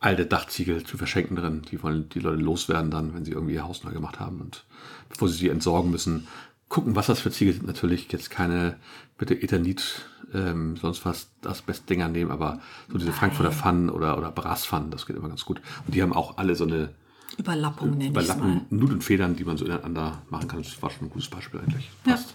alte 0.00 0.26
Dachziegel 0.26 0.84
zu 0.84 0.96
verschenken 0.96 1.36
drin. 1.36 1.62
Die 1.70 1.82
wollen 1.82 2.08
die 2.08 2.20
Leute 2.20 2.42
loswerden 2.42 2.90
dann, 2.90 3.14
wenn 3.14 3.24
sie 3.24 3.32
irgendwie 3.32 3.54
ihr 3.54 3.64
Haus 3.64 3.84
neu 3.84 3.92
gemacht 3.92 4.18
haben. 4.18 4.40
Und 4.40 4.64
bevor 5.08 5.28
sie 5.28 5.36
sie 5.36 5.48
entsorgen 5.48 5.90
müssen, 5.90 6.26
gucken, 6.68 6.96
was 6.96 7.06
das 7.06 7.20
für 7.20 7.30
Ziegel 7.30 7.52
sind. 7.54 7.66
Natürlich 7.66 8.10
jetzt 8.10 8.30
keine, 8.30 8.76
bitte 9.18 9.34
Eternit, 9.34 10.02
ähm, 10.34 10.76
sonst 10.76 11.04
was 11.04 11.30
Asbest-Dinger 11.44 12.08
nehmen, 12.08 12.30
aber 12.30 12.60
so 12.90 12.98
diese 12.98 13.12
Frankfurter 13.12 13.52
Pfannen 13.52 13.90
oder, 13.90 14.18
oder 14.18 14.30
Braspfannen, 14.30 14.90
das 14.90 15.06
geht 15.06 15.16
immer 15.16 15.28
ganz 15.28 15.44
gut. 15.44 15.60
Und 15.86 15.94
die 15.94 16.02
haben 16.02 16.12
auch 16.12 16.38
alle 16.38 16.54
so 16.54 16.64
eine 16.64 16.90
Überlappung 17.38 17.90
nenne. 17.96 18.10
Überlappen, 18.10 18.66
Nudelfedern, 18.70 19.36
die 19.36 19.44
man 19.44 19.56
so 19.56 19.64
ineinander 19.64 20.22
machen 20.30 20.48
kann. 20.48 20.62
Das 20.62 20.82
war 20.82 20.90
schon 20.90 21.06
ein 21.06 21.10
gutes 21.10 21.28
Beispiel 21.28 21.60
eigentlich. 21.60 21.90
Ja. 22.04 22.12
Passt. 22.12 22.34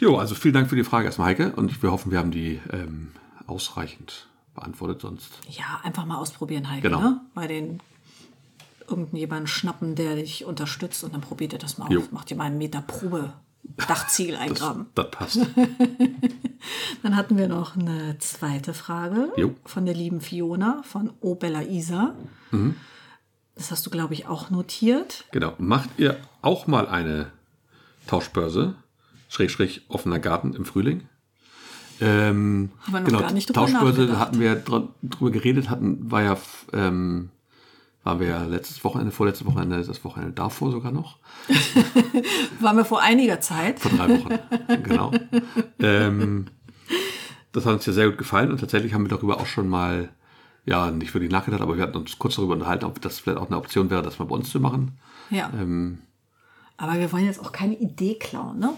Jo, 0.00 0.16
also 0.16 0.34
vielen 0.34 0.54
Dank 0.54 0.68
für 0.68 0.76
die 0.76 0.84
Frage 0.84 1.06
erstmal, 1.06 1.28
Heike. 1.28 1.52
Und 1.52 1.82
wir 1.82 1.90
hoffen, 1.90 2.10
wir 2.10 2.18
haben 2.18 2.30
die 2.30 2.60
ähm, 2.72 3.08
ausreichend 3.46 4.28
beantwortet. 4.54 5.02
Sonst 5.02 5.30
Ja, 5.48 5.80
einfach 5.82 6.06
mal 6.06 6.16
ausprobieren, 6.16 6.70
Heike. 6.70 6.82
Genau. 6.82 7.00
Ne? 7.00 7.20
Bei 7.34 7.46
den 7.46 7.80
irgendjemanden 8.88 9.46
schnappen, 9.46 9.94
der 9.94 10.16
dich 10.16 10.44
unterstützt 10.44 11.04
und 11.04 11.14
dann 11.14 11.20
probiert 11.20 11.52
ihr 11.52 11.58
das 11.58 11.78
mal 11.78 11.90
Jo. 11.92 12.00
auf. 12.00 12.12
Macht 12.12 12.30
ihr 12.30 12.36
mal 12.36 12.44
einen 12.44 12.58
Meter 12.58 12.82
Probe 12.82 13.32
Dachziegel 13.88 14.34
das, 14.34 14.42
eingraben. 14.42 14.86
das 14.94 15.10
passt. 15.10 15.38
Dann 17.02 17.16
hatten 17.16 17.36
wir 17.38 17.48
noch 17.48 17.76
eine 17.76 18.18
zweite 18.18 18.74
Frage 18.74 19.32
Jo. 19.36 19.54
von 19.64 19.86
der 19.86 19.94
lieben 19.94 20.20
Fiona 20.20 20.82
von 20.84 21.12
O 21.20 21.34
Bella 21.34 21.62
Isa. 21.62 22.14
Mhm. 22.50 22.76
Das 23.54 23.70
hast 23.70 23.86
du, 23.86 23.90
glaube 23.90 24.14
ich, 24.14 24.26
auch 24.26 24.50
notiert. 24.50 25.24
genau. 25.32 25.54
Macht 25.58 25.90
ihr 25.98 26.16
auch 26.42 26.66
mal 26.66 26.86
eine 26.88 27.30
Tauschbörse, 28.06 28.74
Schrägstrich 29.28 29.82
offener 29.88 30.18
Garten 30.18 30.54
im 30.54 30.64
Frühling? 30.64 31.08
Ähm, 32.00 32.70
Haben 32.80 32.92
wir 32.92 33.00
noch 33.00 33.06
genau, 33.08 33.20
gar 33.20 33.32
nicht 33.32 33.48
drüber 33.48 33.60
Tauschbörse 33.66 34.18
hatten 34.18 34.40
wir 34.40 34.54
dr 34.54 34.94
drüber 35.02 35.30
geredet, 35.30 35.68
hatten, 35.68 36.10
war 36.10 36.22
ja, 36.22 36.38
ähm, 36.72 37.30
waren 38.02 38.20
wir 38.20 38.28
ja 38.28 38.44
letztes 38.44 38.82
Wochenende, 38.82 39.12
vorletztes 39.12 39.46
Wochenende, 39.46 39.82
das 39.82 40.04
Wochenende 40.04 40.32
davor 40.32 40.70
sogar 40.70 40.92
noch. 40.92 41.18
Waren 42.60 42.76
wir 42.76 42.84
vor 42.84 43.02
einiger 43.02 43.40
Zeit. 43.40 43.78
Vor 43.78 43.90
drei 43.90 44.08
Wochen, 44.08 44.38
genau. 44.82 45.12
Ähm, 45.78 46.46
das 47.52 47.66
hat 47.66 47.74
uns 47.74 47.86
ja 47.86 47.92
sehr 47.92 48.08
gut 48.08 48.18
gefallen 48.18 48.50
und 48.50 48.58
tatsächlich 48.58 48.94
haben 48.94 49.04
wir 49.04 49.10
darüber 49.10 49.38
auch 49.38 49.46
schon 49.46 49.68
mal, 49.68 50.08
ja, 50.64 50.90
nicht 50.90 51.12
wirklich 51.12 51.30
nachgedacht, 51.30 51.60
aber 51.60 51.76
wir 51.76 51.82
hatten 51.82 51.96
uns 51.96 52.18
kurz 52.18 52.36
darüber 52.36 52.54
unterhalten, 52.54 52.86
ob 52.86 53.00
das 53.02 53.18
vielleicht 53.18 53.38
auch 53.38 53.48
eine 53.48 53.58
Option 53.58 53.90
wäre, 53.90 54.02
das 54.02 54.18
mal 54.18 54.26
bei 54.26 54.34
uns 54.34 54.50
zu 54.50 54.60
machen. 54.60 54.98
Ja. 55.28 55.50
Ähm. 55.54 55.98
Aber 56.78 56.98
wir 56.98 57.12
wollen 57.12 57.26
jetzt 57.26 57.40
auch 57.40 57.52
keine 57.52 57.76
Idee 57.76 58.14
klauen, 58.14 58.58
ne? 58.58 58.72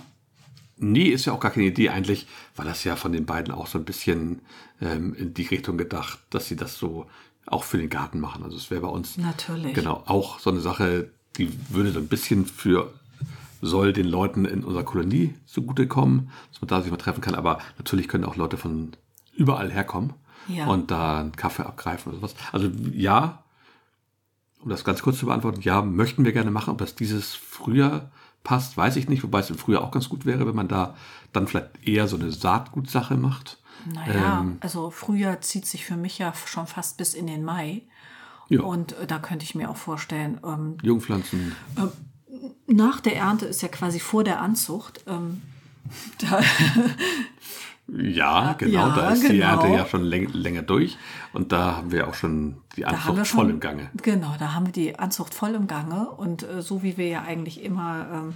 Nee, 0.78 1.04
ist 1.04 1.26
ja 1.26 1.32
auch 1.32 1.38
gar 1.38 1.52
keine 1.52 1.66
Idee 1.66 1.90
eigentlich, 1.90 2.26
weil 2.56 2.66
das 2.66 2.82
ja 2.82 2.96
von 2.96 3.12
den 3.12 3.24
beiden 3.24 3.54
auch 3.54 3.68
so 3.68 3.78
ein 3.78 3.84
bisschen 3.84 4.40
ähm, 4.80 5.14
in 5.14 5.32
die 5.32 5.46
Richtung 5.46 5.78
gedacht, 5.78 6.18
dass 6.30 6.48
sie 6.48 6.56
das 6.56 6.76
so 6.76 7.06
auch 7.46 7.64
für 7.64 7.78
den 7.78 7.90
Garten 7.90 8.20
machen. 8.20 8.44
Also 8.44 8.56
es 8.56 8.70
wäre 8.70 8.80
bei 8.82 8.88
uns 8.88 9.16
Natürlich. 9.18 9.74
genau 9.74 10.02
auch 10.06 10.38
so 10.38 10.50
eine 10.50 10.60
Sache, 10.60 11.10
die 11.36 11.50
würde 11.70 11.92
so 11.92 11.98
ein 11.98 12.08
bisschen 12.08 12.46
für 12.46 12.92
soll 13.60 13.92
den 13.92 14.06
Leuten 14.06 14.44
in 14.44 14.64
unserer 14.64 14.82
Kolonie 14.82 15.34
zugutekommen, 15.46 16.30
dass 16.50 16.60
man 16.60 16.68
da 16.68 16.82
sich 16.82 16.90
mal 16.90 16.96
treffen 16.96 17.20
kann. 17.20 17.36
Aber 17.36 17.58
natürlich 17.78 18.08
können 18.08 18.24
auch 18.24 18.36
Leute 18.36 18.56
von 18.56 18.92
überall 19.36 19.70
herkommen 19.70 20.14
Ja. 20.48 20.66
und 20.66 20.90
da 20.90 21.20
einen 21.20 21.32
Kaffee 21.32 21.64
abgreifen 21.64 22.10
oder 22.12 22.20
sowas. 22.20 22.34
Also 22.50 22.68
ja, 22.92 23.44
um 24.60 24.68
das 24.68 24.84
ganz 24.84 25.02
kurz 25.02 25.18
zu 25.18 25.26
beantworten, 25.26 25.60
ja, 25.62 25.80
möchten 25.82 26.24
wir 26.24 26.32
gerne 26.32 26.50
machen. 26.50 26.70
Ob 26.70 26.78
das 26.78 26.94
dieses 26.96 27.34
Frühjahr 27.34 28.10
passt, 28.42 28.76
weiß 28.76 28.96
ich 28.96 29.08
nicht. 29.08 29.22
Wobei 29.22 29.40
es 29.40 29.50
im 29.50 29.58
Frühjahr 29.58 29.82
auch 29.82 29.92
ganz 29.92 30.08
gut 30.08 30.26
wäre, 30.26 30.46
wenn 30.46 30.56
man 30.56 30.68
da 30.68 30.96
dann 31.32 31.46
vielleicht 31.46 31.86
eher 31.86 32.08
so 32.08 32.16
eine 32.16 32.32
Saatgutsache 32.32 33.16
macht. 33.16 33.58
Naja, 33.86 34.40
Ähm. 34.40 34.58
also 34.60 34.90
Frühjahr 34.90 35.40
zieht 35.40 35.66
sich 35.66 35.84
für 35.84 35.96
mich 35.96 36.18
ja 36.18 36.32
schon 36.46 36.66
fast 36.66 36.96
bis 36.96 37.14
in 37.14 37.26
den 37.26 37.44
Mai. 37.44 37.82
Ja. 38.48 38.62
Und 38.62 38.92
äh, 38.92 39.06
da 39.06 39.18
könnte 39.18 39.44
ich 39.44 39.54
mir 39.54 39.70
auch 39.70 39.76
vorstellen, 39.76 40.38
ähm, 40.44 40.76
Jungpflanzen. 40.82 41.54
nach 42.66 43.00
der 43.00 43.16
Ernte 43.16 43.46
ist 43.46 43.62
ja 43.62 43.68
quasi 43.68 44.00
vor 44.00 44.24
der 44.24 44.40
Anzucht. 44.40 45.04
Ähm, 45.06 45.42
Ja, 47.88 48.54
genau. 48.54 48.72
Ja, 48.72 48.94
da 48.94 49.10
ist 49.10 49.24
die 49.24 49.28
genau. 49.38 49.46
Ernte 49.46 49.68
ja 49.68 49.86
schon 49.86 50.02
läng 50.02 50.28
länger 50.32 50.62
durch. 50.62 50.96
Und 51.32 51.52
da 51.52 51.76
haben 51.76 51.92
wir 51.92 52.08
auch 52.08 52.14
schon 52.14 52.56
die 52.76 52.86
Anzucht 52.86 53.26
schon, 53.26 53.40
voll 53.40 53.50
im 53.50 53.60
Gange. 53.60 53.90
Genau, 54.02 54.34
da 54.38 54.54
haben 54.54 54.66
wir 54.66 54.72
die 54.72 54.98
Anzucht 54.98 55.34
voll 55.34 55.54
im 55.54 55.66
Gange. 55.66 56.08
Und 56.10 56.42
äh, 56.42 56.62
so 56.62 56.82
wie 56.82 56.96
wir 56.96 57.08
ja 57.08 57.22
eigentlich 57.22 57.62
immer 57.62 58.06
ähm, 58.12 58.34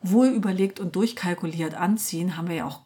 wohl 0.00 0.28
überlegt 0.28 0.80
und 0.80 0.94
durchkalkuliert 0.96 1.74
anziehen, 1.74 2.36
haben 2.36 2.48
wir 2.48 2.54
ja 2.56 2.64
auch 2.66 2.80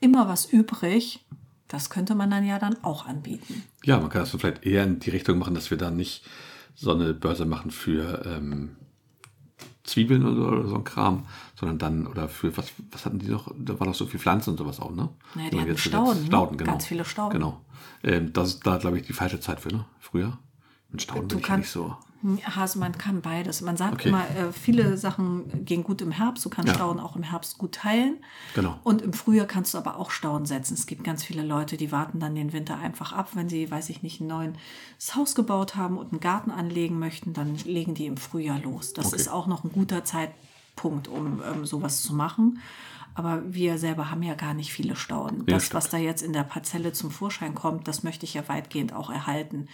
immer 0.00 0.28
was 0.28 0.46
übrig. 0.46 1.24
Das 1.68 1.90
könnte 1.90 2.14
man 2.14 2.30
dann 2.30 2.46
ja 2.46 2.58
dann 2.60 2.82
auch 2.84 3.06
anbieten. 3.06 3.64
Ja, 3.84 3.98
man 3.98 4.08
kann 4.08 4.22
das 4.22 4.30
so 4.30 4.38
vielleicht 4.38 4.64
eher 4.64 4.84
in 4.84 5.00
die 5.00 5.10
Richtung 5.10 5.38
machen, 5.38 5.54
dass 5.54 5.70
wir 5.70 5.78
dann 5.78 5.96
nicht 5.96 6.24
so 6.76 6.92
eine 6.92 7.12
Börse 7.12 7.44
machen 7.44 7.70
für 7.72 8.24
ähm, 8.24 8.76
Zwiebeln 9.82 10.24
oder, 10.26 10.66
so 10.68 10.74
ein 10.76 10.84
Kram, 10.84 11.26
sondern 11.58 11.78
dann, 11.78 12.06
oder 12.06 12.28
für, 12.28 12.56
was, 12.56 12.72
was 12.90 13.04
hatten 13.06 13.18
die 13.18 13.28
noch? 13.28 13.52
Da 13.58 13.78
war 13.80 13.86
doch 13.86 13.94
so 13.94 14.06
viel 14.06 14.20
Pflanzen 14.20 14.50
und 14.50 14.58
sowas 14.58 14.78
auch, 14.80 14.90
ne? 14.94 15.08
Naja, 15.34 15.50
die 15.50 15.56
man 15.56 15.62
hatten 15.62 15.72
jetzt- 15.72 15.80
Stauden, 15.84 16.20
ne? 16.20 16.26
Stauden, 16.26 16.58
genau. 16.58 16.70
Ganz 16.72 16.86
viele 16.86 17.04
Stauden. 17.04 17.32
Genau. 17.32 17.60
Ähm, 18.02 18.32
das 18.32 18.48
ist 18.48 18.66
da, 18.66 18.76
glaube 18.78 18.98
ich, 18.98 19.06
die 19.06 19.12
falsche 19.12 19.40
Zeit 19.40 19.60
für, 19.60 19.68
ne? 19.68 19.84
Früher. 20.00 20.38
Mit 20.90 21.02
Stauden 21.02 21.28
Du 21.28 21.36
bin 21.36 21.42
ich 21.44 21.48
ja 21.48 21.56
nicht 21.56 21.72
kannst- 21.72 21.72
so. 21.72 21.96
Hase, 22.44 22.78
man 22.78 22.96
kann 22.98 23.22
beides. 23.22 23.60
Man 23.60 23.76
sagt 23.76 23.94
Okay. 23.94 24.08
immer, 24.08 24.22
äh, 24.30 24.52
viele 24.52 24.96
Sachen 24.96 25.64
gehen 25.64 25.82
gut 25.84 26.00
im 26.02 26.10
Herbst. 26.10 26.44
Du 26.44 26.50
kannst 26.50 26.68
Ja. 26.68 26.74
Stauden 26.74 27.00
auch 27.00 27.16
im 27.16 27.22
Herbst 27.22 27.58
gut 27.58 27.72
teilen. 27.72 28.18
Genau. 28.54 28.78
Und 28.82 29.02
im 29.02 29.12
Frühjahr 29.12 29.46
kannst 29.46 29.74
du 29.74 29.78
aber 29.78 29.96
auch 29.98 30.10
Stauden 30.10 30.46
setzen. 30.46 30.74
Es 30.74 30.86
gibt 30.86 31.04
ganz 31.04 31.22
viele 31.24 31.42
Leute, 31.42 31.76
die 31.76 31.92
warten 31.92 32.20
dann 32.20 32.34
den 32.34 32.52
Winter 32.52 32.76
einfach 32.78 33.12
ab, 33.12 33.30
wenn 33.34 33.48
sie, 33.48 33.70
weiß 33.70 33.90
ich 33.90 34.02
nicht, 34.02 34.20
ein 34.20 34.26
neues 34.26 35.14
Haus 35.14 35.34
gebaut 35.34 35.76
haben 35.76 35.98
und 35.98 36.12
einen 36.12 36.20
Garten 36.20 36.50
anlegen 36.50 36.98
möchten, 36.98 37.32
dann 37.32 37.56
legen 37.64 37.94
die 37.94 38.06
im 38.06 38.16
Frühjahr 38.16 38.58
los. 38.60 38.92
Das 38.92 39.06
Okay. 39.08 39.16
ist 39.16 39.28
auch 39.28 39.46
noch 39.46 39.64
ein 39.64 39.72
guter 39.72 40.04
Zeitpunkt, 40.04 41.08
um 41.08 41.42
ähm, 41.42 41.64
sowas 41.66 42.02
zu 42.02 42.14
machen. 42.14 42.60
Aber 43.18 43.42
wir 43.50 43.78
selber 43.78 44.10
haben 44.10 44.22
ja 44.22 44.34
gar 44.34 44.52
nicht 44.52 44.74
viele 44.74 44.94
Stauden. 44.94 45.38
Ja, 45.46 45.54
das, 45.54 45.64
stimmt. 45.64 45.74
was 45.84 45.88
da 45.88 45.96
jetzt 45.96 46.20
in 46.20 46.34
der 46.34 46.42
Parzelle 46.42 46.92
zum 46.92 47.10
Vorschein 47.10 47.54
kommt, 47.54 47.88
das 47.88 48.02
möchte 48.02 48.26
ich 48.26 48.34
ja 48.34 48.46
weitgehend 48.46 48.92
auch 48.92 49.08
erhalten. 49.08 49.68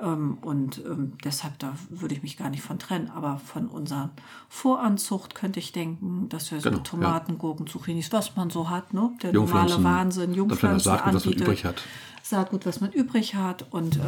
Ähm, 0.00 0.38
und 0.42 0.78
ähm, 0.84 1.14
deshalb, 1.24 1.58
da 1.58 1.74
würde 1.90 2.14
ich 2.14 2.22
mich 2.22 2.36
gar 2.36 2.50
nicht 2.50 2.62
von 2.62 2.78
trennen. 2.78 3.10
Aber 3.10 3.38
von 3.38 3.66
unserer 3.66 4.10
Voranzucht 4.48 5.34
könnte 5.34 5.58
ich 5.58 5.72
denken, 5.72 6.28
dass 6.28 6.50
wir 6.50 6.60
so 6.60 6.70
Genau, 6.70 6.78
ja. 6.78 6.84
Tomaten, 6.84 7.38
Gurken, 7.38 7.66
Zucchinis, 7.66 8.12
was 8.12 8.36
man 8.36 8.50
so 8.50 8.70
hat, 8.70 8.94
ne? 8.94 9.10
der 9.22 9.32
normale 9.32 9.82
Wahnsinn, 9.82 10.34
Jungpflanzen 10.34 10.80
Saatgut, 10.80 11.14
was 11.14 11.24
man 11.24 11.32
anbietet. 11.32 11.40
übrig 11.48 11.64
hat. 11.64 11.82
Saatgut, 12.22 12.66
was 12.66 12.80
man 12.80 12.92
übrig 12.92 13.34
hat 13.34 13.66
und 13.70 13.96
äh, 13.96 14.00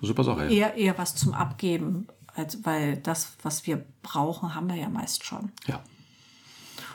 Super 0.00 0.24
Sache, 0.24 0.44
ja. 0.44 0.50
eher, 0.50 0.74
eher 0.74 0.98
was 0.98 1.14
zum 1.14 1.32
Abgeben, 1.32 2.08
als, 2.34 2.64
weil 2.64 2.96
das, 2.96 3.34
was 3.42 3.66
wir 3.66 3.84
brauchen, 4.02 4.54
haben 4.54 4.68
wir 4.68 4.76
ja 4.76 4.88
meist 4.88 5.24
schon. 5.24 5.52
Ja. 5.66 5.80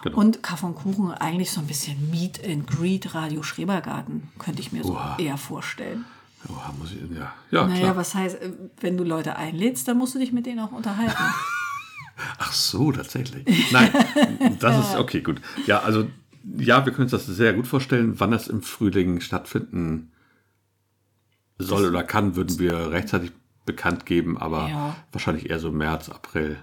Genau. 0.03 0.17
Und 0.17 0.43
Kaffee 0.43 0.65
und 0.65 0.75
Kuchen 0.75 1.11
eigentlich 1.11 1.51
so 1.51 1.61
ein 1.61 1.67
bisschen 1.67 2.09
Meet 2.11 2.45
and 2.45 2.67
Greet 2.67 3.15
Radio 3.15 3.43
Schrebergarten, 3.43 4.29
könnte 4.37 4.61
ich 4.61 4.71
mir 4.71 4.83
so 4.83 4.93
Oha. 4.93 5.17
eher 5.17 5.37
vorstellen. 5.37 6.05
Oha, 6.49 6.71
muss 6.79 6.91
ich, 6.91 6.99
ja, 7.17 7.33
ja 7.51 7.67
Naja, 7.67 7.79
klar. 7.79 7.95
was 7.97 8.13
heißt, 8.15 8.41
äh, 8.41 8.51
wenn 8.79 8.95
du 8.97 9.03
Leute 9.03 9.35
einlädst, 9.35 9.87
dann 9.87 9.97
musst 9.97 10.15
du 10.15 10.19
dich 10.19 10.31
mit 10.31 10.45
denen 10.45 10.59
auch 10.59 10.71
unterhalten. 10.71 11.15
Ach 12.39 12.51
so, 12.53 12.91
tatsächlich. 12.91 13.71
Nein, 13.71 13.91
das 14.59 14.89
ist 14.89 14.95
okay, 14.97 15.21
gut. 15.21 15.41
Ja, 15.65 15.81
also 15.81 16.07
ja, 16.57 16.85
wir 16.85 16.93
können 16.93 17.03
uns 17.03 17.11
das 17.11 17.25
sehr 17.25 17.53
gut 17.53 17.67
vorstellen. 17.67 18.19
Wann 18.19 18.31
das 18.31 18.47
im 18.47 18.61
Frühling 18.61 19.19
stattfinden 19.19 20.11
soll 21.57 21.85
oder 21.89 22.03
kann, 22.03 22.35
würden 22.35 22.57
wir 22.59 22.91
rechtzeitig 22.91 23.31
bekannt 23.65 24.05
geben, 24.05 24.37
aber 24.37 24.69
Ja. 24.69 24.95
wahrscheinlich 25.11 25.49
eher 25.49 25.59
so 25.59 25.71
März, 25.71 26.09
April, 26.09 26.57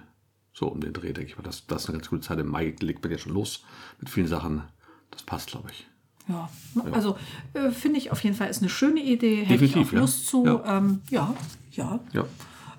so 0.52 0.66
um 0.68 0.80
den 0.80 0.92
Dreh, 0.92 1.12
denke 1.12 1.30
ich 1.30 1.36
mal. 1.36 1.42
Das, 1.42 1.66
das 1.66 1.82
ist 1.82 1.88
eine 1.90 1.98
ganz 1.98 2.08
gute 2.08 2.22
Zeit. 2.22 2.38
Im 2.38 2.48
Mai 2.48 2.74
legt 2.80 3.02
man 3.02 3.12
ja 3.12 3.18
schon 3.18 3.34
los 3.34 3.62
mit 4.00 4.08
vielen 4.08 4.28
Sachen. 4.28 4.62
Das 5.10 5.22
passt, 5.22 5.48
glaube 5.48 5.68
ich. 5.70 5.86
Ja, 6.26 6.48
also 6.92 7.18
äh, 7.52 7.70
finde 7.70 7.98
ich 7.98 8.10
auf 8.10 8.22
jeden 8.24 8.34
Fall 8.34 8.48
ist 8.48 8.62
eine 8.62 8.70
schöne 8.70 9.00
Idee. 9.00 9.44
Hätte 9.44 9.60
Definitiv, 9.60 9.82
ich 9.82 9.88
auch 9.88 9.92
ja. 9.92 10.00
Lust 10.00 10.26
zu. 10.26 10.46
Ja. 10.46 10.78
Ähm, 10.78 11.02
ja, 11.10 11.34
ja. 11.72 12.00
Ja, 12.12 12.24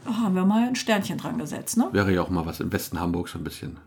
Da 0.04 0.18
haben 0.18 0.36
wir 0.36 0.46
mal 0.46 0.68
ein 0.68 0.76
Sternchen 0.76 1.18
dran 1.20 1.38
gesetzt, 1.38 1.78
ne? 1.78 1.90
wäre 1.92 2.14
ja 2.14 2.22
auch 2.22 2.30
mal 2.30 2.46
was 2.46 2.60
im 2.60 2.72
Westen 2.72 3.00
Hamburgs 3.00 3.34
so 3.34 3.38
ein 3.38 3.44
bisschen. 3.44 3.78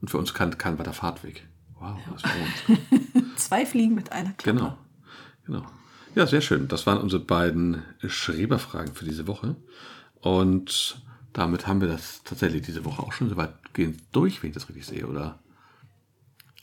Und 0.00 0.10
für 0.10 0.16
uns 0.16 0.32
kein, 0.32 0.56
kein 0.56 0.78
weiter 0.78 0.94
Fahrtweg. 0.94 1.46
Wow, 1.78 1.98
das 2.12 2.24
war 2.24 2.30
uns. 2.32 3.36
Zwei 3.36 3.66
Fliegen 3.66 3.94
mit 3.94 4.12
einer 4.12 4.32
Klappe. 4.32 4.58
Genau. 4.58 4.78
genau. 5.44 5.66
Ja, 6.14 6.26
sehr 6.26 6.40
schön. 6.40 6.68
Das 6.68 6.86
waren 6.86 6.98
unsere 6.98 7.22
beiden 7.22 7.82
Schreberfragen 8.06 8.94
für 8.94 9.04
diese 9.04 9.26
Woche. 9.26 9.56
Und 10.20 11.02
damit 11.32 11.66
haben 11.66 11.80
wir 11.80 11.88
das 11.88 12.22
tatsächlich 12.24 12.62
diese 12.62 12.84
Woche 12.84 13.02
auch 13.02 13.12
schon 13.12 13.28
so 13.28 13.36
weitgehend 13.36 14.00
durch, 14.12 14.42
wenn 14.42 14.50
ich 14.50 14.54
das 14.54 14.68
richtig 14.68 14.86
sehe, 14.86 15.06
oder? 15.06 15.38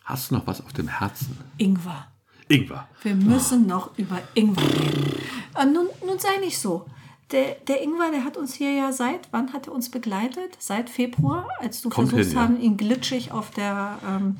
Hast 0.07 0.31
du 0.31 0.35
noch 0.35 0.47
was 0.47 0.61
auf 0.63 0.71
dem 0.71 0.87
Herzen? 0.87 1.37
Ingwer. 1.57 2.07
Ingwer. 2.47 2.87
Wir 3.03 3.13
müssen 3.13 3.67
noch 3.67 3.97
über 3.97 4.21
Ingwer 4.35 4.63
reden. 4.63 5.11
Äh, 5.53 5.65
nun, 5.65 5.87
nun 6.05 6.17
sei 6.17 6.37
nicht 6.39 6.57
so. 6.57 6.85
Der, 7.31 7.55
der 7.67 7.83
Ingwer, 7.83 8.09
der 8.11 8.23
hat 8.23 8.37
uns 8.37 8.53
hier 8.53 8.71
ja 8.71 8.93
seit, 8.93 9.27
wann 9.31 9.51
hat 9.51 9.67
er 9.67 9.73
uns 9.73 9.91
begleitet? 9.91 10.55
Seit 10.59 10.89
Februar, 10.89 11.49
als 11.59 11.81
du 11.81 11.89
Kommt 11.89 12.11
versucht 12.11 12.37
hin, 12.39 12.55
ja. 12.57 12.61
ihn 12.63 12.77
glitschig 12.77 13.33
auf 13.33 13.51
der 13.51 13.99
ähm, 14.07 14.37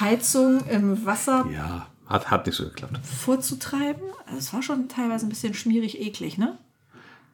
Heizung 0.00 0.66
im 0.66 1.06
Wasser 1.06 1.46
Ja, 1.52 1.86
hat, 2.08 2.32
hat 2.32 2.46
nicht 2.46 2.56
so 2.56 2.64
geklappt. 2.64 2.98
vorzutreiben. 3.06 4.02
Also 4.26 4.38
es 4.38 4.52
war 4.52 4.62
schon 4.62 4.88
teilweise 4.88 5.24
ein 5.26 5.28
bisschen 5.28 5.54
schmierig, 5.54 6.00
eklig, 6.00 6.36
ne? 6.36 6.58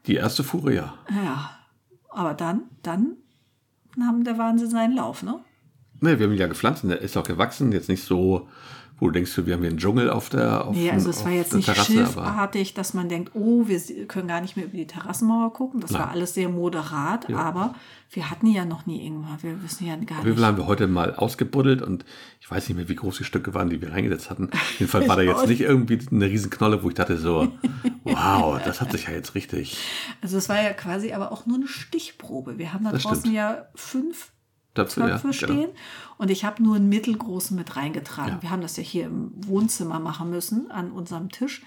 Die 0.07 0.17
erste 0.17 0.45
Fuhre, 0.45 0.75
ja. 0.75 0.95
Ja. 1.25 1.53
Aber 2.11 2.35
dann, 2.35 2.65
dann 2.83 3.17
nahm 3.97 4.25
der 4.25 4.37
Wahnsinn 4.37 4.69
seinen 4.69 4.95
Lauf, 4.95 5.23
ne? 5.23 5.41
Ne, 6.01 6.19
wir 6.19 6.27
haben 6.27 6.33
ihn 6.33 6.39
ja 6.39 6.47
gepflanzt 6.47 6.83
und 6.85 6.91
der 6.91 7.01
ist 7.01 7.17
auch 7.17 7.25
gewachsen. 7.25 7.73
Jetzt 7.73 7.89
nicht 7.89 8.03
so, 8.05 8.49
wo 8.99 9.07
du 9.07 9.13
denkst, 9.13 9.33
wir 9.45 9.55
haben 9.55 9.61
hier 9.61 9.71
einen 9.71 9.79
Dschungel 9.79 10.11
auf 10.11 10.29
der 10.29 10.67
auf, 10.67 10.77
Nee, 10.77 10.91
also 10.91 11.09
es 11.11 11.19
auf 11.21 11.25
war 11.25 11.33
jetzt 11.33 11.55
nicht 11.55 11.67
Terrasse, 11.67 11.93
schilfartig, 11.93 12.75
dass 12.75 12.93
man 12.95 13.09
denkt, 13.09 13.33
oh, 13.35 13.67
wir 13.67 13.81
können 14.07 14.29
gar 14.29 14.41
nicht 14.43 14.57
mehr 14.57 14.67
über 14.67 14.77
die 14.77 14.87
Terrassenmauer 14.87 15.53
gucken. 15.55 15.81
Das 15.81 15.91
Nein. 15.91 16.03
war 16.03 16.11
alles 16.11 16.35
sehr 16.35 16.49
moderat, 16.51 17.31
aber 17.33 17.75
wir 18.11 18.31
hatten 18.31 18.47
ja 18.47 18.65
noch 18.65 18.87
nie 18.87 19.07
Ingwer. 19.07 19.39
Wir 19.41 19.63
wissen 19.63 19.87
ja 19.87 19.97
gar 19.97 20.23
nicht. 20.23 20.35
viel 20.37 20.45
haben 20.45 20.57
wir 20.59 20.67
heute 20.67 20.87
mal 20.87 21.15
ausgebuddelt 21.15 21.81
und 21.81 22.05
ich 22.41 22.51
weiß 22.51 22.69
nicht 22.69 22.77
mehr, 22.77 22.89
wie 22.89 22.95
groß 22.97 23.19
die 23.19 23.25
Stücke 23.25 23.55
waren, 23.55 23.71
die 23.71 23.81
wir 23.81 23.93
reingesetzt 23.93 24.29
hatten. 24.31 24.51
Jedenfalls 24.79 25.09
war 25.09 25.17
da 25.17 25.23
jetzt 25.31 25.47
nicht 25.47 25.61
irgendwie 25.63 25.99
eine 26.11 26.27
Riesenknolle, 26.27 26.83
wo 26.83 26.89
ich 26.89 26.95
dachte 26.95 27.17
so, 27.17 27.49
wow, 28.05 28.61
das 28.63 28.81
hat 28.83 28.93
sich 28.93 29.07
ja 29.07 29.13
jetzt 29.13 29.35
richtig. 29.35 29.79
Also 30.21 30.37
es 30.37 30.49
war 30.49 30.63
ja 30.63 30.73
quasi 30.75 31.13
aber 31.13 31.33
auch 31.33 31.47
nur 31.47 31.57
eine 31.57 31.69
Stichprobe. 31.69 32.59
Wir 32.59 32.73
haben 32.75 32.85
da 32.85 32.93
Das 32.93 33.03
draußen 33.03 33.21
stimmt. 33.21 33.35
ja 33.35 33.67
fünf 33.75 34.31
Töpfe, 34.85 35.01
ja, 35.01 35.19
Töpfe 35.19 35.47
genau. 35.47 35.61
stehen 35.61 35.71
und 36.19 36.31
ich 36.31 36.45
habe 36.45 36.63
nur 36.63 36.77
einen 36.77 36.89
mittelgroßen 36.89 37.57
mit 37.57 37.77
reingetragen. 37.77 38.35
Ja. 38.35 38.43
Wir 38.43 38.51
haben 38.51 38.61
das 38.61 38.77
ja 38.77 38.83
hier 38.83 39.07
im 39.07 39.33
Wohnzimmer 39.47 39.99
machen 40.01 40.31
müssen, 40.31 40.71
an 40.71 40.91
unserem 40.91 41.31
Tisch, 41.31 41.63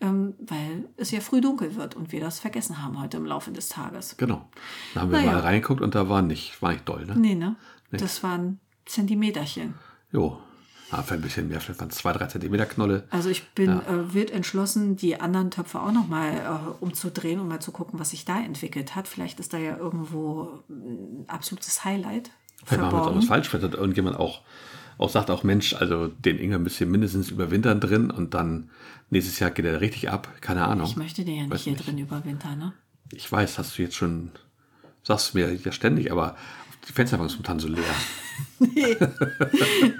ähm, 0.00 0.34
weil 0.38 0.84
es 0.96 1.10
ja 1.10 1.20
früh 1.20 1.40
dunkel 1.40 1.76
wird 1.76 1.94
und 1.94 2.12
wir 2.12 2.20
das 2.20 2.38
vergessen 2.38 2.82
haben 2.82 3.00
heute 3.00 3.16
im 3.16 3.24
Laufe 3.24 3.50
des 3.50 3.68
Tages. 3.70 4.16
Genau. 4.18 4.46
Da 4.92 5.00
haben 5.00 5.10
wir 5.10 5.18
Naja. 5.20 5.32
mal 5.32 5.40
reingeguckt 5.40 5.80
und 5.80 5.94
da 5.94 6.08
war 6.08 6.20
nicht, 6.22 6.60
war 6.60 6.72
nicht 6.72 6.88
doll, 6.88 7.06
ne? 7.06 7.14
Nee, 7.16 7.34
ne? 7.34 7.56
Das 7.92 8.22
waren 8.22 8.60
Zentimeterchen. 8.86 9.74
Jo. 10.12 10.38
Ah, 10.90 11.02
vielleicht 11.02 11.12
ein 11.12 11.22
bisschen 11.22 11.48
mehr, 11.48 11.60
vielleicht 11.60 11.80
waren 11.80 11.88
es 11.88 11.96
zwei, 11.96 12.12
drei 12.12 12.26
Zentimeter 12.26 12.66
Knolle. 12.66 13.04
Also 13.10 13.28
ich 13.28 13.48
bin 13.50 13.70
äh, 13.70 14.12
wild 14.14 14.30
entschlossen, 14.30 14.96
die 14.96 15.20
anderen 15.20 15.50
Töpfe 15.50 15.80
auch 15.80 15.92
noch 15.92 16.08
mal 16.08 16.32
äh, 16.34 16.84
umzudrehen, 16.84 17.40
um 17.40 17.48
mal 17.48 17.60
zu 17.60 17.72
gucken, 17.72 17.98
was 17.98 18.10
sich 18.10 18.24
da 18.24 18.38
entwickelt 18.40 18.94
hat. 18.94 19.08
Vielleicht 19.08 19.40
ist 19.40 19.52
da 19.54 19.58
ja 19.58 19.76
irgendwo 19.76 20.62
ein 20.68 21.24
absolutes 21.26 21.84
Highlight 21.84 22.30
Vielleicht 22.64 22.80
machen 22.82 22.92
wir 22.92 22.98
jetzt 22.98 23.00
auch 23.00 23.04
verborgen. 23.04 23.18
was 23.18 23.26
falsch. 23.26 23.48
Vielleicht 23.48 23.64
hat 23.64 23.74
irgendjemand 23.74 24.16
auch, 24.16 24.42
auch 24.98 25.10
sagt 25.10 25.30
auch, 25.30 25.42
Mensch, 25.42 25.74
also 25.74 26.08
den 26.08 26.38
Ingwer 26.38 26.58
müsst 26.58 26.80
ihr 26.80 26.86
mindestens 26.86 27.30
überwintern 27.30 27.80
drin 27.80 28.10
und 28.10 28.34
dann 28.34 28.70
nächstes 29.10 29.38
Jahr 29.38 29.50
geht 29.50 29.64
er 29.64 29.80
richtig 29.80 30.10
ab. 30.10 30.28
Keine 30.40 30.66
Ahnung. 30.66 30.86
Ich 30.86 30.96
möchte 30.96 31.24
den 31.24 31.34
ja 31.36 31.42
nicht 31.42 31.52
Weiß 31.52 31.62
hier 31.62 31.72
nicht. 31.74 31.86
drin 31.86 31.98
überwintern, 31.98 32.58
ne? 32.58 32.72
Ich 33.12 33.30
weiß, 33.30 33.58
hast 33.58 33.76
du 33.78 33.82
jetzt 33.82 33.96
schon, 33.96 34.30
sagst 35.02 35.34
du 35.34 35.38
mir 35.38 35.52
ja 35.54 35.72
ständig, 35.72 36.10
aber 36.10 36.36
die 36.88 36.92
Fensterbank 36.92 37.30
ist 37.30 37.36
momentan 37.36 37.58
so 37.60 37.68
leer. 37.68 37.82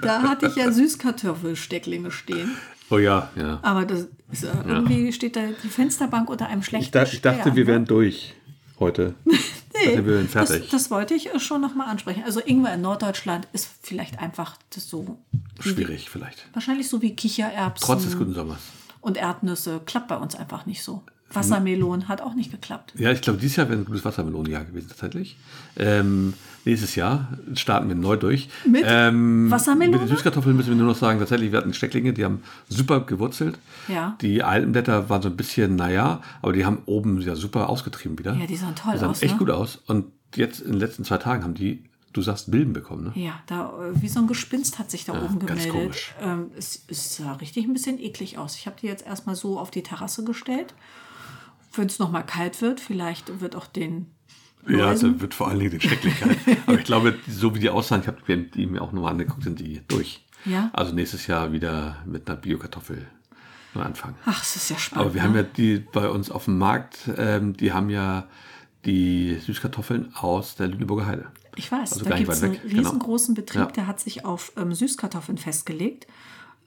Da 0.01 0.21
hatte 0.23 0.47
ich 0.47 0.55
ja 0.55 0.71
Süßkartoffelstecklinge 0.71 2.11
stehen. 2.11 2.51
Oh 2.89 2.97
ja, 2.97 3.29
ja. 3.35 3.59
Aber 3.63 3.85
das 3.85 4.07
ist, 4.31 4.43
äh, 4.43 4.51
irgendwie 4.67 5.11
steht 5.11 5.35
da 5.35 5.41
die 5.63 5.69
Fensterbank 5.69 6.29
unter 6.29 6.47
einem 6.47 6.61
schlechten 6.61 6.85
Ich, 6.85 6.91
da, 6.91 7.03
ich 7.03 7.21
dachte, 7.21 7.41
Stern, 7.41 7.55
wir 7.55 7.63
ne? 7.63 7.67
wären 7.69 7.85
durch 7.85 8.35
heute. 8.79 9.15
wir 9.83 10.05
wären 10.05 10.29
Das, 10.31 10.67
das 10.69 10.91
wollte 10.91 11.13
ich 11.13 11.33
äh, 11.33 11.39
schon 11.39 11.61
noch 11.61 11.75
mal 11.75 11.85
ansprechen. 11.87 12.23
Also 12.25 12.39
Ingwer 12.39 12.73
in 12.73 12.81
Norddeutschland 12.81 13.47
ist 13.53 13.69
vielleicht 13.81 14.19
einfach 14.19 14.57
das 14.73 14.89
so 14.89 15.17
Schwierig 15.59 16.09
vielleicht. 16.09 16.47
wahrscheinlich 16.53 16.89
so 16.89 17.01
wie 17.01 17.15
Kichererbsen 17.15 17.85
Trotz 17.85 18.03
des 18.03 18.17
guten 18.17 18.33
Sommers. 18.33 18.59
und 19.01 19.17
Erdnüsse 19.17 19.81
klappt 19.85 20.07
bei 20.07 20.17
uns 20.17 20.35
einfach 20.35 20.65
nicht 20.65 20.83
so. 20.83 21.03
Wassermelonen 21.35 22.07
hat 22.07 22.21
auch 22.21 22.33
nicht 22.33 22.51
geklappt. 22.51 22.93
Ja, 22.97 23.11
ich 23.11 23.21
glaube, 23.21 23.39
dieses 23.39 23.57
Jahr 23.57 23.69
wäre 23.69 23.79
ein 23.79 23.85
gutes 23.85 24.05
Wassermelonenjahr 24.05 24.65
gewesen 24.65 24.87
tatsächlich. 24.89 25.37
Ähm, 25.77 26.33
nächstes 26.63 26.95
Jahr 26.95 27.27
starten 27.53 27.87
wir 27.87 27.95
neu 27.95 28.17
durch. 28.17 28.49
Mit 28.69 28.83
ähm, 28.85 29.51
Wassermelone? 29.51 29.97
Mit 29.97 30.09
den 30.09 30.15
Süßkartoffeln 30.15 30.55
müssen 30.55 30.69
wir 30.69 30.75
nur 30.75 30.87
noch 30.87 30.95
sagen, 30.95 31.19
tatsächlich, 31.19 31.51
wir 31.51 31.59
hatten 31.59 31.73
Stecklinge, 31.73 32.13
die 32.13 32.25
haben 32.25 32.41
super 32.69 33.01
gewurzelt. 33.01 33.59
Ja. 33.87 34.17
Die 34.21 34.43
alten 34.43 34.71
Blätter 34.71 35.09
waren 35.09 35.21
so 35.21 35.29
ein 35.29 35.37
bisschen, 35.37 35.75
naja, 35.75 36.21
aber 36.41 36.53
die 36.53 36.65
haben 36.65 36.79
oben 36.85 37.19
ja 37.21 37.35
super 37.35 37.69
ausgetrieben 37.69 38.17
wieder. 38.17 38.33
Ja, 38.35 38.47
die 38.47 38.55
sahen 38.55 38.75
toll 38.75 38.93
die 38.93 38.99
sahen 38.99 39.09
aus, 39.09 39.21
echt 39.21 39.33
ne? 39.33 39.39
gut 39.39 39.49
aus. 39.49 39.81
Und 39.87 40.05
jetzt 40.35 40.61
in 40.61 40.73
den 40.73 40.79
letzten 40.79 41.03
zwei 41.03 41.17
Tagen 41.17 41.43
haben 41.43 41.53
die 41.53 41.83
du 42.15 42.21
sagst 42.21 42.49
Bilden 42.49 42.73
bekommen, 42.73 43.03
ne? 43.03 43.11
Ja, 43.21 43.41
da 43.47 43.73
äh, 43.77 44.01
wie 44.01 44.07
so 44.07 44.19
ein 44.19 44.27
Gespinst 44.27 44.79
hat 44.79 44.89
sich 44.89 45.05
da 45.05 45.13
oben 45.13 45.39
ganz 45.39 45.63
gemeldet. 45.63 45.71
komisch. 45.71 46.15
Ähm, 46.21 46.51
es, 46.57 46.85
es 46.87 47.17
sah 47.17 47.33
richtig 47.33 47.65
ein 47.65 47.73
bisschen 47.73 47.99
eklig 47.99 48.37
aus. 48.37 48.55
Ich 48.55 48.67
habe 48.67 48.77
die 48.81 48.87
jetzt 48.87 49.05
erstmal 49.05 49.35
so 49.35 49.59
auf 49.59 49.71
die 49.71 49.83
Terrasse 49.83 50.23
gestellt. 50.23 50.73
Wenn 51.77 51.87
es 51.87 51.99
nochmal 51.99 52.25
kalt 52.25 52.61
wird, 52.61 52.79
vielleicht 52.79 53.41
wird 53.41 53.55
auch 53.55 53.67
den 53.67 54.11
Ja, 54.67 54.89
Läusen- 54.91 55.15
da 55.15 55.21
wird 55.21 55.33
vor 55.33 55.47
allen 55.47 55.59
Dingen 55.59 55.71
die 55.71 55.81
Schrecklichkeit. 55.87 56.37
Aber 56.67 56.77
ich 56.79 56.85
glaube, 56.85 57.15
so 57.27 57.53
wie 57.55 57.59
die 57.59 57.69
aussahen, 57.69 58.01
ich 58.01 58.07
habe 58.07 58.21
die 58.27 58.65
mir 58.65 58.81
auch 58.81 58.91
nochmal 58.91 59.11
angeguckt, 59.11 59.43
sind 59.43 59.59
die 59.59 59.81
durch. 59.87 60.25
Ja? 60.45 60.69
Also 60.73 60.93
nächstes 60.93 61.27
Jahr 61.27 61.51
wieder 61.51 61.97
mit 62.05 62.27
einer 62.29 62.37
Biokartoffel 62.37 63.07
anfangen. 63.75 64.15
Ach, 64.25 64.41
es 64.41 64.55
ist 64.55 64.69
ja 64.69 64.77
spannend. 64.77 65.05
Aber 65.05 65.13
wir 65.13 65.21
ne? 65.21 65.27
haben 65.27 65.35
ja 65.35 65.43
die 65.43 65.79
bei 65.79 66.09
uns 66.09 66.31
auf 66.31 66.45
dem 66.45 66.57
Markt, 66.57 67.09
ähm, 67.17 67.57
die 67.57 67.73
haben 67.73 67.89
ja 67.89 68.27
die 68.85 69.35
Süßkartoffeln 69.39 70.15
aus 70.15 70.55
der 70.55 70.67
Lüneburger 70.67 71.05
Heide. 71.07 71.27
Ich 71.57 71.71
weiß, 71.71 71.93
Also 71.93 72.05
da 72.05 72.15
gibt 72.17 72.29
es 72.29 72.41
einen 72.43 72.53
genau. 72.61 72.81
riesengroßen 72.83 73.33
Betrieb, 73.35 73.61
Ja. 73.61 73.67
der 73.67 73.87
hat 73.87 73.99
sich 73.99 74.23
auf 74.23 74.53
ähm, 74.57 74.73
Süßkartoffeln 74.73 75.37
festgelegt. 75.37 76.07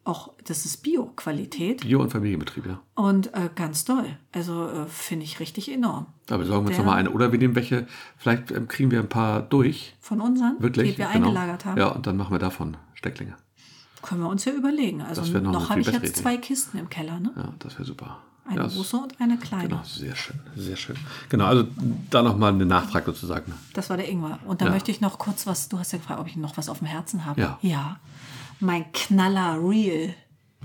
Auch 0.09 0.30
das 0.44 0.64
ist 0.64 0.78
Bio-Qualität 0.82 1.82
Bio- 1.82 2.00
und 2.00 2.09
Familienbetrieb, 2.11 2.64
ja. 2.64 2.80
und 2.94 3.34
äh, 3.34 3.50
ganz 3.54 3.84
doll. 3.84 4.06
Also 4.32 4.66
äh, 4.66 4.86
finde 4.86 5.24
ich 5.26 5.38
richtig 5.38 5.70
enorm. 5.70 6.06
Da 6.24 6.38
besorgen 6.38 6.64
wir 6.64 6.70
uns 6.70 6.78
nochmal 6.78 6.96
eine. 6.96 7.11
Oder 7.11 7.30
wir 7.30 7.38
nehmen 7.38 7.54
welche, 7.54 7.86
vielleicht 8.16 8.50
ähm, 8.50 8.68
kriegen 8.68 8.90
wir 8.90 9.00
ein 9.00 9.11
paar 9.11 9.42
durch. 9.42 9.94
Von 10.00 10.22
unseren, 10.22 10.56
Wirklich. 10.61 10.92
die 10.92 10.98
wir 10.98 11.09
genau. 11.09 11.26
eingelagert 11.26 11.66
haben, 11.66 11.78
Ja, 11.78 11.88
und 11.88 12.06
dann 12.06 12.16
machen 12.16 12.32
wir 12.32 12.38
davon 12.38 12.78
Stecklinge. 12.94 13.34
können 14.00 14.22
wir 14.22 14.30
uns 14.30 14.46
ja 14.46 14.52
überlegen. 14.52 15.02
Also 15.02 15.20
noch 15.40 15.52
noch, 15.52 15.68
habe 15.68 15.80
ich 15.82 15.86
jetzt 15.88 15.98
Idee. 15.98 16.12
zwei 16.14 16.38
Kisten 16.38 16.78
im 16.78 16.88
Keller. 16.88 17.20
Ne? 17.20 17.32
Ja, 17.36 17.52
das 17.59 17.74
wäre 17.74 17.84
super. 17.84 18.18
Eine 18.46 18.62
ja, 18.62 18.66
große 18.66 18.96
und 18.96 19.20
eine 19.20 19.36
kleine. 19.36 19.68
Genau, 19.68 19.82
sehr 19.84 20.16
schön, 20.16 20.40
sehr 20.56 20.76
schön. 20.76 20.96
Genau, 21.28 21.44
also 21.44 21.66
da 22.09 22.22
nochmal 22.22 22.54
eine 22.54 22.64
Nachtrag 22.64 23.04
sozusagen. 23.04 23.52
Das 23.74 23.90
war 23.90 23.98
der 23.98 24.09
Ingwer. 24.09 24.38
Und 24.46 24.62
da 24.62 24.66
Ja. 24.66 24.70
möchte 24.70 24.90
ich 24.90 25.02
noch 25.02 25.18
kurz 25.18 25.46
was, 25.46 25.68
du 25.68 25.78
hast 25.78 25.92
ja 25.92 25.98
gefragt, 25.98 26.18
ob 26.18 26.26
ich 26.28 26.36
noch 26.36 26.56
was 26.56 26.70
auf 26.70 26.78
dem 26.78 26.86
Herzen 26.86 27.26
habe. 27.26 27.38
Ja. 27.38 27.59
Ja. 27.61 28.00
Mein 28.61 28.90
Knaller 28.92 29.59
Real. 29.62 30.14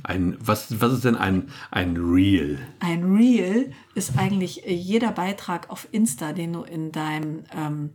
Ein, 0.03 0.37
was, 0.41 0.81
was 0.81 0.93
ist 0.93 1.05
denn 1.05 1.15
ein, 1.15 1.49
ein 1.71 1.95
Reel? 1.95 2.59
Ein 2.79 3.15
Reel 3.15 3.71
ist 3.95 4.17
eigentlich 4.17 4.63
jeder 4.67 5.11
Beitrag 5.11 5.69
auf 5.69 5.87
Insta, 5.91 6.33
den 6.33 6.53
du 6.53 6.63
in 6.63 6.91
deinem, 6.91 7.43
ähm, 7.55 7.91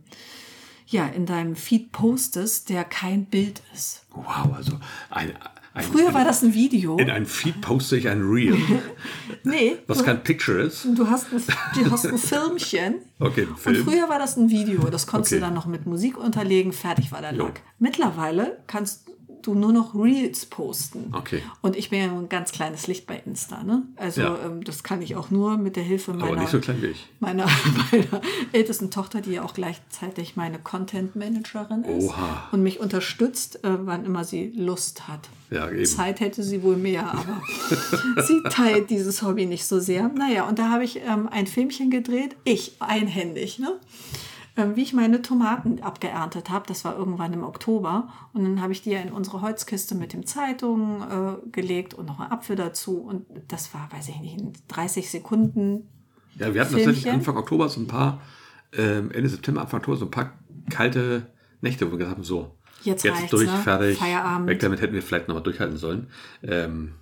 ja, 0.87 1.05
in 1.05 1.27
deinem 1.27 1.55
Feed 1.55 1.91
postest, 1.91 2.69
der 2.69 2.83
kein 2.83 3.25
Bild 3.25 3.61
ist. 3.75 4.07
Wow, 4.11 4.53
also 4.55 4.79
ein, 5.11 5.33
ein, 5.75 5.83
Früher 5.83 6.11
war 6.15 6.25
das 6.25 6.41
ein 6.41 6.55
Video. 6.55 6.97
In 6.97 7.11
einem 7.11 7.27
Feed 7.27 7.61
poste 7.61 7.95
ich 7.97 8.09
ein 8.09 8.23
Reel, 8.23 8.57
Nee, 9.43 9.77
was 9.85 9.99
du, 9.99 10.03
kein 10.05 10.23
Picture 10.23 10.61
ist. 10.63 10.85
du, 10.95 11.07
hast 11.07 11.27
ein, 11.31 11.43
du 11.75 11.91
hast 11.91 12.07
ein 12.07 12.17
Filmchen. 12.17 12.95
Okay, 13.19 13.43
ein 13.43 13.49
Und 13.49 13.57
Film. 13.57 13.83
früher 13.85 14.09
war 14.09 14.17
das 14.17 14.35
ein 14.35 14.49
Video. 14.49 14.89
Das 14.89 15.05
konntest 15.05 15.33
Okay. 15.33 15.41
du 15.41 15.45
dann 15.45 15.53
noch 15.53 15.67
mit 15.67 15.85
Musik 15.85 16.17
unterlegen. 16.17 16.73
Fertig 16.73 17.11
war 17.11 17.21
der. 17.21 17.33
Lack. 17.33 17.61
Mittlerweile 17.77 18.63
kannst 18.65 19.07
du 19.41 19.55
nur 19.55 19.71
noch 19.73 19.95
Reels 19.95 20.45
posten. 20.45 21.13
Okay. 21.13 21.41
Und 21.61 21.75
ich 21.75 21.89
bin 21.89 21.99
ja 21.99 22.05
ein 22.11 22.29
ganz 22.29 22.51
kleines 22.51 22.87
Licht 22.87 23.07
bei 23.07 23.21
Insta. 23.25 23.63
Ne? 23.63 23.83
Also 23.95 24.21
Ja. 24.21 24.37
ähm, 24.45 24.63
das 24.63 24.83
kann 24.83 25.01
ich 25.01 25.15
auch 25.15 25.29
nur 25.31 25.57
mit 25.57 25.75
der 25.75 25.83
Hilfe 25.83 26.13
meiner, 26.13 26.47
so 26.47 26.59
meiner, 27.19 27.45
meiner 27.91 28.21
ältesten 28.51 28.91
Tochter, 28.91 29.21
die 29.21 29.31
ja 29.33 29.43
auch 29.43 29.53
gleichzeitig 29.53 30.35
meine 30.35 30.59
Content 30.59 31.15
Managerin 31.15 31.83
ist 31.83 32.09
Oha. 32.09 32.49
und 32.51 32.63
mich 32.63 32.79
unterstützt, 32.79 33.63
äh, 33.63 33.69
wann 33.85 34.05
immer 34.05 34.23
sie 34.23 34.51
Lust 34.55 35.07
hat. 35.07 35.29
Ja, 35.51 35.69
eben. 35.69 35.85
Zeit 35.85 36.19
hätte 36.19 36.43
sie 36.43 36.61
wohl 36.61 36.75
mehr, 36.77 37.11
aber 37.11 37.41
sie 38.27 38.41
teilt 38.49 38.89
dieses 38.89 39.23
Hobby 39.23 39.45
nicht 39.45 39.65
so 39.65 39.79
sehr. 39.79 40.07
Naja, 40.09 40.47
und 40.47 40.59
da 40.59 40.69
habe 40.69 40.83
ich 40.83 40.97
ähm, 40.97 41.27
ein 41.31 41.47
Filmchen 41.47 41.89
gedreht, 41.89 42.35
ich 42.43 42.73
einhändig, 42.79 43.57
ne? 43.59 43.79
Ähm, 44.59 44.75
wie 44.75 44.81
ich 44.81 44.93
meine 44.93 45.21
Tomaten 45.21 45.81
abgeerntet 45.81 46.49
habe. 46.49 46.65
Das 46.67 46.83
war 46.83 46.97
irgendwann 46.97 47.31
im 47.31 47.43
Oktober. 47.43 48.09
Und 48.33 48.43
dann 48.43 48.61
habe 48.61 48.73
ich 48.73 48.81
die 48.81 48.91
ja 48.91 48.99
in 48.99 49.13
unsere 49.13 49.41
Holzkiste 49.41 49.95
mit 49.95 50.11
dem 50.11 50.25
Zeitungen 50.25 51.01
äh, 51.01 51.49
gelegt 51.51 51.93
und 51.93 52.07
noch 52.07 52.19
einen 52.19 52.31
Apfel 52.31 52.57
dazu. 52.57 52.97
Und 52.97 53.25
das 53.47 53.73
war, 53.73 53.89
weiß 53.91 54.09
ich 54.09 54.19
nicht, 54.19 54.37
in 54.37 54.51
30 54.67 55.09
Sekunden. 55.09 55.87
Ja, 56.35 56.53
wir 56.53 56.61
hatten 56.61 56.73
tatsächlich 56.73 57.03
Filmchen. 57.03 57.19
Anfang 57.19 57.37
Oktober 57.37 57.69
so 57.69 57.79
ein 57.79 57.87
paar, 57.87 58.21
ähm, 58.73 59.11
Ende 59.11 59.29
September, 59.29 59.61
Anfang 59.61 59.79
Oktober 59.79 59.97
so 59.97 60.05
ein 60.05 60.11
paar 60.11 60.33
kalte 60.69 61.27
Nächte, 61.61 61.87
wo 61.87 61.91
wir 61.91 61.99
gesagt 61.99 62.17
haben, 62.17 62.23
so, 62.23 62.55
Jetzt 62.83 63.03
jetzt 63.03 63.31
durch, 63.31 63.49
ne? 63.49 63.57
fertig, 63.59 63.97
Feierabend. 63.97 64.47
weg 64.47 64.59
damit 64.59 64.81
hätten 64.81 64.93
wir 64.93 65.01
vielleicht 65.01 65.27
nochmal 65.27 65.43
durchhalten 65.43 65.77
sollen. 65.77 66.07
Ähm, 66.43 66.93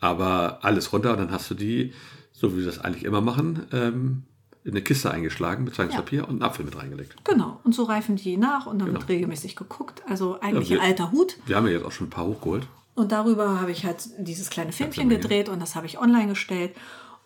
aber 0.00 0.58
alles 0.62 0.92
runter 0.92 1.12
und 1.12 1.18
dann 1.18 1.30
hast 1.30 1.50
du 1.50 1.54
die, 1.54 1.92
so 2.32 2.52
wie 2.52 2.58
wir 2.58 2.66
das 2.66 2.78
eigentlich 2.80 3.04
immer 3.04 3.20
machen, 3.20 3.66
ähm, 3.72 4.24
in 4.64 4.70
eine 4.70 4.82
Kiste 4.82 5.10
eingeschlagen 5.10 5.64
mit 5.64 5.74
Zeitungspapier 5.74 6.24
und 6.24 6.30
einen 6.30 6.42
Apfel 6.42 6.64
mit 6.64 6.76
reingelegt. 6.76 7.16
Genau. 7.24 7.60
Und 7.64 7.74
so 7.74 7.84
reifen 7.84 8.16
die 8.16 8.36
nach 8.38 8.66
und 8.66 8.78
dann 8.78 8.88
wird 8.88 9.00
Genau. 9.06 9.12
regelmäßig 9.12 9.56
geguckt. 9.56 10.02
Also 10.08 10.40
eigentlich 10.40 10.70
Ja, 10.70 10.76
wir- 10.76 10.82
ein 10.82 10.88
alter 10.88 11.12
Hut. 11.12 11.36
Wir 11.46 11.56
haben 11.56 11.66
ja 11.66 11.72
jetzt 11.74 11.84
auch 11.84 11.92
schon 11.92 12.06
ein 12.06 12.10
paar 12.10 12.24
hochgeholt. 12.26 12.66
Und 12.94 13.12
darüber 13.12 13.60
habe 13.60 13.72
ich 13.72 13.84
halt 13.84 14.08
dieses 14.18 14.50
kleine 14.50 14.72
Filmchen 14.72 15.08
gedreht 15.08 15.48
und 15.48 15.60
das 15.60 15.74
habe 15.76 15.86
ich 15.86 15.98
online 15.98 16.28
gestellt. 16.28 16.74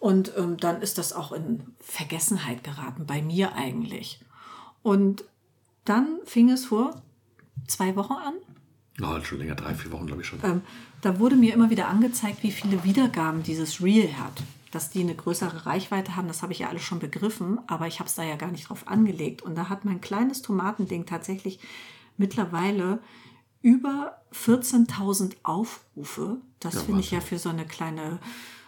Und 0.01 0.32
ähm, 0.36 0.57
dann 0.57 0.80
ist 0.82 0.99
das 0.99 1.12
auch 1.12 1.30
in 1.32 1.62
Vergessenheit 1.80 2.64
geraten, 2.64 3.05
bei 3.07 3.20
mir 3.22 3.55
eigentlich. 3.55 4.20
Und 4.82 5.24
dann 5.84 6.18
fing 6.24 6.51
es 6.51 6.66
vor 6.66 7.03
zwei 7.66 7.95
Wochen 7.97 8.14
an. 8.14 8.34
Oh, 9.03 9.22
schon 9.24 9.39
länger, 9.39 9.55
drei, 9.55 9.74
vier 9.74 9.93
Wochen, 9.93 10.07
glaube 10.07 10.22
ich 10.22 10.28
schon. 10.28 10.41
Ähm, 10.43 10.62
da 11.03 11.18
wurde 11.20 11.36
mir 11.36 11.55
immer 11.55 11.70
wieder 11.70 11.89
angezeigt, 11.89 12.43
wie 12.43 12.51
viele 12.51 12.82
Wiedergaben 12.84 13.43
dieses 13.45 13.80
Reel 13.82 14.12
hat. 14.18 14.43
Dass 14.70 14.90
die 14.90 15.00
eine 15.00 15.14
größere 15.14 15.66
Reichweite 15.66 16.16
haben, 16.16 16.28
das 16.28 16.42
habe 16.42 16.52
ich 16.52 16.60
ja 16.60 16.68
alles 16.68 16.82
schon 16.82 16.98
begriffen, 16.98 17.58
aber 17.68 17.86
ich 17.86 18.00
habe 18.00 18.08
es 18.08 18.14
da 18.14 18.22
ja 18.22 18.36
gar 18.36 18.50
nicht 18.50 18.68
drauf 18.68 18.86
angelegt. 18.86 19.42
Und 19.42 19.54
da 19.54 19.68
hat 19.68 19.84
mein 19.84 20.00
kleines 20.00 20.42
Tomatending 20.42 21.06
tatsächlich 21.06 21.58
mittlerweile 22.16 23.00
über 23.62 24.22
14.000 24.32 25.36
Aufrufe. 25.42 26.38
Das 26.60 26.74
Ja, 26.74 26.80
finde 26.80 27.00
ich 27.00 27.10
ja 27.10 27.20
für 27.20 27.38
so 27.38 27.48
eine 27.48 27.66
kleine 27.66 28.20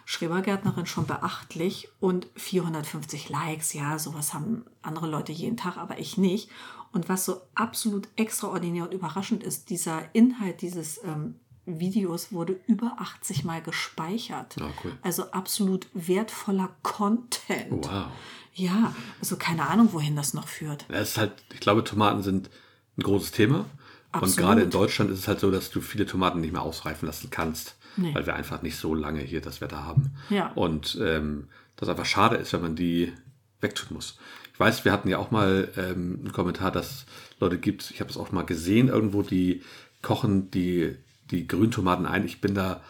Schrebergärtnerin 0.05 0.85
schon 0.85 1.05
beachtlich. 1.05 1.89
Und 1.99 2.27
450 2.35 3.29
Likes, 3.29 3.73
ja, 3.73 3.99
sowas 3.99 4.33
haben 4.33 4.65
andere 4.81 5.07
Leute 5.07 5.31
jeden 5.31 5.57
Tag, 5.57 5.77
aber 5.77 5.99
ich 5.99 6.17
nicht. 6.17 6.49
Und 6.91 7.07
was 7.07 7.25
so 7.25 7.41
absolut 7.55 8.09
extraordinär 8.15 8.83
und 8.83 8.93
überraschend 8.93 9.43
ist, 9.43 9.69
dieser 9.69 10.13
Inhalt 10.13 10.61
dieses 10.61 11.01
ähm, 11.03 11.39
Videos 11.79 12.31
wurde 12.31 12.59
über 12.67 12.95
80 12.99 13.43
Mal 13.43 13.61
gespeichert. 13.61 14.55
Ja, 14.59 14.69
cool. 14.83 14.91
Also 15.01 15.31
absolut 15.31 15.87
wertvoller 15.93 16.69
Content. 16.83 17.85
Wow. 17.85 18.05
Ja, 18.53 18.93
also 19.19 19.37
keine 19.37 19.67
Ahnung, 19.67 19.89
wohin 19.93 20.15
das 20.15 20.33
noch 20.33 20.47
führt. 20.47 20.85
Es 20.89 21.11
ist 21.11 21.17
halt, 21.17 21.31
ich 21.53 21.59
glaube, 21.59 21.83
Tomaten 21.83 22.21
sind 22.21 22.49
ein 22.97 23.03
großes 23.03 23.31
Thema. 23.31 23.65
Absolut. 24.11 24.29
Und 24.37 24.43
gerade 24.43 24.61
in 24.63 24.69
Deutschland 24.69 25.09
ist 25.11 25.19
es 25.19 25.27
halt 25.27 25.39
so, 25.39 25.51
dass 25.51 25.69
du 25.71 25.79
viele 25.79 26.05
Tomaten 26.05 26.41
nicht 26.41 26.51
mehr 26.51 26.61
ausreifen 26.61 27.05
lassen 27.05 27.29
kannst, 27.29 27.75
Nee. 27.95 28.13
weil 28.13 28.25
wir 28.25 28.35
einfach 28.35 28.61
nicht 28.61 28.75
so 28.77 28.93
lange 28.93 29.21
hier 29.21 29.41
das 29.41 29.61
Wetter 29.61 29.83
haben. 29.85 30.11
Ja. 30.29 30.51
Und 30.53 30.97
ähm, 31.01 31.47
das 31.77 31.87
einfach 31.89 32.05
schade 32.05 32.35
ist, 32.37 32.51
wenn 32.53 32.61
man 32.61 32.75
die 32.75 33.13
wegtun 33.61 33.95
muss. 33.95 34.17
Ich 34.53 34.59
weiß, 34.59 34.85
wir 34.85 34.91
hatten 34.91 35.07
ja 35.09 35.17
auch 35.17 35.31
mal 35.31 35.69
ähm, 35.77 36.19
einen 36.21 36.31
Kommentar, 36.33 36.71
dass 36.71 37.05
Leute 37.39 37.57
gibt, 37.57 37.89
ich 37.91 37.99
habe 38.01 38.09
es 38.09 38.17
auch 38.17 38.31
mal 38.31 38.45
gesehen, 38.45 38.89
irgendwo, 38.89 39.23
die 39.23 39.61
kochen 40.01 40.51
die, 40.51 40.95
die 41.31 41.47
Grüntomaten 41.47 42.05
ein. 42.05 42.25
Ich 42.25 42.41
bin 42.41 42.53
da, 42.55 42.81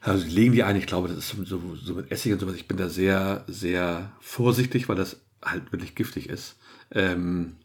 also 0.00 0.24
die 0.24 0.30
legen 0.30 0.52
die 0.52 0.62
ein, 0.62 0.76
ich 0.76 0.86
glaube, 0.86 1.08
das 1.08 1.18
ist 1.18 1.36
so, 1.46 1.60
so 1.76 1.94
mit 1.94 2.10
Essig 2.10 2.32
und 2.32 2.38
sowas. 2.40 2.54
Ich 2.54 2.68
bin 2.68 2.76
da 2.76 2.88
sehr, 2.88 3.44
sehr 3.48 4.10
vorsichtig, 4.20 4.88
weil 4.88 4.96
das 4.96 5.16
halt 5.42 5.72
wirklich 5.72 5.94
giftig 5.94 6.28
ist. 6.28 6.56
Ähm, 6.92 7.56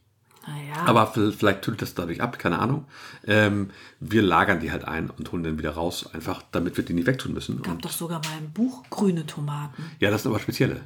Naja, 0.47 0.85
aber 0.85 1.07
v- 1.07 1.31
vielleicht 1.31 1.61
tut 1.63 1.81
das 1.81 1.93
dadurch 1.95 2.21
ab, 2.21 2.37
keine 2.39 2.59
Ahnung. 2.59 2.85
Ähm, 3.25 3.69
wir 3.99 4.21
lagern 4.21 4.59
die 4.59 4.71
halt 4.71 4.85
ein 4.85 5.09
und 5.09 5.31
holen 5.31 5.43
dann 5.43 5.57
wieder 5.57 5.71
raus, 5.71 6.13
einfach 6.13 6.41
damit 6.51 6.77
wir 6.77 6.85
die 6.85 6.93
nicht 6.93 7.07
wegtun 7.07 7.33
müssen. 7.33 7.61
gab 7.61 7.75
Und, 7.75 7.85
doch 7.85 7.91
sogar 7.91 8.19
mal 8.19 8.37
ein 8.37 8.51
Buch 8.51 8.83
Grüne 8.89 9.25
Tomaten. 9.25 9.83
ja, 9.99 10.11
das 10.11 10.23
sind 10.23 10.31
aber 10.31 10.39
spezielle. 10.39 10.81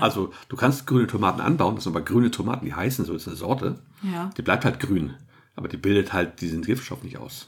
Also 0.00 0.32
du 0.48 0.56
kannst 0.56 0.84
grüne 0.88 1.06
Tomaten 1.06 1.40
anbauen, 1.40 1.76
das 1.76 1.84
sind 1.84 1.94
aber 1.94 2.04
grüne 2.04 2.32
Tomaten, 2.32 2.64
die 2.66 2.74
heißen 2.74 3.04
so, 3.04 3.14
ist 3.14 3.28
eine 3.28 3.36
Sorte. 3.36 3.78
Ja. 4.02 4.30
Die 4.36 4.42
bleibt 4.42 4.64
halt 4.64 4.80
grün, 4.80 5.14
aber 5.54 5.68
die 5.68 5.76
bildet 5.76 6.12
halt 6.12 6.40
diesen 6.40 6.62
Giftstoff 6.62 7.04
nicht 7.04 7.18
aus. 7.18 7.46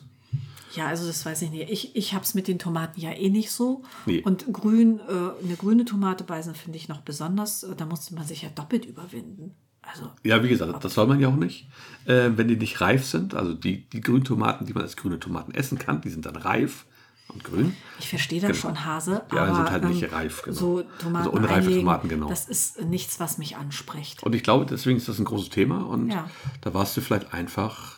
Ja, 0.75 0.87
also 0.89 1.07
das 1.07 1.25
weiß 1.25 1.43
ich 1.43 1.51
nicht. 1.51 1.71
Ich, 1.71 1.97
ich 1.97 2.13
habe 2.15 2.25
es 2.25 2.35
mit 2.35 2.47
den 2.49 2.59
Tomaten 2.59 3.01
ja 3.01 3.11
eh 3.13 3.31
nicht 3.31 3.51
so. 3.51 3.83
Nee. 4.07 4.21
Und 4.23 4.53
grün, 4.53 5.01
äh, 5.01 5.45
eine 5.45 5.57
grüne 5.57 5.85
Tomate 5.85 6.25
beißen 6.25 6.55
finde 6.55 6.77
ich 6.79 6.89
noch 6.89 7.01
besonders. 7.01 7.63
Äh, 7.63 7.75
Da 7.77 7.87
musste 7.87 8.15
man 8.15 8.27
sich 8.27 8.43
ja 8.43 8.49
doppelt 8.55 8.85
überwinden. 8.85 9.55
Also, 9.83 10.11
Ja, 10.23 10.43
wie 10.43 10.49
gesagt, 10.49 10.85
das 10.85 10.93
soll 10.95 11.07
man 11.07 11.19
ja 11.21 11.29
auch 11.29 11.37
nicht. 11.37 11.67
Äh, 12.05 12.31
wenn 12.37 12.49
die 12.49 12.57
nicht 12.57 12.81
reif 12.83 13.07
sind, 13.07 13.35
also 13.35 13.55
die, 13.55 13.89
die 13.89 14.01
grünen 14.03 14.25
Tomaten, 14.25 14.67
die 14.67 14.75
man 14.75 14.83
als 14.83 14.97
grüne 14.97 15.19
Tomaten 15.19 15.53
essen 15.55 15.79
kann, 15.79 16.03
die 16.03 16.11
sind 16.11 16.27
dann 16.27 16.37
reif 16.37 16.85
und 17.29 17.45
grün. 17.45 17.75
ich 17.99 18.09
verstehe 18.09 18.41
das 18.41 18.57
schon, 18.57 18.85
Hase. 18.85 19.23
Ja, 19.33 19.45
aber 19.45 19.55
sind 19.55 19.71
halt 19.71 19.85
nicht 19.85 20.03
ähm, 20.03 20.11
reif, 20.11 20.43
genau. 20.43 20.57
So 20.57 20.83
Tomaten 20.99 21.17
Also 21.17 21.31
unreife 21.31 21.55
einlegen, 21.61 21.81
Tomaten, 21.81 22.09
genau. 22.09 22.29
Das 22.29 22.47
ist 22.49 22.83
nichts, 22.85 23.21
was 23.21 23.39
mich 23.39 23.57
anspricht. 23.57 24.23
Und 24.23 24.35
ich 24.35 24.43
glaube, 24.43 24.67
deswegen 24.67 24.99
ist 24.99 25.09
das 25.09 25.19
ein 25.19 25.25
großes 25.25 25.49
Thema 25.51 25.87
und 25.87 26.11
Ja. 26.11 26.29
da 26.61 26.75
warst 26.75 26.97
du 26.97 27.01
vielleicht 27.01 27.33
einfach 27.33 27.98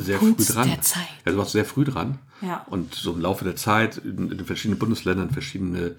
sehr 0.00 0.18
Puls 0.18 0.46
früh 0.46 0.54
dran. 0.54 0.68
der 0.68 0.80
Zeit. 0.80 1.08
Ja, 1.24 1.32
du 1.32 1.38
warst 1.38 1.52
sehr 1.52 1.64
früh 1.64 1.84
dran. 1.84 2.18
Ja. 2.40 2.64
Und 2.68 2.94
so 2.94 3.12
im 3.12 3.20
Laufe 3.20 3.44
der 3.44 3.56
Zeit, 3.56 3.96
in, 3.98 4.30
in 4.30 4.38
den 4.38 4.46
verschiedenen 4.46 4.78
Bundesländern, 4.78 5.30
verschiedene 5.30 5.96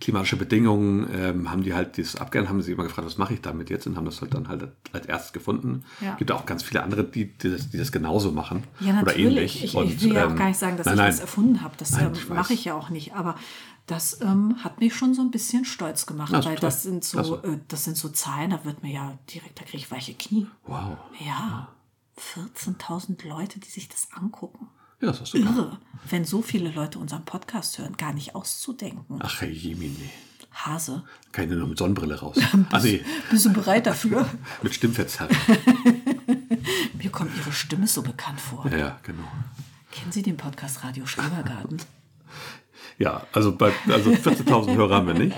klimatische 0.00 0.36
Bedingungen, 0.36 1.08
ähm, 1.12 1.50
haben 1.50 1.62
die 1.62 1.74
halt 1.74 1.96
dieses 1.96 2.16
abgehört, 2.16 2.48
haben 2.48 2.62
sie 2.62 2.72
immer 2.72 2.84
gefragt, 2.84 3.06
was 3.06 3.18
mache 3.18 3.34
ich 3.34 3.40
damit 3.40 3.70
jetzt? 3.70 3.86
Und 3.86 3.96
haben 3.96 4.06
das 4.06 4.20
halt 4.20 4.34
dann 4.34 4.48
halt 4.48 4.68
als 4.92 5.06
erstes 5.06 5.32
gefunden. 5.32 5.84
Ja. 6.00 6.14
Gibt 6.14 6.32
auch 6.32 6.46
ganz 6.46 6.62
viele 6.62 6.82
andere, 6.82 7.04
die, 7.04 7.26
die, 7.26 7.50
das, 7.50 7.70
die 7.70 7.78
das 7.78 7.92
genauso 7.92 8.32
machen. 8.32 8.64
Ja, 8.80 9.00
Oder 9.02 9.16
ähnlich. 9.16 9.62
Ich, 9.64 9.74
Und, 9.74 9.90
ich 9.90 10.02
will 10.02 10.14
ja 10.14 10.26
auch 10.26 10.30
ähm, 10.30 10.36
gar 10.36 10.48
nicht 10.48 10.58
sagen, 10.58 10.76
dass 10.76 10.86
nein, 10.86 10.94
ich 10.94 11.00
nein. 11.00 11.10
das 11.10 11.20
erfunden 11.20 11.62
habe. 11.62 11.74
Das 11.76 11.92
ähm, 11.98 12.12
mache 12.28 12.54
ich 12.54 12.64
ja 12.64 12.74
auch 12.74 12.88
nicht. 12.88 13.14
Aber 13.14 13.34
das 13.86 14.20
ähm, 14.20 14.56
hat 14.62 14.80
mich 14.80 14.94
schon 14.94 15.14
so 15.14 15.22
ein 15.22 15.30
bisschen 15.30 15.64
stolz 15.64 16.06
gemacht, 16.06 16.32
ist 16.32 16.44
weil 16.44 16.56
das 16.56 16.82
sind 16.84 17.04
so, 17.04 17.36
äh, 17.42 17.58
das 17.68 17.84
sind 17.84 17.96
so 17.96 18.08
Zahlen, 18.08 18.50
da 18.50 18.64
wird 18.64 18.82
mir 18.82 18.92
ja 18.92 19.18
direkt, 19.32 19.58
da 19.58 19.64
kriege 19.64 19.78
ich 19.78 19.90
weiche 19.90 20.14
Knie. 20.14 20.46
Wow. 20.66 20.96
Ja, 21.18 21.68
14.000 22.34 23.26
Leute, 23.26 23.60
die 23.60 23.68
sich 23.68 23.88
das 23.88 24.08
angucken. 24.12 24.68
Ja, 25.00 25.08
das 25.08 25.22
ist 25.22 25.32
super. 25.32 25.48
Irre, 25.48 25.78
wenn 26.08 26.24
so 26.24 26.42
viele 26.42 26.70
Leute 26.70 26.98
unseren 26.98 27.24
Podcast 27.24 27.78
hören, 27.78 27.96
gar 27.96 28.12
nicht 28.12 28.34
auszudenken. 28.34 29.18
Ach, 29.20 29.40
hey, 29.40 29.50
Jemini. 29.50 30.10
Hase, 30.52 31.04
ich 31.32 31.48
nur 31.48 31.68
mit 31.68 31.78
Sonnenbrille 31.78 32.18
raus. 32.18 32.36
Also 32.70 32.88
bist 33.30 33.44
du 33.46 33.52
bereit 33.52 33.86
dafür? 33.86 34.28
mit 34.62 34.74
Stimmverzerrung. 34.74 35.36
Mir 36.94 37.10
kommt 37.10 37.36
Ihre 37.36 37.52
Stimme 37.52 37.86
so 37.86 38.02
bekannt 38.02 38.40
vor. 38.40 38.66
Ja, 38.70 38.76
ja, 38.76 39.00
genau. 39.02 39.28
Kennen 39.92 40.12
Sie 40.12 40.22
den 40.22 40.36
Podcast 40.36 40.84
Radio 40.84 41.06
Schrebergarten? 41.06 41.80
Ja, 42.98 43.26
also, 43.32 43.56
bei, 43.56 43.72
also 43.88 44.10
14.000 44.10 44.74
Hörer 44.74 44.96
haben 44.96 45.06
wir 45.06 45.14
nicht. 45.14 45.36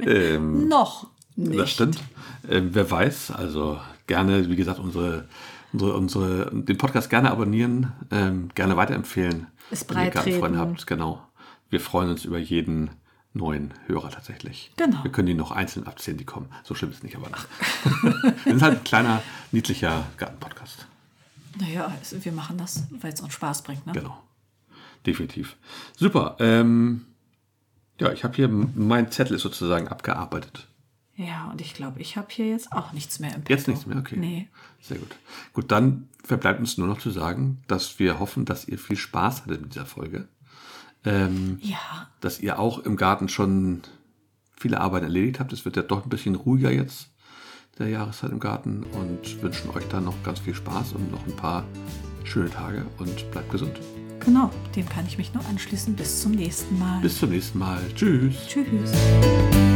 Ähm, 0.00 0.66
Noch 0.68 1.08
nicht. 1.36 1.58
Das 1.58 1.70
stimmt. 1.70 2.02
Ähm, 2.48 2.70
wer 2.72 2.90
weiß, 2.90 3.30
also 3.30 3.80
gerne, 4.06 4.48
wie 4.50 4.56
gesagt, 4.56 4.80
unsere, 4.80 5.28
unsere, 5.76 5.94
unsere, 5.96 6.50
den 6.64 6.78
Podcast 6.78 7.10
gerne 7.10 7.30
abonnieren, 7.30 7.92
ähm, 8.10 8.48
gerne 8.54 8.76
weiterempfehlen. 8.76 9.46
Es 9.70 9.82
wenn 9.88 9.96
ihr 9.98 10.04
breitreden. 10.10 10.12
Gartenfreunde 10.40 10.58
habt, 10.58 10.86
genau. 10.86 11.22
Wir 11.68 11.80
freuen 11.80 12.10
uns 12.10 12.24
über 12.24 12.38
jeden 12.38 12.90
neuen 13.34 13.74
Hörer 13.86 14.10
tatsächlich. 14.10 14.72
Genau. 14.76 15.02
Wir 15.04 15.12
können 15.12 15.26
die 15.26 15.34
noch 15.34 15.50
einzeln 15.50 15.86
abzählen, 15.86 16.16
die 16.16 16.24
kommen. 16.24 16.48
So 16.64 16.74
schlimm 16.74 16.90
ist 16.90 16.98
es 16.98 17.02
nicht, 17.02 17.16
aber 17.16 17.28
nach. 17.28 17.46
wir 18.44 18.52
sind 18.52 18.62
halt 18.62 18.78
ein 18.78 18.84
kleiner, 18.84 19.22
niedlicher 19.52 20.04
Gartenpodcast. 20.16 20.86
Naja, 21.60 21.92
es- 22.00 22.24
wir 22.24 22.32
machen 22.32 22.56
das, 22.56 22.84
weil 23.00 23.12
es 23.12 23.20
uns 23.20 23.34
Spaß 23.34 23.62
bringt. 23.62 23.86
Ne? 23.86 23.92
Genau. 23.92 24.22
Definitiv. 25.04 25.56
Super. 25.96 26.36
Ähm, 26.40 27.06
ja, 28.00 28.12
ich 28.12 28.24
habe 28.24 28.34
hier, 28.34 28.48
mein 28.48 29.10
Zettel 29.10 29.36
ist 29.36 29.42
sozusagen 29.42 29.88
abgearbeitet. 29.88 30.66
Ja, 31.16 31.48
und 31.50 31.60
ich 31.62 31.72
glaube, 31.74 32.00
ich 32.00 32.16
habe 32.18 32.26
hier 32.30 32.48
jetzt 32.50 32.72
auch 32.72 32.92
nichts 32.92 33.20
mehr 33.20 33.34
im 33.34 33.42
Petto. 33.42 33.52
Jetzt 33.54 33.68
nichts 33.68 33.86
mehr, 33.86 33.96
okay. 33.98 34.16
Nee. 34.18 34.48
Sehr 34.82 34.98
gut. 34.98 35.16
Gut, 35.52 35.70
dann 35.72 36.08
verbleibt 36.24 36.60
uns 36.60 36.78
nur 36.78 36.86
noch 36.86 36.98
zu 36.98 37.10
sagen, 37.10 37.62
dass 37.66 37.98
wir 37.98 38.18
hoffen, 38.18 38.44
dass 38.44 38.66
ihr 38.68 38.78
viel 38.78 38.96
Spaß 38.96 39.42
hattet 39.42 39.62
mit 39.62 39.74
dieser 39.74 39.86
Folge. 39.86 40.28
Ähm, 41.04 41.58
Ja, 41.62 42.08
dass 42.20 42.40
ihr 42.40 42.58
auch 42.58 42.78
im 42.80 42.96
Garten 42.96 43.28
schon 43.28 43.82
viele 44.58 44.80
Arbeit 44.80 45.02
erledigt 45.04 45.38
habt. 45.40 45.52
Es 45.52 45.64
wird 45.64 45.76
ja 45.76 45.82
doch 45.82 46.04
ein 46.04 46.08
bisschen 46.08 46.34
ruhiger 46.34 46.70
jetzt 46.72 47.08
der 47.78 47.88
Jahreszeit 47.88 48.30
im 48.32 48.40
Garten 48.40 48.84
und 48.84 49.42
wünschen 49.42 49.70
euch 49.70 49.86
dann 49.88 50.04
noch 50.04 50.20
ganz 50.22 50.40
viel 50.40 50.54
Spaß 50.54 50.92
und 50.94 51.12
noch 51.12 51.24
ein 51.26 51.36
paar 51.36 51.64
schöne 52.24 52.50
Tage 52.50 52.86
und 52.98 53.30
bleibt 53.30 53.50
gesund. 53.50 53.78
genau. 54.20 54.50
Dem 54.74 54.88
kann 54.88 55.06
ich 55.06 55.18
mich 55.18 55.32
nur 55.34 55.44
anschließen. 55.46 55.94
Bis 55.94 56.22
zum 56.22 56.32
nächsten 56.32 56.78
Mal. 56.78 57.00
Bis 57.02 57.18
zum 57.18 57.30
nächsten 57.30 57.58
Mal. 57.58 57.80
Tschüss. 57.94 58.34
Tschüss. 58.48 59.75